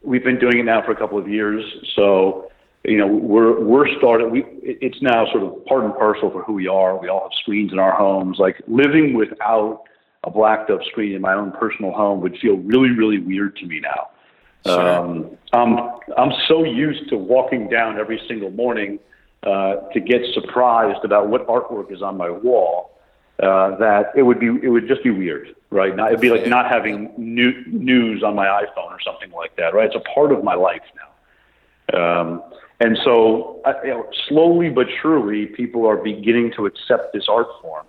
we've 0.04 0.24
been 0.24 0.40
doing 0.40 0.60
it 0.60 0.64
now 0.64 0.84
for 0.86 0.92
a 0.92 0.96
couple 0.96 1.18
of 1.18 1.28
years, 1.28 1.64
so 1.96 2.52
you 2.84 2.98
know 2.98 3.08
we're 3.08 3.60
we're 3.60 3.88
started. 3.98 4.32
We 4.32 4.44
it's 4.62 5.02
now 5.02 5.26
sort 5.32 5.44
of 5.44 5.66
part 5.66 5.84
and 5.86 5.96
parcel 5.96 6.30
for 6.32 6.44
who 6.44 6.54
we 6.54 6.68
are. 6.68 6.98
We 6.98 7.08
all 7.10 7.22
have 7.22 7.32
screens 7.42 7.72
in 7.72 7.80
our 7.80 7.96
homes. 7.96 8.38
Like 8.40 8.62
living 8.68 9.14
without 9.14 9.84
a 10.26 10.32
Blackdove 10.32 10.84
screen 10.86 11.14
in 11.14 11.22
my 11.22 11.34
own 11.34 11.52
personal 11.52 11.92
home 11.92 12.22
would 12.22 12.38
feel 12.40 12.56
really 12.58 12.90
really 12.90 13.20
weird 13.20 13.56
to 13.58 13.66
me 13.66 13.80
now. 13.80 14.10
Sure. 14.66 14.90
Um, 14.90 15.38
I'm 15.54 15.78
I'm 16.18 16.32
so 16.48 16.64
used 16.64 17.10
to 17.10 17.18
walking 17.18 17.70
down 17.70 18.00
every 18.00 18.22
single 18.28 18.52
morning 18.52 19.00
uh, 19.44 19.76
to 19.94 20.00
get 20.00 20.22
surprised 20.34 21.06
about 21.06 21.30
what 21.30 21.48
artwork 21.48 21.92
is 21.92 22.02
on 22.02 22.18
my 22.18 22.30
wall. 22.30 22.92
Uh, 23.44 23.76
that 23.78 24.14
it 24.16 24.24
would 24.24 24.40
be 24.40 24.48
it 24.64 24.70
would 24.70 24.88
just 24.88 25.04
be 25.04 25.10
weird, 25.10 25.54
right? 25.70 25.94
Now, 25.94 26.08
it'd 26.08 26.22
be 26.22 26.30
like 26.30 26.48
not 26.48 26.72
having 26.72 27.12
new, 27.18 27.52
news 27.68 28.24
on 28.24 28.34
my 28.34 28.46
iPhone 28.46 28.92
or 28.92 29.00
something 29.02 29.30
like 29.32 29.56
that, 29.58 29.74
right? 29.74 29.88
It's 29.88 29.96
a 29.96 30.14
part 30.14 30.32
of 30.32 30.42
my 30.42 30.56
life 30.56 30.82
now. 30.96 32.22
Um, 32.22 32.44
and 32.80 32.98
so, 33.04 33.62
uh, 33.66 33.74
you 33.84 33.90
know, 33.90 34.10
slowly 34.30 34.70
but 34.70 34.88
surely, 35.02 35.48
people 35.48 35.86
are 35.86 35.98
beginning 35.98 36.54
to 36.56 36.66
accept 36.66 37.14
this 37.14 37.26
art 37.28 37.48
form. 37.62 37.86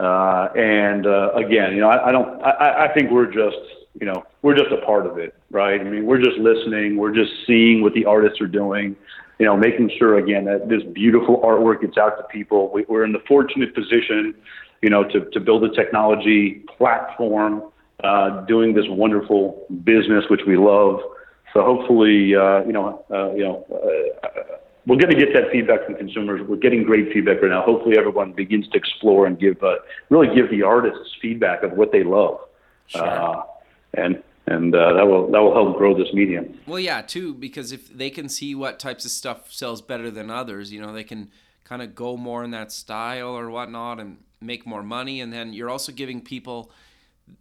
Uh, 0.00 0.48
and 0.56 1.06
uh, 1.06 1.32
again, 1.34 1.74
you 1.74 1.80
know, 1.80 1.88
I, 1.88 2.08
I 2.08 2.12
don't. 2.12 2.42
I, 2.42 2.86
I 2.86 2.94
think 2.94 3.10
we're 3.10 3.26
just, 3.26 3.56
you 4.00 4.06
know, 4.06 4.24
we're 4.42 4.54
just 4.54 4.70
a 4.70 4.84
part 4.86 5.06
of 5.06 5.18
it, 5.18 5.34
right? 5.50 5.80
I 5.80 5.84
mean, 5.84 6.06
we're 6.06 6.22
just 6.22 6.38
listening. 6.38 6.96
We're 6.96 7.14
just 7.14 7.32
seeing 7.46 7.82
what 7.82 7.94
the 7.94 8.04
artists 8.04 8.40
are 8.40 8.46
doing 8.46 8.96
you 9.38 9.46
know, 9.46 9.56
making 9.56 9.90
sure 9.98 10.18
again 10.18 10.44
that 10.46 10.68
this 10.68 10.82
beautiful 10.92 11.40
artwork 11.42 11.80
gets 11.82 11.96
out 11.96 12.16
to 12.18 12.24
people. 12.24 12.70
We, 12.72 12.84
are 12.86 13.04
in 13.04 13.12
the 13.12 13.22
fortunate 13.26 13.74
position, 13.74 14.34
you 14.82 14.90
know, 14.90 15.04
to, 15.04 15.24
to 15.30 15.40
build 15.40 15.64
a 15.64 15.70
technology 15.70 16.64
platform, 16.76 17.62
uh, 18.02 18.44
doing 18.46 18.74
this 18.74 18.86
wonderful 18.88 19.66
business 19.84 20.24
which 20.28 20.40
we 20.46 20.56
love. 20.56 21.00
So 21.54 21.62
hopefully, 21.62 22.34
uh, 22.34 22.64
you 22.64 22.72
know, 22.72 23.04
uh, 23.10 23.32
you 23.32 23.44
know, 23.44 23.64
uh, 23.72 24.57
we're 24.88 24.96
going 24.96 25.14
to 25.14 25.16
get 25.24 25.34
that 25.34 25.52
feedback 25.52 25.84
from 25.84 25.96
consumers. 25.96 26.40
We're 26.48 26.56
getting 26.56 26.82
great 26.82 27.12
feedback 27.12 27.42
right 27.42 27.50
now. 27.50 27.62
Hopefully, 27.62 27.96
everyone 27.98 28.32
begins 28.32 28.66
to 28.68 28.78
explore 28.78 29.26
and 29.26 29.38
give, 29.38 29.62
uh, 29.62 29.76
really 30.08 30.34
give 30.34 30.50
the 30.50 30.62
artists 30.62 31.14
feedback 31.20 31.62
of 31.62 31.72
what 31.72 31.92
they 31.92 32.02
love. 32.02 32.40
Sure. 32.86 33.06
Uh, 33.06 33.42
and 33.94 34.22
and 34.46 34.74
uh, 34.74 34.94
that 34.94 35.06
will 35.06 35.30
that 35.30 35.40
will 35.40 35.52
help 35.52 35.76
grow 35.76 35.96
this 35.96 36.12
medium. 36.14 36.58
Well, 36.66 36.80
yeah, 36.80 37.02
too, 37.02 37.34
because 37.34 37.70
if 37.70 37.94
they 37.94 38.08
can 38.08 38.30
see 38.30 38.54
what 38.54 38.78
types 38.78 39.04
of 39.04 39.10
stuff 39.10 39.52
sells 39.52 39.82
better 39.82 40.10
than 40.10 40.30
others, 40.30 40.72
you 40.72 40.80
know, 40.80 40.92
they 40.92 41.04
can 41.04 41.30
kind 41.64 41.82
of 41.82 41.94
go 41.94 42.16
more 42.16 42.42
in 42.44 42.50
that 42.52 42.72
style 42.72 43.36
or 43.36 43.50
whatnot 43.50 44.00
and 44.00 44.16
make 44.40 44.66
more 44.66 44.82
money. 44.82 45.20
And 45.20 45.30
then 45.30 45.52
you're 45.52 45.68
also 45.68 45.92
giving 45.92 46.22
people, 46.22 46.70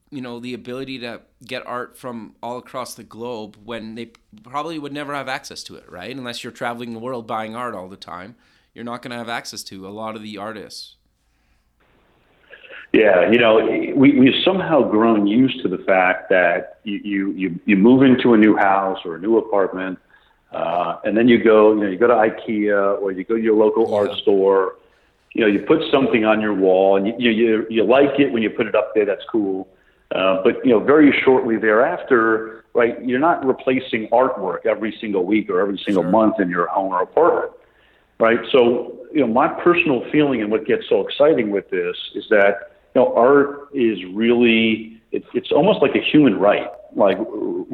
you 0.09 0.21
know, 0.21 0.39
the 0.39 0.53
ability 0.53 0.99
to 0.99 1.21
get 1.45 1.65
art 1.65 1.97
from 1.97 2.35
all 2.41 2.57
across 2.57 2.95
the 2.95 3.03
globe 3.03 3.57
when 3.63 3.95
they 3.95 4.11
probably 4.43 4.79
would 4.79 4.93
never 4.93 5.13
have 5.13 5.27
access 5.27 5.63
to 5.63 5.75
it, 5.75 5.89
right? 5.91 6.15
Unless 6.15 6.43
you're 6.43 6.53
traveling 6.53 6.93
the 6.93 6.99
world 6.99 7.27
buying 7.27 7.55
art 7.55 7.75
all 7.75 7.89
the 7.89 7.97
time, 7.97 8.35
you're 8.73 8.85
not 8.85 9.01
going 9.01 9.11
to 9.11 9.17
have 9.17 9.29
access 9.29 9.63
to 9.63 9.87
a 9.87 9.89
lot 9.89 10.15
of 10.15 10.21
the 10.21 10.37
artists. 10.37 10.95
Yeah, 12.93 13.29
you 13.29 13.37
know, 13.37 13.65
we, 13.95 14.17
we've 14.17 14.43
somehow 14.45 14.81
grown 14.89 15.27
used 15.27 15.61
to 15.61 15.67
the 15.67 15.79
fact 15.79 16.29
that 16.29 16.79
you, 16.83 17.01
you, 17.03 17.31
you, 17.33 17.59
you 17.65 17.75
move 17.75 18.01
into 18.01 18.33
a 18.33 18.37
new 18.37 18.55
house 18.55 18.99
or 19.03 19.15
a 19.15 19.19
new 19.19 19.37
apartment, 19.37 19.99
uh, 20.53 20.99
and 21.03 21.17
then 21.17 21.27
you 21.27 21.43
go, 21.43 21.73
you 21.73 21.81
know, 21.81 21.89
you 21.89 21.97
go 21.97 22.07
to 22.07 22.13
IKEA 22.13 23.01
or 23.01 23.11
you 23.11 23.25
go 23.25 23.35
to 23.35 23.41
your 23.41 23.55
local 23.55 23.89
yeah. 23.89 23.95
art 23.95 24.11
store. 24.21 24.75
You 25.33 25.41
know, 25.41 25.47
you 25.47 25.59
put 25.59 25.81
something 25.91 26.23
on 26.23 26.39
your 26.39 26.53
wall, 26.53 26.95
and 26.95 27.21
you, 27.21 27.29
you 27.29 27.67
you 27.69 27.83
like 27.83 28.19
it 28.19 28.31
when 28.31 28.41
you 28.41 28.49
put 28.49 28.65
it 28.65 28.73
up 28.73 28.95
there. 28.95 29.05
That's 29.05 29.25
cool. 29.29 29.67
Uh, 30.15 30.41
but 30.43 30.65
you 30.65 30.71
know, 30.71 30.79
very 30.79 31.13
shortly 31.23 31.57
thereafter, 31.57 32.63
right, 32.73 33.03
you're 33.05 33.19
not 33.19 33.45
replacing 33.45 34.07
artwork 34.09 34.65
every 34.65 34.95
single 35.01 35.25
week 35.25 35.49
or 35.49 35.59
every 35.59 35.77
single 35.85 36.03
sure. 36.03 36.11
month 36.11 36.39
in 36.39 36.49
your 36.49 36.67
home 36.67 36.93
or 36.93 37.01
apartment, 37.01 37.51
right? 38.19 38.39
So, 38.51 39.05
you 39.13 39.19
know, 39.19 39.27
my 39.27 39.47
personal 39.47 40.03
feeling 40.11 40.41
and 40.41 40.49
what 40.49 40.65
gets 40.65 40.87
so 40.87 41.05
exciting 41.05 41.51
with 41.51 41.69
this 41.69 41.95
is 42.15 42.25
that 42.29 42.71
you 42.95 43.01
know, 43.01 43.13
art 43.15 43.67
is 43.73 43.99
really 44.13 45.01
it's 45.11 45.27
it's 45.33 45.51
almost 45.51 45.81
like 45.81 45.95
a 45.95 46.01
human 46.01 46.39
right. 46.39 46.67
Like 46.95 47.17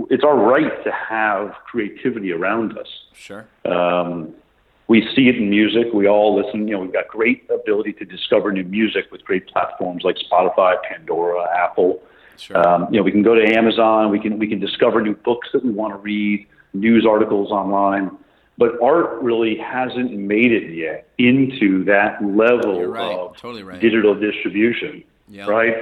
it's 0.09 0.23
our 0.23 0.35
right 0.35 0.83
to 0.83 0.91
have 0.91 1.53
creativity 1.65 2.31
around 2.31 2.77
us. 2.77 2.87
Sure. 3.13 3.45
Um, 3.65 4.33
we 4.87 5.01
see 5.15 5.29
it 5.29 5.37
in 5.37 5.49
music. 5.49 5.93
We 5.93 6.07
all 6.07 6.35
listen. 6.35 6.67
You 6.67 6.75
know, 6.75 6.81
we've 6.81 6.93
got 6.93 7.07
great 7.07 7.49
ability 7.49 7.93
to 7.93 8.05
discover 8.05 8.51
new 8.51 8.63
music 8.63 9.05
with 9.11 9.23
great 9.23 9.47
platforms 9.47 10.03
like 10.03 10.17
Spotify, 10.17 10.75
Pandora, 10.83 11.47
Apple. 11.55 12.01
Sure. 12.37 12.57
Um, 12.57 12.87
you 12.91 12.97
know, 12.97 13.03
we 13.03 13.11
can 13.11 13.23
go 13.23 13.35
to 13.35 13.43
Amazon. 13.57 14.09
We 14.11 14.19
can 14.19 14.39
we 14.39 14.47
can 14.47 14.59
discover 14.59 15.01
new 15.01 15.15
books 15.15 15.49
that 15.53 15.63
we 15.63 15.71
want 15.71 15.93
to 15.93 15.97
read, 15.97 16.47
news 16.73 17.05
articles 17.07 17.51
online. 17.51 18.17
But 18.57 18.81
art 18.81 19.21
really 19.21 19.57
hasn't 19.57 20.11
made 20.11 20.51
it 20.51 20.75
yet 20.75 21.07
into 21.17 21.83
that 21.85 22.23
level 22.23 22.85
right. 22.85 23.11
of 23.11 23.35
totally 23.37 23.63
right. 23.63 23.79
digital 23.79 24.13
distribution. 24.13 25.03
Yep. 25.29 25.47
Right. 25.47 25.75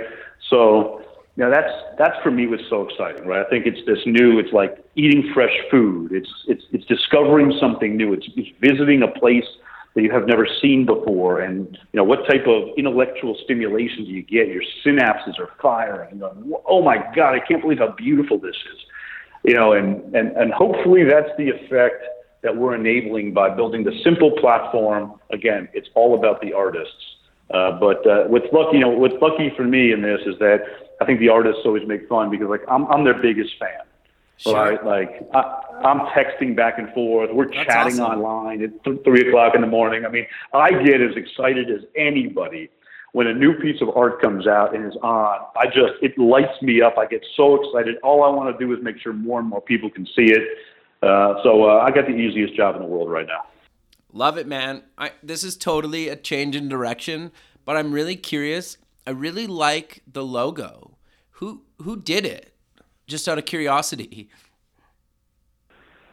So 0.50 1.02
you 1.38 1.44
know, 1.46 1.50
that's 1.50 1.72
that's 1.98 2.22
for 2.24 2.32
me 2.32 2.48
what's 2.48 2.64
so 2.70 2.88
exciting, 2.88 3.26
right? 3.26 3.46
I 3.46 3.50
think 3.50 3.66
it's 3.66 3.86
this 3.86 4.00
new. 4.06 4.40
It's 4.40 4.52
like 4.52 4.84
eating 4.96 5.32
fresh 5.34 5.56
food. 5.70 6.12
It's 6.12 6.30
it's 6.48 6.64
it's 6.72 6.86
discovering 6.86 7.58
something 7.60 7.96
new. 7.96 8.14
It's, 8.14 8.28
it's 8.36 8.50
visiting 8.60 9.04
a 9.04 9.08
place 9.08 9.46
that 9.94 10.04
you 10.04 10.12
have 10.12 10.26
never 10.26 10.48
seen 10.62 10.86
before, 10.86 11.42
and 11.42 11.78
you 11.92 11.98
know 11.98 12.04
what 12.04 12.20
type 12.30 12.48
of 12.48 12.70
intellectual 12.78 13.38
stimulation 13.44 14.06
do 14.06 14.12
you 14.12 14.24
get? 14.24 14.48
Your 14.48 14.64
synapses 14.86 15.38
are 15.40 15.50
firing. 15.62 16.20
Going, 16.20 16.54
oh 16.68 16.82
my 16.82 16.98
God, 17.16 17.34
I 17.34 17.40
can't 17.40 17.62
believe 17.62 17.80
how 17.80 17.94
beautiful 17.98 18.40
this 18.40 18.56
is. 18.56 18.80
You 19.44 19.56
know, 19.56 19.74
and 19.74 20.16
and 20.16 20.32
and 20.38 20.54
hopefully 20.54 21.04
that's 21.04 21.30
the 21.38 21.50
effect 21.50 22.04
that 22.44 22.56
we're 22.56 22.76
enabling 22.76 23.34
by 23.34 23.50
building 23.50 23.84
the 23.84 23.94
simple 24.04 24.32
platform. 24.40 25.20
Again, 25.32 25.68
it's 25.74 25.90
all 25.94 26.18
about 26.18 26.42
the 26.42 26.54
artists. 26.54 26.96
Uh, 27.54 27.78
but 27.80 28.06
uh, 28.08 28.24
what's 28.28 28.48
lucky, 28.54 28.78
you 28.78 28.80
know, 28.80 28.90
what's 28.90 29.22
lucky 29.22 29.52
for 29.58 29.64
me 29.64 29.92
in 29.92 30.02
this 30.02 30.22
is 30.26 30.40
that 30.40 30.60
I 31.02 31.06
think 31.06 31.20
the 31.20 31.28
artists 31.30 31.62
always 31.66 31.86
make 31.86 32.08
fun 32.08 32.30
because 32.30 32.48
like 32.48 32.62
I'm 32.70 32.86
I'm 32.86 33.04
their 33.04 33.22
biggest 33.22 33.52
fan. 33.60 33.91
Sure. 34.42 34.56
Right, 34.56 34.84
like 34.84 35.30
I, 35.36 35.62
I'm 35.84 36.00
texting 36.08 36.56
back 36.56 36.80
and 36.80 36.92
forth. 36.94 37.30
We're 37.32 37.46
That's 37.46 37.68
chatting 37.68 38.00
awesome. 38.00 38.22
online 38.22 38.64
at 38.64 38.84
th- 38.84 39.04
three 39.04 39.28
o'clock 39.28 39.54
in 39.54 39.62
the 39.62 39.68
morning. 39.68 40.04
I 40.04 40.10
mean, 40.10 40.26
I 40.52 40.72
get 40.84 41.00
as 41.00 41.16
excited 41.16 41.70
as 41.70 41.82
anybody 41.96 42.70
when 43.12 43.28
a 43.28 43.34
new 43.36 43.54
piece 43.54 43.80
of 43.82 43.96
art 43.96 44.20
comes 44.20 44.48
out 44.48 44.76
and 44.76 44.84
is 44.86 44.98
on. 45.04 45.40
I 45.56 45.68
just 45.68 45.94
it 46.02 46.18
lights 46.18 46.60
me 46.64 46.82
up. 46.82 46.98
I 46.98 47.06
get 47.06 47.24
so 47.38 47.62
excited. 47.62 47.98
All 48.02 48.24
I 48.24 48.30
want 48.30 48.58
to 48.58 48.66
do 48.66 48.74
is 48.74 48.84
make 48.84 49.00
sure 49.00 49.14
more 49.14 49.40
and 49.40 49.48
more 49.48 49.62
people 49.62 49.92
can 49.92 50.08
see 50.08 50.32
it. 50.32 50.42
Uh, 51.04 51.36
so 51.44 51.70
uh, 51.70 51.78
I 51.78 51.92
got 51.92 52.08
the 52.08 52.16
easiest 52.16 52.56
job 52.56 52.76
in 52.76 52.82
the 52.82 52.88
world 52.88 53.12
right 53.12 53.28
now. 53.28 53.46
Love 54.12 54.38
it, 54.38 54.48
man. 54.48 54.84
I, 54.98 55.12
this 55.22 55.44
is 55.44 55.56
totally 55.56 56.10
a 56.10 56.16
change 56.16 56.56
in 56.56 56.68
direction, 56.68 57.32
but 57.64 57.78
I'm 57.78 57.92
really 57.92 58.16
curious. 58.16 58.78
I 59.06 59.12
really 59.12 59.48
like 59.48 60.02
the 60.12 60.26
logo. 60.26 60.98
Who 61.34 61.64
who 61.82 61.96
did 61.98 62.26
it? 62.26 62.54
Just 63.08 63.28
out 63.28 63.38
of 63.38 63.46
curiosity. 63.46 64.30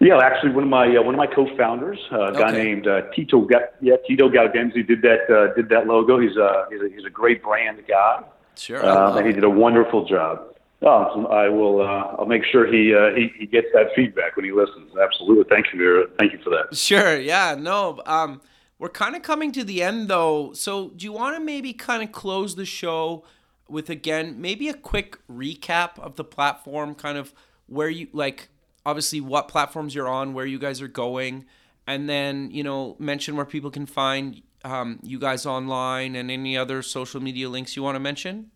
Yeah, 0.01 0.19
actually, 0.19 0.53
one 0.53 0.65
of 0.65 0.71
my 0.71 0.97
uh, 0.97 1.03
one 1.03 1.15
of 1.15 1.19
my 1.19 1.27
co-founders, 1.27 1.99
uh, 2.13 2.27
a 2.27 2.33
guy 2.33 2.49
okay. 2.51 2.65
named 2.65 2.87
uh, 2.87 3.03
Tito, 3.15 3.47
yeah, 3.81 3.97
Tito 4.07 4.29
Gaudenzi, 4.29 4.87
did 4.87 5.03
that 5.03 5.29
uh, 5.29 5.55
did 5.55 5.69
that 5.71 5.89
logo. 5.89 6.21
He's 6.21 6.37
a 6.37 6.67
he's 6.71 6.81
a, 6.81 6.89
he's 6.95 7.05
a 7.05 7.11
great 7.11 7.43
brand 7.43 7.83
guy. 7.89 8.23
Sure, 8.55 8.85
um, 8.87 9.17
and 9.17 9.27
he 9.27 9.33
did 9.33 9.43
a 9.43 9.51
wonderful 9.51 10.07
job. 10.07 10.55
Oh, 10.83 11.27
I 11.27 11.49
will. 11.49 11.81
Uh, 11.81 12.17
I'll 12.17 12.27
make 12.27 12.45
sure 12.45 12.65
he, 12.73 12.95
uh, 12.95 13.13
he 13.17 13.33
he 13.37 13.47
gets 13.47 13.67
that 13.75 13.89
feedback 13.97 14.37
when 14.37 14.45
he 14.45 14.53
listens. 14.53 14.93
Absolutely. 14.97 15.45
Thank 15.49 15.75
you. 15.75 16.09
Thank 16.19 16.33
you 16.33 16.39
for 16.45 16.51
that. 16.51 16.77
Sure. 16.77 17.19
Yeah. 17.19 17.57
No. 17.59 18.01
Um, 18.07 18.41
we're 18.79 18.89
kind 18.89 19.17
of 19.17 19.23
coming 19.23 19.51
to 19.53 19.65
the 19.65 19.83
end 19.83 20.07
though. 20.07 20.53
So, 20.53 20.91
do 20.91 21.05
you 21.05 21.13
want 21.13 21.37
to 21.37 21.45
maybe 21.45 21.73
kind 21.73 22.05
of 22.05 22.13
close 22.13 22.55
the 22.55 22.65
show 22.65 23.25
with 23.69 23.91
again 23.91 24.41
maybe 24.41 24.69
a 24.69 24.75
quick 24.75 25.19
recap 25.29 25.99
of 25.99 26.17
the 26.17 26.25
platform, 26.25 26.95
kind 26.95 27.19
of 27.19 27.33
where 27.67 27.89
you 27.89 28.09
like, 28.13 28.49
obviously 28.85 29.21
what 29.21 29.49
platforms 29.49 29.95
you're 29.95 30.09
on, 30.09 30.35
where 30.35 30.47
you 30.47 30.59
guys 30.59 30.81
are 30.81 30.89
going, 30.89 31.45
and 31.87 32.09
then 32.09 32.51
you 32.51 32.63
know 32.63 32.97
mention 32.99 33.37
where 33.37 33.47
people 33.47 33.71
can 33.71 33.87
find 33.87 34.43
um, 34.65 34.99
you 35.03 35.19
guys 35.19 35.47
online 35.47 36.17
and 36.17 36.31
any 36.31 36.57
other 36.57 36.83
social 36.83 37.21
media 37.21 37.49
links 37.49 37.77
you 37.77 37.83
want 37.83 37.95
to 37.95 38.01
mention. 38.01 38.51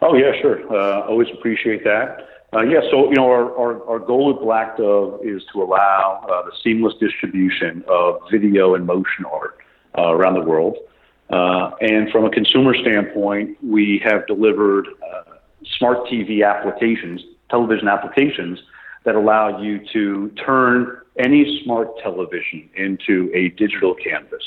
Oh 0.00 0.14
yeah, 0.14 0.32
sure. 0.40 0.60
Uh, 0.72 1.06
always 1.06 1.28
appreciate 1.32 1.84
that. 1.84 2.28
Uh, 2.54 2.62
yeah, 2.62 2.80
so 2.90 3.08
you 3.10 3.16
know 3.16 3.26
our, 3.26 3.56
our, 3.58 3.88
our 3.88 3.98
goal 3.98 4.30
at 4.30 4.40
Blackdove 4.40 5.24
is 5.24 5.42
to 5.52 5.62
allow 5.62 6.24
uh, 6.30 6.42
the 6.46 6.52
seamless 6.62 6.94
distribution 6.98 7.84
of 7.88 8.20
video 8.30 8.74
and 8.74 8.86
motion 8.86 9.24
art 9.30 9.58
uh, 9.98 10.14
around 10.14 10.34
the 10.34 10.40
world. 10.40 10.76
Uh, 11.30 11.70
and 11.80 12.10
from 12.10 12.24
a 12.24 12.30
consumer 12.30 12.74
standpoint, 12.74 13.56
we 13.62 14.00
have 14.04 14.26
delivered 14.26 14.88
uh, 15.02 15.34
smart 15.78 16.06
TV 16.06 16.46
applications, 16.46 17.20
television 17.50 17.88
applications 17.88 18.58
that 19.04 19.14
allow 19.14 19.60
you 19.60 19.80
to 19.92 20.30
turn 20.44 21.00
any 21.18 21.62
smart 21.64 21.88
television 22.02 22.68
into 22.76 23.30
a 23.34 23.48
digital 23.50 23.94
canvas. 23.94 24.42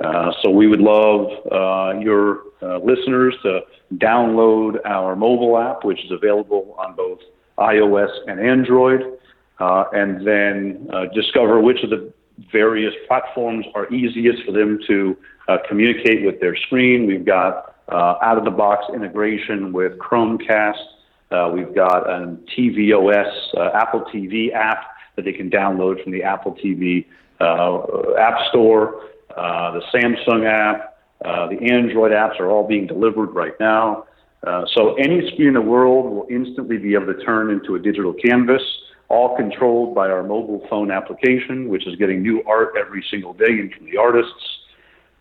Uh, 0.00 0.32
so 0.42 0.50
we 0.50 0.66
would 0.66 0.80
love 0.80 1.28
uh, 1.52 1.98
your 2.00 2.42
uh, 2.62 2.78
listeners 2.78 3.34
to 3.42 3.60
download 3.94 4.78
our 4.84 5.14
mobile 5.14 5.56
app, 5.56 5.84
which 5.84 6.04
is 6.04 6.10
available 6.10 6.74
on 6.78 6.94
both 6.94 7.20
iOS 7.58 8.10
and 8.26 8.40
Android, 8.40 9.02
uh, 9.60 9.84
and 9.92 10.26
then 10.26 10.88
discover 11.14 11.60
which 11.60 11.82
of 11.84 11.90
the 11.90 12.12
various 12.50 12.94
platforms 13.06 13.66
are 13.74 13.92
easiest 13.92 14.44
for 14.44 14.52
them 14.52 14.78
to 14.86 15.16
uh, 15.48 15.58
communicate 15.68 16.24
with 16.24 16.40
their 16.40 16.56
screen. 16.56 17.06
We've 17.06 17.24
got 17.24 17.74
out 17.90 18.38
of 18.38 18.44
the 18.44 18.50
box 18.50 18.86
integration 18.94 19.72
with 19.72 19.98
Chromecast. 19.98 20.82
we've 21.52 21.74
got 21.74 22.08
a 22.08 22.36
tvOS 22.56 23.74
Apple 23.74 24.04
TV 24.12 24.52
app 24.52 24.84
that 25.16 25.24
they 25.24 25.32
can 25.32 25.50
download 25.50 26.02
from 26.02 26.12
the 26.12 26.22
Apple 26.22 26.56
TV 26.56 27.06
App 27.40 28.48
Store. 28.48 29.02
Uh, 29.36 29.72
the 29.72 29.80
Samsung 29.92 30.46
app, 30.46 30.96
uh, 31.24 31.48
the 31.48 31.58
Android 31.72 32.12
apps 32.12 32.38
are 32.38 32.48
all 32.48 32.66
being 32.66 32.86
delivered 32.86 33.34
right 33.34 33.58
now. 33.58 34.04
Uh, 34.46 34.64
so 34.74 34.94
any 34.94 35.28
screen 35.32 35.48
in 35.48 35.54
the 35.54 35.60
world 35.60 36.10
will 36.12 36.26
instantly 36.30 36.76
be 36.76 36.94
able 36.94 37.06
to 37.06 37.24
turn 37.24 37.50
into 37.50 37.74
a 37.74 37.78
digital 37.78 38.12
canvas, 38.12 38.62
all 39.08 39.36
controlled 39.36 39.94
by 39.94 40.08
our 40.08 40.22
mobile 40.22 40.66
phone 40.68 40.90
application, 40.90 41.68
which 41.68 41.86
is 41.86 41.96
getting 41.96 42.22
new 42.22 42.42
art 42.46 42.74
every 42.78 43.04
single 43.10 43.32
day 43.34 43.70
from 43.76 43.86
the 43.86 43.96
artists. 43.96 44.32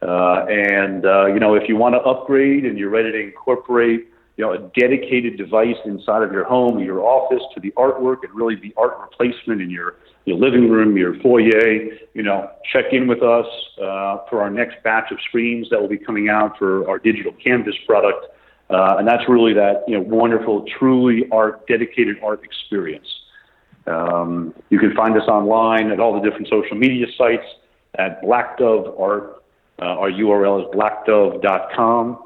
Uh, 0.01 0.45
and 0.49 1.05
uh, 1.05 1.25
you 1.27 1.39
know, 1.39 1.55
if 1.55 1.69
you 1.69 1.75
want 1.75 1.95
to 1.95 1.99
upgrade 1.99 2.65
and 2.65 2.77
you're 2.77 2.89
ready 2.89 3.11
to 3.11 3.19
incorporate, 3.19 4.07
you 4.35 4.43
know, 4.43 4.53
a 4.53 4.59
dedicated 4.79 5.37
device 5.37 5.77
inside 5.85 6.23
of 6.23 6.31
your 6.31 6.43
home, 6.43 6.79
your 6.79 7.01
office 7.01 7.43
to 7.53 7.59
the 7.59 7.71
artwork, 7.71 8.17
and 8.23 8.33
really 8.33 8.55
be 8.55 8.73
art 8.75 8.97
replacement 8.99 9.61
in 9.61 9.69
your 9.69 9.95
your 10.25 10.37
living 10.37 10.69
room, 10.69 10.95
your 10.95 11.19
foyer, 11.19 11.77
you 12.13 12.23
know, 12.23 12.49
check 12.71 12.85
in 12.93 13.07
with 13.07 13.21
us 13.21 13.45
uh, 13.77 14.19
for 14.29 14.41
our 14.41 14.49
next 14.49 14.81
batch 14.83 15.11
of 15.11 15.17
screens 15.27 15.67
that 15.69 15.79
will 15.79 15.89
be 15.89 15.97
coming 15.97 16.29
out 16.29 16.57
for 16.57 16.87
our 16.89 16.97
digital 16.97 17.33
canvas 17.33 17.75
product. 17.85 18.27
Uh, 18.69 18.95
and 18.97 19.07
that's 19.07 19.27
really 19.27 19.53
that, 19.53 19.83
you 19.85 19.95
know, 19.95 20.01
wonderful, 20.01 20.65
truly 20.79 21.25
art, 21.31 21.67
dedicated 21.67 22.15
art 22.23 22.41
experience. 22.43 23.05
Um, 23.87 24.53
you 24.69 24.79
can 24.79 24.95
find 24.95 25.17
us 25.17 25.27
online 25.27 25.91
at 25.91 25.99
all 25.99 26.13
the 26.13 26.27
different 26.27 26.47
social 26.47 26.77
media 26.77 27.05
sites 27.17 27.45
at 27.95 28.21
Blackdove 28.23 28.99
Art. 28.99 29.43
Uh, 29.81 29.85
our 29.85 30.09
URL 30.09 30.61
is 30.61 30.75
blackdove.com. 30.75 32.19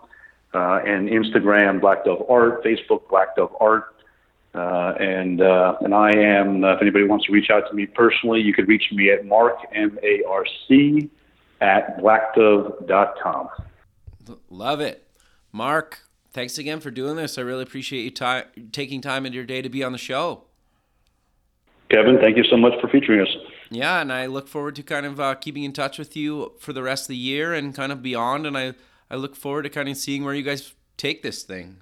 Uh, 0.53 0.79
and 0.85 1.09
Instagram, 1.09 1.79
Blackdove 1.79 2.29
Art, 2.29 2.63
Facebook, 2.63 3.03
Blackdove 3.11 3.51
Art. 3.59 3.95
Uh, 4.55 4.95
and 4.99 5.41
uh, 5.41 5.75
and 5.81 5.93
I 5.93 6.11
am. 6.11 6.63
Uh, 6.63 6.73
if 6.73 6.81
anybody 6.81 7.05
wants 7.05 7.25
to 7.25 7.31
reach 7.31 7.49
out 7.51 7.67
to 7.69 7.75
me 7.75 7.85
personally, 7.85 8.41
you 8.41 8.53
could 8.53 8.67
reach 8.67 8.91
me 8.91 9.11
at 9.11 9.25
marc 9.25 9.57
m 9.73 9.99
a 10.01 10.23
r 10.27 10.45
c 10.67 11.11
at 11.61 11.99
blackdove.com. 11.99 13.49
Love 14.49 14.81
it, 14.81 15.07
Marc. 15.51 15.99
Thanks 16.31 16.57
again 16.57 16.79
for 16.79 16.89
doing 16.89 17.17
this. 17.17 17.37
I 17.37 17.41
really 17.41 17.63
appreciate 17.63 18.03
you 18.03 18.43
taking 18.71 19.01
time 19.01 19.25
in 19.25 19.33
your 19.33 19.45
day 19.45 19.61
to 19.61 19.69
be 19.69 19.83
on 19.83 19.91
the 19.91 19.97
show. 19.97 20.45
Kevin, 21.89 22.19
thank 22.19 22.35
you 22.37 22.43
so 22.43 22.57
much 22.57 22.73
for 22.81 22.89
featuring 22.89 23.21
us. 23.21 23.33
Yeah, 23.69 24.01
and 24.01 24.11
I 24.11 24.25
look 24.25 24.47
forward 24.47 24.75
to 24.75 24.83
kind 24.83 25.05
of 25.05 25.19
uh, 25.19 25.35
keeping 25.35 25.63
in 25.63 25.73
touch 25.73 25.97
with 25.97 26.15
you 26.15 26.53
for 26.59 26.73
the 26.73 26.83
rest 26.83 27.03
of 27.03 27.09
the 27.09 27.17
year 27.17 27.53
and 27.53 27.73
kind 27.73 27.91
of 27.91 28.01
beyond. 28.01 28.45
And 28.45 28.57
I 28.57 28.73
I 29.09 29.15
look 29.15 29.35
forward 29.35 29.63
to 29.63 29.69
kind 29.69 29.87
of 29.87 29.97
seeing 29.97 30.23
where 30.23 30.33
you 30.33 30.43
guys 30.43 30.73
take 30.97 31.23
this 31.23 31.43
thing. 31.43 31.77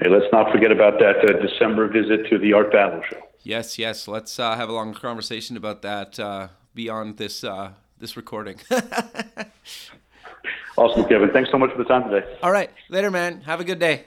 Hey, 0.00 0.08
let's 0.08 0.32
not 0.32 0.50
forget 0.50 0.72
about 0.72 0.98
that 1.00 1.16
uh, 1.18 1.38
December 1.46 1.86
visit 1.86 2.28
to 2.30 2.38
the 2.38 2.54
Art 2.54 2.72
Battle 2.72 3.02
show. 3.10 3.20
Yes, 3.42 3.78
yes. 3.78 4.08
Let's 4.08 4.38
uh, 4.38 4.56
have 4.56 4.70
a 4.70 4.72
long 4.72 4.94
conversation 4.94 5.56
about 5.56 5.82
that 5.82 6.18
uh, 6.18 6.48
beyond 6.74 7.18
this 7.18 7.44
uh, 7.44 7.72
this 7.98 8.16
recording. 8.16 8.58
awesome, 10.76 11.04
Kevin. 11.04 11.30
Thanks 11.30 11.50
so 11.50 11.58
much 11.58 11.70
for 11.72 11.78
the 11.78 11.84
time 11.84 12.08
today. 12.08 12.26
All 12.42 12.52
right, 12.52 12.70
later, 12.88 13.10
man. 13.10 13.42
Have 13.42 13.60
a 13.60 13.64
good 13.64 13.78
day. 13.78 14.06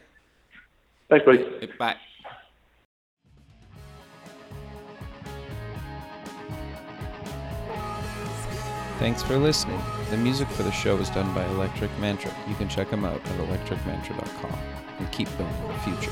Thanks, 1.10 1.24
buddy. 1.26 1.70
Bye. 1.78 1.98
Thanks 9.06 9.22
for 9.22 9.38
listening. 9.38 9.80
The 10.10 10.18
music 10.18 10.48
for 10.48 10.64
the 10.64 10.72
show 10.72 10.98
is 10.98 11.12
done 11.12 11.32
by 11.36 11.46
Electric 11.46 11.96
Mantra. 12.00 12.34
You 12.48 12.56
can 12.56 12.68
check 12.68 12.90
them 12.90 13.06
out 13.06 13.24
at 13.24 13.38
electricmantra.com 13.38 14.60
and 14.98 15.12
keep 15.12 15.28
building 15.38 15.68
the 15.68 15.74
future. 15.76 16.12